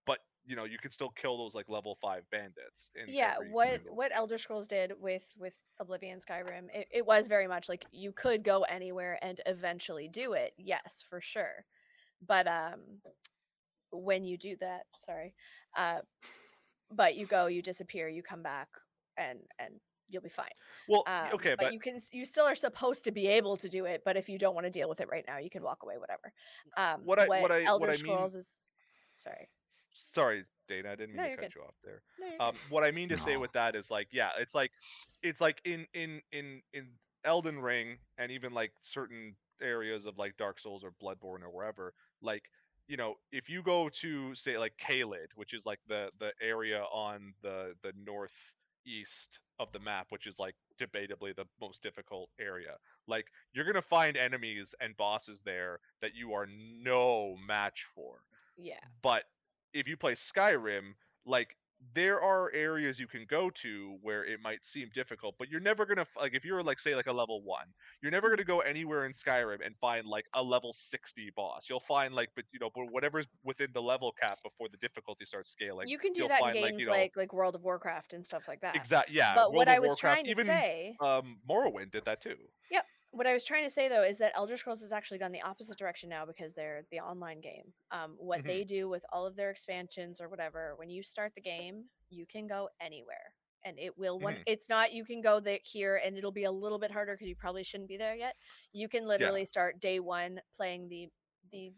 [0.06, 2.91] but you know you can still kill those like level five bandits.
[2.95, 7.48] In yeah what what elder scrolls did with with oblivion skyrim it, it was very
[7.48, 11.65] much like you could go anywhere and eventually do it yes for sure
[12.27, 12.80] but um
[13.92, 15.34] when you do that sorry
[15.78, 16.00] uh
[16.92, 18.68] but you go you disappear you come back
[19.18, 19.74] and and
[20.10, 20.50] you'll be fine.
[20.90, 23.70] Well um, okay, but, but you can you still are supposed to be able to
[23.70, 25.64] do it but if you don't want to deal with it right now you can
[25.64, 26.34] walk away whatever.
[26.76, 28.48] Um What I- what I- elder what I mean- scrolls is
[29.16, 29.48] sorry.
[29.94, 31.56] Sorry Dana, I didn't mean No, to cut good.
[31.56, 32.02] you off there.
[32.20, 34.72] no, you're um what i mean to say with that is like yeah it's like
[35.22, 36.88] it's like in in in in
[37.24, 41.94] elden ring and even like certain areas of like dark souls or bloodborne or wherever
[42.22, 42.44] like
[42.92, 46.84] you know if you go to say like Caelid, which is like the the area
[46.92, 52.76] on the the northeast of the map which is like debatably the most difficult area
[53.08, 56.48] like you're going to find enemies and bosses there that you are
[56.82, 58.22] no match for.
[58.58, 58.80] Yeah.
[59.02, 59.24] But
[59.74, 60.94] if you play Skyrim,
[61.26, 61.56] like
[61.95, 65.86] there are areas you can go to where it might seem difficult, but you're never
[65.86, 67.66] gonna like if you're like say like a level one,
[68.02, 71.66] you're never gonna go anywhere in Skyrim and find like a level 60 boss.
[71.70, 75.26] You'll find like but you know but whatever's within the level cap before the difficulty
[75.26, 75.88] starts scaling.
[75.88, 78.26] you can do that in games like, like, you know- like World of Warcraft and
[78.26, 78.76] stuff like that.
[78.76, 79.16] Exactly.
[79.16, 79.34] Yeah.
[79.36, 82.36] But World what I was Warcraft, trying to even say, um Morrowind did that too.
[83.12, 85.42] What I was trying to say though is that Elder Scrolls has actually gone the
[85.42, 87.74] opposite direction now because they're the online game.
[87.92, 88.48] Um, what Mhm.
[88.48, 92.26] they do with all of their expansions or whatever, when you start the game, you
[92.26, 93.36] can go anywhere,
[93.66, 94.20] and it will.
[94.20, 94.44] One, Mhm.
[94.46, 97.28] it's not you can go there here, and it'll be a little bit harder because
[97.28, 98.36] you probably shouldn't be there yet.
[98.74, 101.10] You can literally start day one playing the
[101.52, 101.74] the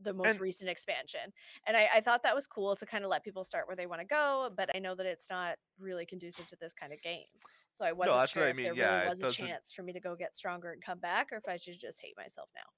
[0.00, 1.32] the most And- recent expansion
[1.66, 3.86] and I, I thought that was cool to kind of let people start where they
[3.86, 7.00] want to go but i know that it's not really conducive to this kind of
[7.02, 7.26] game
[7.70, 9.92] so i wasn't that's sure I if there yeah, really was a chance for me
[9.92, 12.70] to go get stronger and come back or if i should just hate myself now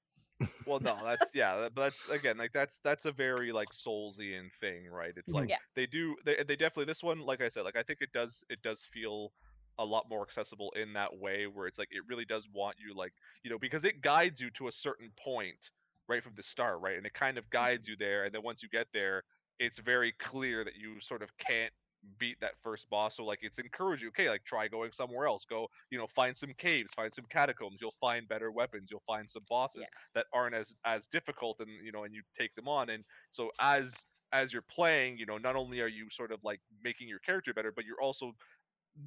[0.65, 4.87] Well, no, that's yeah, but that's again like that's that's a very like Soulsian thing,
[4.89, 5.15] right?
[5.17, 5.35] It's Mhm.
[5.35, 5.59] like Yeah.
[5.75, 8.45] they do they they definitely this one, like I said, like I think it does
[8.51, 9.33] it does feel
[9.79, 12.93] a lot more accessible in that way where it's like it really does want you
[12.95, 13.15] like
[13.45, 15.71] you know because it guides you to a certain point
[16.09, 16.97] right from the start, right?
[16.97, 19.23] And it kind of guides you there, and then once you get there,
[19.59, 21.73] it's very clear that you sort of can't
[22.19, 23.17] beat that first boss.
[23.17, 25.45] So like it's encourage you, okay, like try going somewhere else.
[25.49, 27.79] Go, you know, find some caves, find some catacombs.
[27.81, 28.89] You'll find better weapons.
[28.91, 32.55] You'll find some bosses that aren't as as difficult, and you know, and you take
[32.55, 32.91] them on.
[32.91, 33.95] And so as
[34.33, 37.53] as you're playing, you know, not only are you sort of like making your character
[37.55, 38.33] better, but you're also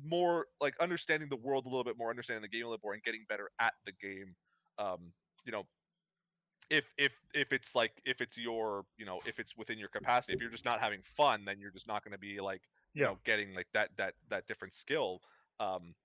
[0.06, 2.94] more like understanding the world a little bit more, understanding the game a little more,
[2.94, 4.36] and getting better at the game.
[4.78, 5.14] Um,
[5.46, 5.64] you know,
[6.72, 10.34] if if if it's like if it's your you know if it's within your capacity,
[10.34, 12.64] if you're just not having fun, then you're just not going to be like
[12.96, 13.12] you Yeah.
[13.12, 15.22] know getting like that that that different skill.
[15.60, 15.96] Um,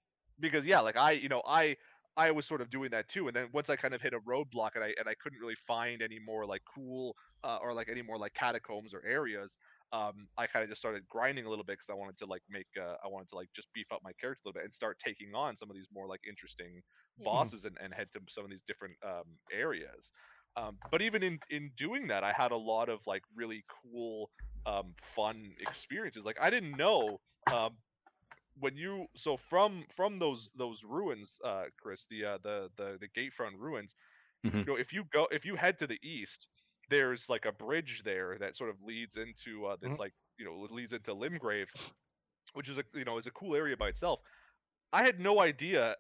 [0.41, 1.77] because yeah, like I you know I
[2.19, 4.21] I was sort of doing that too, and then once I kind of hit a
[4.21, 7.89] roadblock and I and I couldn't really find any more like cool uh, or like
[7.89, 9.57] any more like catacombs or areas,
[9.93, 12.43] um, I kind of just started grinding a little bit because I wanted to like
[12.49, 14.75] make uh, I wanted to like just beef up my character a little bit and
[14.75, 16.83] start taking on some of these more like interesting
[17.19, 17.49] Yeah.
[17.49, 20.13] bosses and, and head to some of these different um, areas.
[20.57, 24.31] Um, but even in in doing that, I had a lot of like really cool,
[24.67, 26.25] um, fun experiences.
[26.25, 27.19] Like I didn't know
[27.51, 27.79] um,
[28.59, 33.09] when you so from from those those ruins, uh, Chris, the uh, the the the
[33.09, 33.95] gatefront ruins.
[34.45, 34.67] Mhm.
[34.67, 36.49] You know, if you go if you head to the east,
[36.89, 40.01] there's like a bridge there that sort of leads into uh, this Mhm.
[40.01, 41.69] like you know leads into Limgrave,
[42.55, 44.21] which is a you know is a cool area by itself.
[44.93, 45.97] I had no idea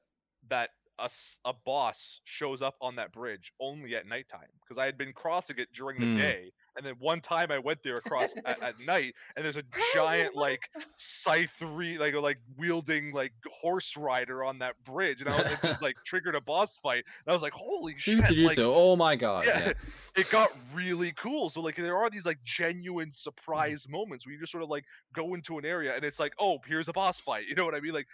[0.48, 1.10] that a,
[1.44, 5.58] a boss shows up on that bridge only at nighttime because I had been crossing
[5.58, 6.16] it during the Hmm.
[6.16, 9.62] day, and then one time I went there across at, at night, and there's a
[9.94, 15.36] giant like scythe re- like like wielding like horse rider on that bridge, and I
[15.42, 17.04] was, it just like triggered a boss fight.
[17.26, 18.18] And I was like, holy shit!
[18.38, 19.44] Like, oh my god.
[19.46, 19.72] yeah, Yeah.
[20.16, 21.50] it got really cool.
[21.50, 24.84] So like there are these like genuine surprise moments where you just sort of like
[25.14, 27.44] go into an area and it's like, oh, here's a boss fight.
[27.48, 27.92] You know what I mean?
[27.94, 28.06] Like,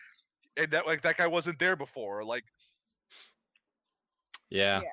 [0.56, 2.22] and that like that guy wasn't there before.
[2.24, 2.44] Like,
[4.50, 4.80] Yeah.
[4.82, 4.88] Yeah.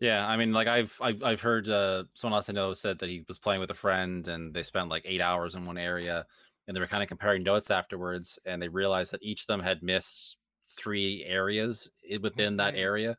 [0.00, 3.10] Yeah, I mean, like I've I've I've heard uh, someone else I know said that
[3.10, 6.24] he was playing with a friend and they spent like eight hours in one area,
[6.66, 9.60] and they were kind of comparing notes afterwards, and they realized that each of them
[9.60, 11.90] had missed three areas
[12.22, 12.78] within that Mhm.
[12.78, 13.16] area.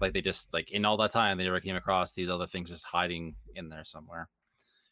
[0.00, 2.68] Like they just like in all that time they never came across these other things
[2.70, 4.28] just hiding in there somewhere.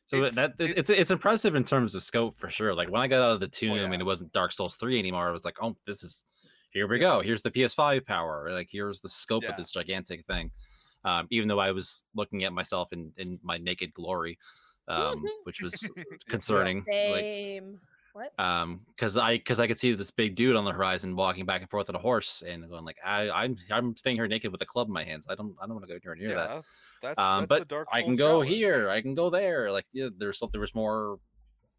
[0.07, 2.73] So It's- that it's, it's- it's impressive in terms of scope for sure.
[2.73, 3.83] Like when I got out of the tomb yeah.
[3.83, 6.25] and it wasn't Dark Souls three anymore, I was like, oh, this is
[6.73, 7.21] here we go.
[7.21, 8.51] Here's the PS5 power.
[8.51, 9.51] Like here's the scope Yeah.
[9.51, 10.51] of this gigantic thing.
[11.05, 14.39] Um, even though I was looking at myself in in my naked glory,
[14.89, 15.89] um, which was
[16.29, 16.79] concerning.
[16.79, 16.87] Like,
[17.25, 17.81] Same.
[18.13, 18.33] what?
[18.39, 21.61] um, because I because I could see this big dude on the horizon walking back
[21.61, 24.61] and forth on a horse and going like, I I'm I'm staying here naked with
[24.63, 25.27] a club in my hands.
[25.29, 26.63] I don't I don't want to go anywhere near that.
[27.03, 28.51] that's, Um, that's but I can go challenge.
[28.51, 28.89] here.
[28.89, 29.73] I can go there.
[29.73, 31.19] Like yeah, there's some, there was more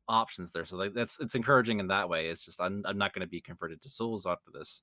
[0.07, 0.65] options there.
[0.65, 2.27] So like that's it's encouraging in that way.
[2.29, 4.81] It's just I'm I'm not going to be converted to Souls after this.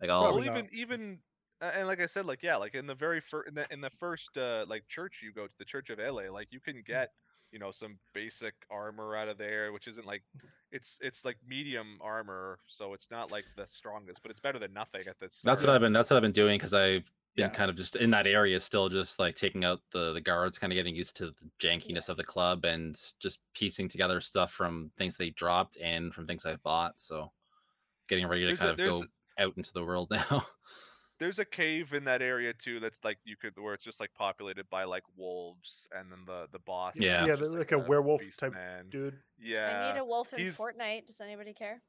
[0.00, 1.18] Like I'll well, even even
[1.60, 3.90] and like I said, like yeah, like in the very first in the in the
[3.90, 6.74] first uh, like church you go to, the Church of Elleh, like you Mm.
[6.74, 7.10] can get
[7.52, 10.22] you know some basic armor out of there, which isn't like
[10.72, 14.72] it's it's like medium armor, so it's not like the strongest, but it's better than
[14.72, 15.42] nothing at this.
[15.42, 17.48] that's what I've been that's what I've been doing because I've Yeah.
[17.48, 20.72] kind of just in that area still just like taking out the the guards kind
[20.72, 24.90] of getting used to the jankiness of the club and just piecing together stuff from
[24.98, 27.30] things they dropped and from things I've bought so
[28.08, 29.04] getting ready to There's a- kind of there's go
[29.38, 30.44] out into the world now
[31.18, 34.10] There's a cave in that area too that's like you could where it's just like
[34.14, 36.96] populated by like wolves, and then the the boss.
[36.96, 37.26] Yeah.
[37.26, 38.86] Yeah, just, they're like a werewolf type man.
[38.88, 39.18] dude.
[39.38, 39.82] Yeah.
[39.90, 41.06] I need a wolf in he's- Fortnite.
[41.06, 41.82] Does anybody care?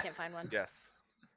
[0.00, 0.48] Can't find one.
[0.52, 0.88] Yes.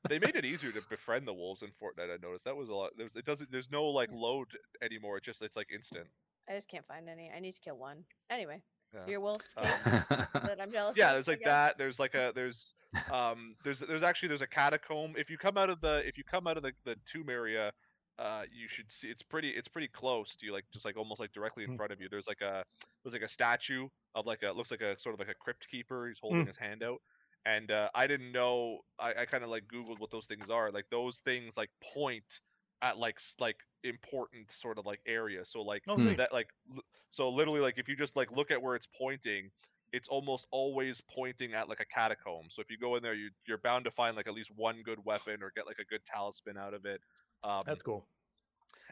[0.09, 2.11] They made it easier to befriend the wolves in Fortnite.
[2.13, 2.91] I noticed that was a lot.
[2.97, 3.51] There's, it doesn't.
[3.51, 4.47] There's no like load
[4.81, 5.17] anymore.
[5.17, 6.07] It just it's like instant.
[6.49, 7.31] I just can't find any.
[7.35, 8.03] I need to kill one.
[8.29, 8.61] Anyway,
[8.93, 9.05] Yeah.
[9.07, 12.73] Your wolf Um, that I'm jealous yeah of, there's like that there's like a there's
[13.11, 16.23] um there's there's actually there's a catacomb if you come out of the if you
[16.23, 17.71] come out of the, the tomb area
[18.19, 21.19] uh you should see it's pretty it's pretty close to you like just like almost
[21.19, 21.75] like directly in Hmm.
[21.77, 22.63] front of you there's like a
[23.03, 25.67] there's like a statue of like a looks like a sort of like a crypt
[25.69, 26.47] keeper he's holding Mm.
[26.47, 27.01] his hand out
[27.45, 30.71] and uh, i didn't know i, I kind of like googled what those things are
[30.71, 32.41] like those things like point
[32.81, 35.45] at like like important sort of like area.
[35.45, 36.15] so like Oh, Hmm.
[36.15, 39.51] that like l- so literally like if you just like look at where it's pointing
[39.91, 43.31] it's almost always pointing at like a catacomb so if you go in there you
[43.47, 46.05] you're bound to find like at least one good weapon or get like a good
[46.05, 47.01] talisman out of it
[47.43, 48.07] um That's cool.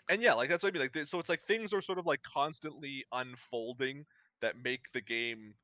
[0.10, 2.00] and yeah like that's what i mean like th- so it's like things are sort
[2.00, 4.06] of like constantly unfolding
[4.42, 5.56] that make the game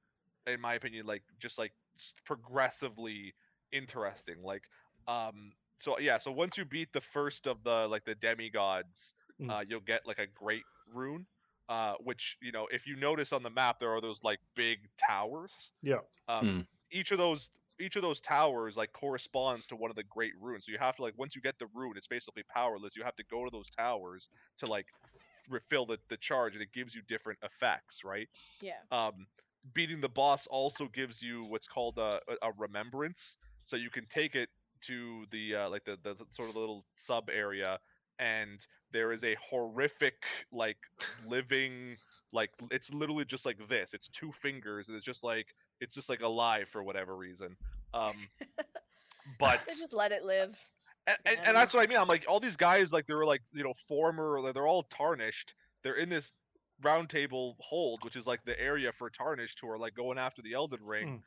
[0.48, 1.89] in my opinion like just like s-
[2.26, 3.34] progressively
[3.72, 4.64] interesting like
[5.08, 9.50] um so yeah so once you beat the first of the like the demigods Mm.
[9.50, 11.26] uh you'll get like a great rune
[11.70, 14.80] uh which you know if you notice on the map there are those like big
[14.98, 16.02] towers Yeah.
[16.28, 16.68] um Mm.
[16.92, 17.50] each of those
[17.80, 20.96] each of those towers like corresponds to one of the great runes so you have
[20.96, 23.52] to like once you get the rune it's basically powerless you have to go to
[23.52, 24.88] those towers to like
[25.50, 28.28] refill the, the charge and it gives you different effects right
[28.62, 28.84] Yeah.
[28.92, 29.28] um,
[29.74, 34.36] beating the boss also gives you what's called a, a remembrance so you can take
[34.36, 34.50] it
[34.82, 37.78] to the uh, like the, the the sort of little sub area
[38.20, 40.16] and there is a horrific
[40.52, 40.78] like
[41.28, 41.96] living
[42.32, 45.48] like it's literally just like this it's two fingers and it's just like
[45.82, 47.56] it's just like alive for whatever reason
[47.94, 48.14] um
[49.40, 50.58] but They just let it live.
[51.08, 51.44] and, and, Yeah.
[51.48, 51.98] and that's what I mean.
[51.98, 55.54] I'm like, all these guys, like, they were like, you know, former, they're all tarnished.
[55.84, 56.34] They're in this
[56.84, 60.42] round table hold, which is like the area for tarnished who are like going after
[60.42, 61.24] the Elden Ring.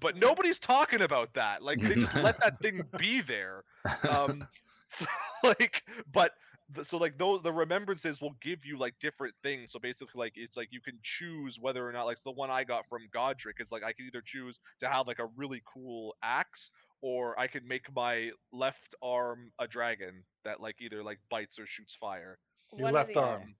[0.00, 1.62] But nobody's talking about that.
[1.62, 3.64] Like, they just let that thing be there.
[4.08, 4.46] Um,
[4.86, 5.06] so,
[5.42, 5.82] like,
[6.12, 6.32] but
[6.74, 9.72] the, so like those the remembrances will give you like different things.
[9.72, 12.64] So basically, like it's like you can choose whether or not like the one I
[12.64, 16.14] got from Godrick is like I can either choose to have like a really cool
[16.22, 16.70] axe
[17.02, 21.66] or I can make my left arm a dragon that like either like bites or
[21.66, 22.38] shoots fire.
[22.76, 23.28] Your left the other.
[23.28, 23.54] arm.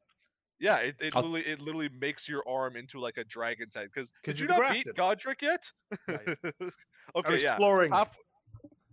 [0.62, 3.88] Yeah, it, it I'll- literally it literally makes your arm into like a dragon's head.
[3.92, 4.96] Because did you he's not beat grafted.
[4.96, 5.70] Godrick yet?
[6.08, 6.38] Right.
[6.60, 6.70] I'm
[7.16, 7.50] okay, yeah.
[7.54, 7.90] exploring.
[7.92, 8.16] Half,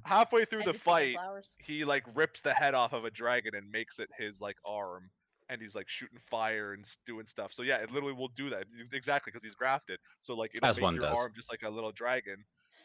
[0.04, 3.06] halfway through I the just pick up fight, he like rips the head off of
[3.06, 5.12] a dragon and makes it his like arm
[5.50, 8.66] and he's like shooting fire and doing stuff so yeah it literally will do that
[8.94, 11.18] exactly because he's grafted so like it'll As make one your does.
[11.18, 12.38] arm just like a little dragon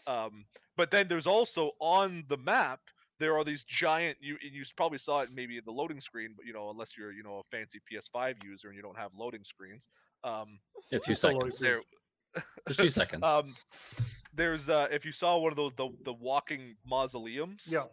[0.06, 0.44] um
[0.77, 2.81] but then there's also on the map
[3.20, 6.53] there are these giant you you probably saw it maybe the loading screen but you
[6.53, 9.89] know unless you're you know a fancy ps5 user and you don't have loading screens
[10.24, 10.59] um
[10.91, 11.59] Yeah, two seconds.
[11.61, 11.82] loading.
[12.35, 13.24] there Just two seconds.
[13.24, 13.55] um
[14.35, 17.85] there's uh if you saw one of those the, the walking mausoleums Yeah.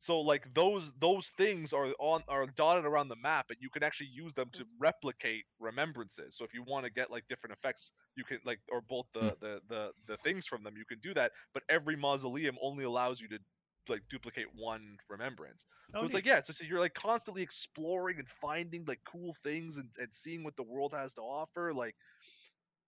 [0.00, 3.82] so like those those things are on are dotted around the map, and you can
[3.82, 6.36] actually use them to replicate remembrances.
[6.36, 9.20] So if you want to get like different effects, you can like or both the,
[9.20, 9.40] Hmm.
[9.40, 11.32] the the the things from them, you can do that.
[11.52, 13.38] But every mausoleum only allows you to
[13.88, 15.66] like duplicate one remembrance.
[15.92, 16.18] So Oh, it's neat.
[16.18, 20.08] like yeah, so, just you're like constantly exploring and finding like cool things and, and
[20.14, 21.72] seeing what the world has to offer.
[21.72, 21.94] Like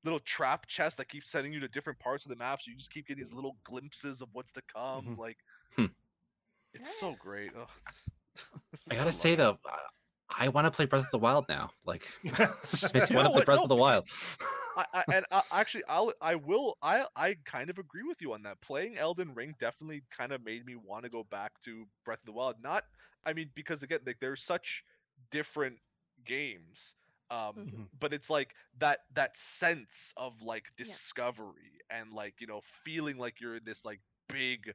[0.05, 2.77] little trap chests that keep sending you to different parts of the map, so you
[2.77, 5.05] just keep getting these little glimpses of what's to come.
[5.05, 5.19] Mhm.
[5.19, 5.39] Like
[5.77, 5.87] Hmm.
[6.75, 7.51] it's so great.
[7.59, 7.69] Ugh,
[8.91, 9.37] I gotta love say it.
[9.37, 11.71] though, I, I want to play Breath of the Wild now.
[11.85, 12.09] Like,
[12.71, 13.45] this makes me want to play?
[13.45, 14.09] Breath No, of the Wild.
[14.81, 18.33] I, I, and I, actually, I'll, I will, I, I kind of agree with you
[18.35, 18.61] on that.
[18.63, 22.27] Playing Elden Ring definitely kind of made me want to go back to Breath of
[22.27, 22.57] the Wild.
[22.63, 22.85] Not,
[23.25, 24.85] I mean, because again, like they're such
[25.31, 25.79] different
[26.25, 26.97] games.
[27.31, 27.89] Um, Mhm.
[27.99, 30.99] but it's like that that sense of like Yeah.
[30.99, 34.73] discovery and like you know feeling like you're in this like big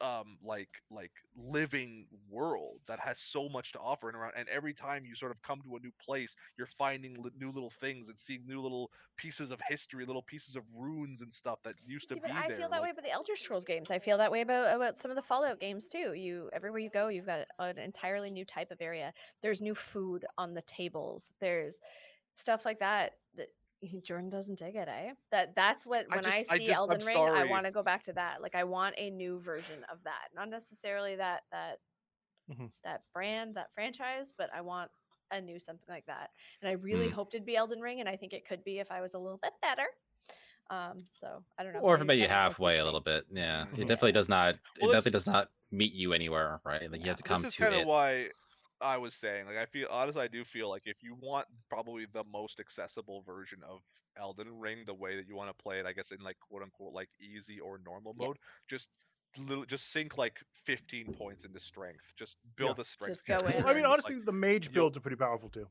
[0.00, 4.72] um like like living world that has so much to offer and around and every
[4.74, 8.08] time you sort of come to a new place you're finding li- new little things
[8.08, 12.08] and seeing new little pieces of history little pieces of runes and stuff that used
[12.08, 13.90] to See, be but I there feel that like- way about the Elder Scrolls games.
[13.90, 16.14] I feel that way about about some of the Fallout games too.
[16.14, 19.12] You everywhere you go, you've got an entirely new type of area.
[19.42, 21.30] There's new food on the tables.
[21.40, 21.80] There's
[22.34, 23.48] stuff like that that
[24.02, 25.12] Jordan doesn't dig it, eh?
[25.30, 27.66] That that's what I when I, just- I see just- I'm Elden Ring, I want
[27.66, 28.42] to go back to that.
[28.42, 30.28] Like I want a new version of that.
[30.34, 31.78] Not necessarily that that
[32.50, 32.70] Mhm.
[32.84, 34.90] that brand, that franchise, but I want
[35.30, 36.30] a new something like that.
[36.62, 37.12] And I really Mm.
[37.12, 39.18] hoped it'd be Elden Ring, and I think it could be if I was a
[39.18, 39.86] little bit better.
[40.70, 41.80] Um, so I don't know.
[41.80, 43.26] or if it maybe you halfway a little bit.
[43.30, 43.80] Yeah, it Mhm.
[43.86, 44.54] definitely does not.
[44.54, 46.90] It Well, this- definitely does not meet you anywhere, right?
[46.90, 47.86] Like you have to come this is to kind of it.
[47.86, 48.30] why
[48.80, 52.06] I was saying, like, I feel honestly, I do feel like if you want probably
[52.12, 53.80] the most accessible version of
[54.16, 56.62] Elden Ring, the way that you want to play it, I guess in like quote
[56.62, 58.26] unquote like easy or normal Yeah.
[58.26, 58.36] mode,
[58.68, 58.88] just
[59.68, 62.14] just sink like 15 points into strength.
[62.18, 63.24] Just build a strength.
[63.26, 65.68] Just go in I mean, honestly, like, the mage builds are pretty powerful too.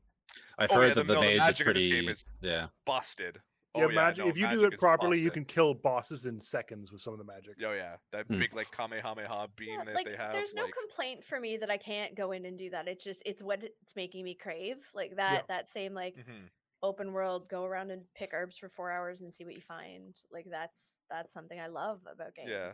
[0.58, 1.90] I've Oh, heard yeah, that the no, the mage is magic in this pretty.
[1.90, 3.40] game is- yeah, busted.
[3.78, 4.24] Yeah, oh yeah, magic.
[4.24, 7.18] no, if you do it properly, you can kill bosses in seconds with some of
[7.18, 7.56] the magic.
[7.64, 8.38] Oh yeah, that Hmm.
[8.38, 10.32] big like Kamehameha beam Yeah, that like they have.
[10.32, 12.88] there's no like, complaint for me that I can't go in and do that.
[12.88, 14.76] It's just it's what it's making me crave.
[14.94, 16.48] Like that that same like mhm.
[16.82, 20.16] open world, go around and pick herbs for four hours and see what you find.
[20.32, 22.50] Like that's that's something I love about games.
[22.50, 22.72] Yeah.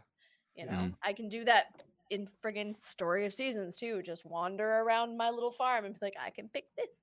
[0.54, 0.94] You know, Mhm.
[1.02, 1.66] I can do that
[2.10, 4.02] in friggin' Story of Seasons too.
[4.02, 6.96] Just wander around my little farm and be like, I can pick this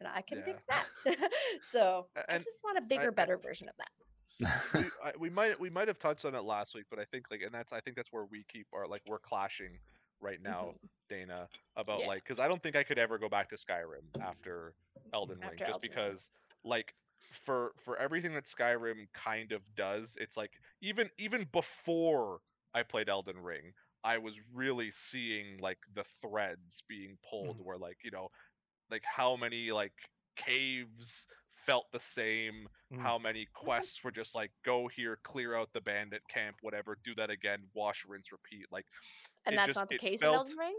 [0.00, 0.86] and I can pick that.
[1.62, 4.62] so A- I and just want a bigger, I- better version of that.
[4.74, 7.24] we, I, we might we might have touched on it last week, but I think
[7.30, 9.78] like, and that's I think that's where we keep our like we're clashing
[10.20, 10.52] right mm-hmm.
[10.52, 10.74] now,
[11.08, 12.06] Dana, about Yeah.
[12.06, 14.74] like because I don't think I could ever go back to Skyrim after
[15.12, 15.90] Elden Ring, After just Elden Ring.
[16.06, 16.30] because
[16.64, 16.94] like
[17.44, 22.40] for for everything that Skyrim kind of does, it's like even even before
[22.74, 23.72] I played Elden Ring,
[24.08, 28.28] I was really seeing like the threads being pulled, where like you know,
[28.90, 29.92] like how many like
[30.36, 31.26] caves
[31.66, 33.00] felt the same Mhm.
[33.02, 37.14] how many quests were just like go here clear out the bandit camp whatever do
[37.16, 38.86] that again wash rinse repeat like
[39.44, 40.76] And that's just- not the case felt- in Elden Ring?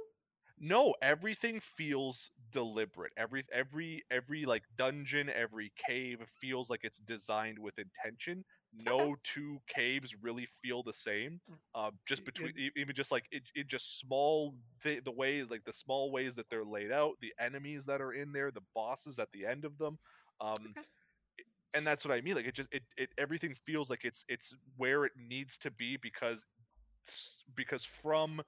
[0.57, 7.59] no everything feels deliberate every every every like dungeon every cave feels like it's designed
[7.59, 8.43] with intention
[8.73, 11.39] no two caves really feel the same
[11.75, 15.73] uh, just between even just like it, it just small the, the way like the
[15.73, 19.31] small ways that they're laid out the enemies that are in there the bosses at
[19.31, 19.97] the end of them
[20.41, 20.87] um Okay.
[21.73, 24.53] and that's what i mean like it just it, it everything feels like it's it's
[24.77, 26.45] where it needs to be because
[27.55, 28.41] because from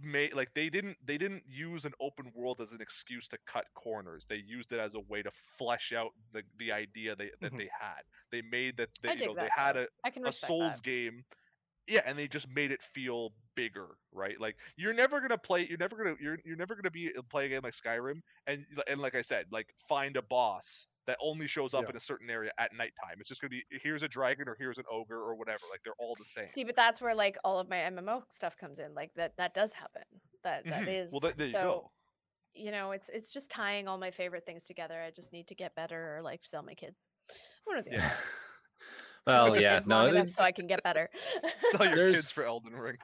[0.00, 3.66] may like they didn't they didn't use an open world as an excuse to cut
[3.74, 7.52] corners they used it as a way to flesh out the the idea they, that
[7.52, 7.56] Mhm.
[7.56, 9.78] they had they made that they, you dig know they had though.
[9.78, 10.80] a, I can a souls that.
[10.80, 11.24] game
[11.86, 15.78] yeah and they just made it feel bigger right like you're never gonna play you're
[15.78, 19.00] never gonna you're, you're never gonna be uh, play a game like skyrim and and
[19.00, 21.90] like i said like find a boss that only shows up Yeah.
[21.90, 24.78] in a certain area at nighttime it's just gonna be here's a dragon or here's
[24.78, 27.58] an ogre or whatever like they're all the same See, but that's where like all
[27.58, 28.94] of my MMO stuff comes in.
[28.94, 30.02] Like that that does happen.
[30.44, 31.02] That that Mhm.
[31.04, 31.90] is well th- there you so go
[32.54, 35.00] you know, it's it's just tying all my favorite things together.
[35.00, 37.08] I just need to get better or like sell my kids.
[37.64, 38.06] One of the Yeah.
[39.26, 39.50] other.
[39.50, 41.10] well, yeah, no, long enough there's, so I can get better.
[41.70, 42.96] sell your kids There's- for elden ring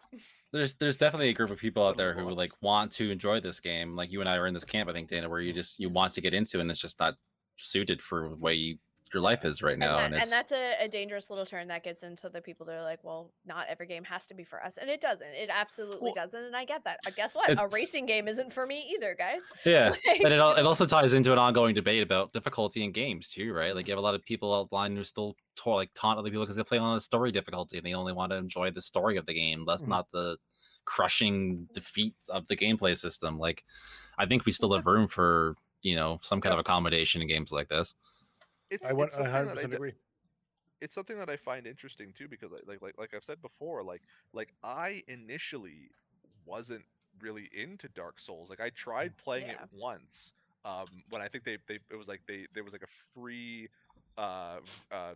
[0.52, 3.58] there's there's definitely a group of people out there who like want to enjoy this
[3.60, 3.96] game.
[3.96, 5.88] Like you and I are in this camp, I think, Dana, where you just you
[5.88, 7.14] want to get into, and it's just not
[7.56, 8.78] suited for the way you,
[9.12, 9.94] your life is right and, now.
[9.96, 12.74] that, And, and that's a, a dangerous little turn that gets into the people that
[12.74, 15.28] are like, well, not every game has to be for us, and it doesn't.
[15.28, 16.98] It absolutely Well, doesn't, and I get that.
[17.06, 17.48] Uh, guess what?
[17.50, 19.42] A racing game isn't for me either, guys.
[19.64, 19.90] yeah.
[20.06, 23.52] Like- and it, it also ties into an ongoing debate about difficulty in games too,
[23.52, 23.74] right?
[23.74, 26.42] Like you have a lot of people online who still ta- like taunt other people
[26.42, 29.16] because they play on a story difficulty and they only want to enjoy the story
[29.16, 29.64] of the game.
[29.64, 29.88] That's Mhm.
[29.88, 30.38] not the
[30.86, 33.38] crushing defeats of the gameplay system.
[33.38, 33.64] Like
[34.18, 37.52] I think we still have room for you know some kind of accommodation in games
[37.52, 37.96] like this.
[38.70, 39.94] it's, I want it's something 100 that I percent agree.
[40.80, 43.82] it's something that I find interesting too because like like like, like I've said before
[43.82, 44.02] like
[44.32, 45.90] like I initially
[46.44, 46.84] wasn't
[47.20, 49.54] really into Dark Souls like I tried playing Yeah.
[49.54, 50.34] it once
[50.64, 53.68] um when I think they they it was like they there was like a free
[54.18, 55.14] uh uh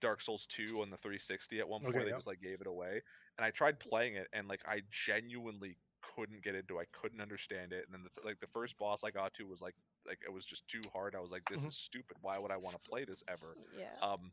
[0.00, 2.16] Dark Souls 2 on the 360 at one point Okay, they yeah.
[2.16, 3.02] just like gave it away
[3.36, 5.76] and I tried playing it and like I genuinely
[6.20, 6.78] couldn't get into.
[6.78, 9.60] I couldn't understand it and then the, like the first boss I got to was
[9.60, 9.74] like
[10.06, 11.68] like it was just too hard I was like this Mhm.
[11.68, 13.86] is stupid why would I want to play this ever Yeah.
[14.02, 14.32] um,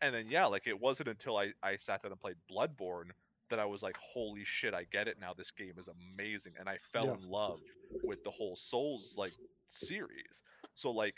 [0.00, 3.10] and then yeah, like it wasn't until I I sat down and played Bloodborne
[3.48, 5.32] that I was like, holy shit, I get it now.
[5.32, 7.14] This game is amazing, and I fell Yeah.
[7.14, 7.60] in love
[8.02, 9.32] with the whole Souls like
[9.70, 10.42] series.
[10.76, 11.16] So like,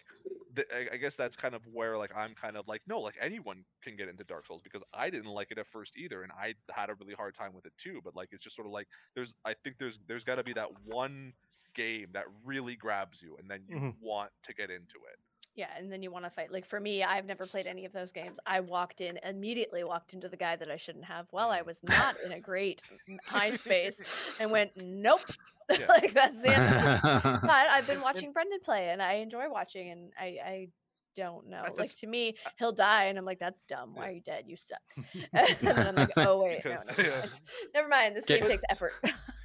[0.54, 3.16] the, I, I guess that's kind of where like I'm kind of like, no, like
[3.20, 6.32] anyone can get into Dark Souls because I didn't like it at first either, and
[6.32, 8.00] I had a really hard time with it too.
[8.02, 10.54] But like, it's just sort of like there's I think there's there's got to be
[10.54, 11.34] that one
[11.74, 13.96] game that really grabs you, and then you Mhm.
[14.00, 15.18] want to get into it.
[15.54, 16.52] Yeah, and then you want to fight.
[16.52, 18.38] Like for me, I've never played any of those games.
[18.46, 21.26] I walked in immediately walked into the guy that I shouldn't have.
[21.32, 24.00] Well, I was not in a great m- mind space
[24.38, 25.32] and went, nope.
[25.78, 25.86] Yeah.
[25.88, 29.90] like that's the yeah, But I've been watching Brendan play, and I enjoy watching.
[29.90, 30.68] And I, I
[31.14, 31.62] don't know.
[31.64, 33.94] At Like to me, he'll die, and I'm like, that's dumb.
[33.94, 34.44] Why are you dead?
[34.46, 34.80] You suck.
[35.32, 37.26] and then I'm like, oh wait, Because- no, yeah.
[37.74, 38.16] never mind.
[38.16, 38.92] This Get- game takes effort.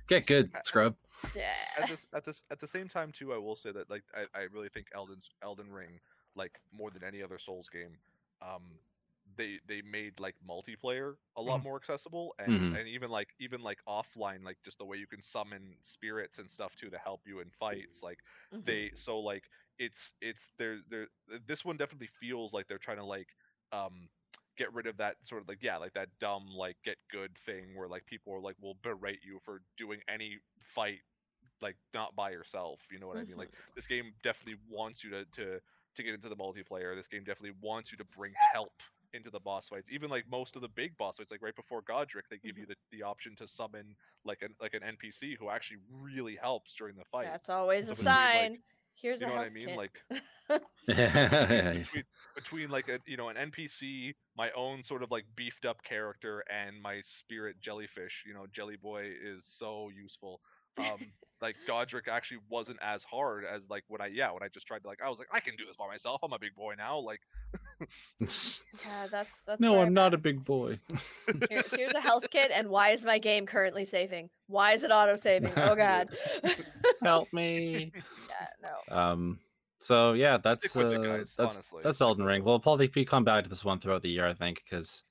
[0.07, 0.95] Get good, scrub.
[1.35, 1.53] yeah.
[1.81, 4.25] at this at this at the same time too, I will say that like I,
[4.37, 5.99] I really think Elden's Elden Ring,
[6.35, 7.97] like more than any other Souls game,
[8.41, 8.63] um,
[9.37, 11.63] they they made like multiplayer a lot Mhm.
[11.63, 12.73] more accessible and Mhm.
[12.73, 16.49] and even like even like offline, like just the way you can summon spirits and
[16.49, 18.19] stuff too to help you in fights, like
[18.51, 18.63] Mhm.
[18.65, 19.49] they so like
[19.79, 21.07] it's it's there there
[21.47, 23.29] this one definitely feels like they're trying to like
[23.71, 24.09] um
[24.57, 27.75] get rid of that sort of like yeah like that dumb like get good thing
[27.75, 31.01] where like people are like will berate you for doing any fight
[31.61, 33.73] like not by yourself you know what i mean like Mhm.
[33.75, 35.59] this game definitely wants you to to
[35.95, 36.95] to get into the multiplayer.
[36.95, 38.81] This game definitely wants you to bring help
[39.13, 39.89] into the boss fights.
[39.91, 42.63] Even like most of the big boss fights, like right before Godrick, they give you
[42.63, 42.73] mm-hmm.
[42.91, 43.95] the, the option to summon
[44.25, 47.25] like an like an NPC who actually really helps during the fight.
[47.25, 48.57] That's always a So between, like, sign.
[48.95, 49.67] Here's you a know what I mean?
[49.67, 49.77] kit.
[49.77, 50.01] Like
[50.87, 52.03] between,
[52.35, 56.43] between like a you know an NPC, my own sort of like beefed up character,
[56.49, 58.23] and my spirit jellyfish.
[58.25, 60.41] You know, Jelly Boy is so useful.
[60.77, 61.11] Um,
[61.43, 64.79] like Godrick actually wasn't as hard as like when I yeah when I just tried
[64.79, 66.21] to like I was like I can do this by myself.
[66.23, 66.97] I'm a big boy now.
[66.99, 67.19] Like
[68.19, 69.59] yeah, that's that's.
[69.59, 70.79] no, where I'm not a big boy.
[71.49, 74.29] Here, here's a health kit, and why is my game currently saving?
[74.47, 75.51] Why is it auto saving?
[75.57, 76.09] Oh god.
[77.03, 77.91] Help me.
[78.29, 78.95] yeah, no.
[78.95, 79.39] Um.
[79.79, 81.81] So yeah, that's Stick it, uh, guys, that's honestly.
[81.83, 82.45] that's Elden Ring.
[82.45, 85.03] We'll probably come back to this one throughout the year, I think, because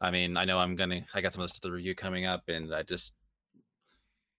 [0.00, 2.42] I mean, I know I'm gonna I got some of this to review coming up,
[2.48, 3.12] and I just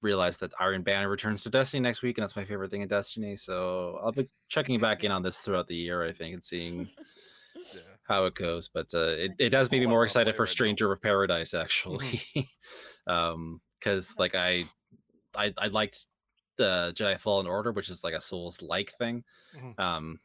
[0.01, 2.87] realized that Iron Banner returns to Destiny next week, and that's my favorite thing in
[2.87, 3.35] Destiny.
[3.35, 6.89] So I'll be checking back in on this throughout the year, I think, and seeing
[7.55, 7.81] yeah.
[8.03, 8.67] how it goes.
[8.67, 10.51] But uh, it, it does make me more excited for right.
[10.51, 12.21] Stranger of Paradise, actually,
[13.07, 14.65] um, because like I,
[15.35, 16.07] I, I liked
[16.57, 19.23] the Jedi Fallen Order, which is like a Souls like thing.
[19.55, 19.79] Mhm.
[19.79, 20.19] Um,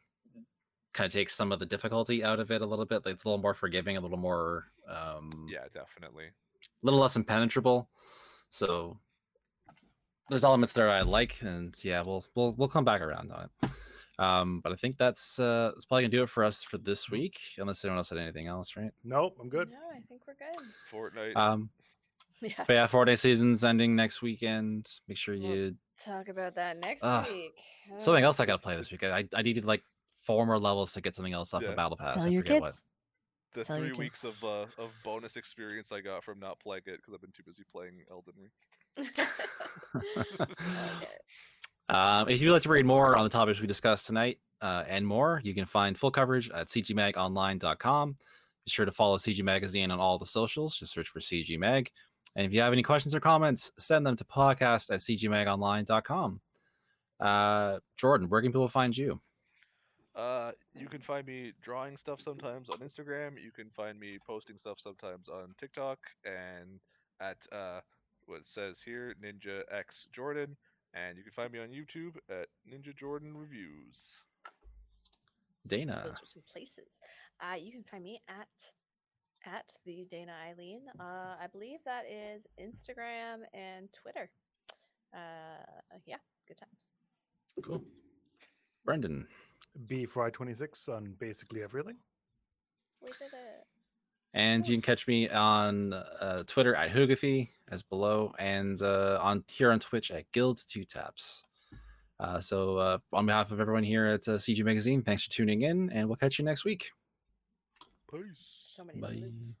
[0.93, 3.05] kind of takes some of the difficulty out of it a little bit.
[3.05, 6.25] Like, it's a little more forgiving, a little more, um, yeah, definitely.
[6.25, 7.87] a little less impenetrable.
[8.49, 8.97] So
[10.29, 13.69] there's elements there I like, and yeah, we'll we'll we'll come back around on it.
[14.19, 17.09] Um, but I think that's uh that's probably gonna do it for us for this
[17.09, 18.91] week, unless anyone else had anything else, right?
[19.03, 19.69] Nope, I'm good.
[19.69, 20.65] No, I think we're good.
[20.91, 21.35] Fortnite.
[21.35, 21.69] Um,
[22.39, 22.63] Yeah.
[22.67, 24.87] but yeah, Fortnite season's ending next weekend.
[25.07, 27.55] Make sure Well, you Talk about that next Ah, week.
[27.97, 29.03] something Uh, else I gotta play this week.
[29.03, 29.83] I I needed like
[30.23, 31.69] four more levels to get something else off Yeah.
[31.69, 32.13] the battle pass.
[32.13, 32.67] Sell I your forget what.
[32.73, 32.85] kids.
[33.53, 34.35] the sell three weeks kids.
[34.43, 37.43] of uh, of bonus experience I got from not playing it because I've been too
[37.43, 38.51] busy playing Elden Ring.
[38.99, 39.27] Okay.
[41.89, 45.07] Um, if you'd like to read more on the topics we discussed tonight uh, and
[45.07, 48.15] more, you can find full coverage at cgmagonline.com.
[48.65, 50.75] Be sure to follow CG Magazine on all the socials.
[50.75, 51.89] Just search for CG Mag.
[52.35, 56.41] And if you have any questions or comments, send them to podcast at cgmagonline.com.
[57.19, 59.21] Uh, Jordan, where can people find you?
[60.13, 63.41] Uh, you can find me drawing stuff sometimes on Instagram.
[63.41, 66.79] You can find me posting stuff sometimes on TikTok and
[67.21, 67.79] at uh,
[68.27, 70.55] what it says here, Ninja X Jordan.
[70.93, 74.19] And you can find me on YouTube at Ninja Jordan Reviews.
[75.67, 76.03] Dana.
[76.05, 76.99] Those are some places.
[77.41, 78.47] Uh, you can find me at
[79.45, 80.81] at the Dana Eileen.
[80.99, 84.29] Uh, I believe that is Instagram and Twitter.
[85.13, 85.63] Uh,
[86.05, 86.17] yeah,
[86.47, 86.87] good times.
[87.63, 87.83] Cool.
[88.85, 89.27] Brendan.
[89.87, 91.97] B Fry 26 on basically everything.
[93.01, 93.67] We did it.
[94.37, 99.43] And you can catch me on uh, Twitter at Hugathy, as below, and uh, on
[99.51, 101.41] here on Twitch at Guild Two Taps.
[102.19, 105.63] Uh, so, uh, on behalf of everyone here at uh, CG Magazine, thanks for tuning
[105.63, 106.91] in, and we'll catch you next week.
[108.11, 108.63] Peace.
[108.75, 109.07] So many Bye.
[109.07, 109.57] salutes.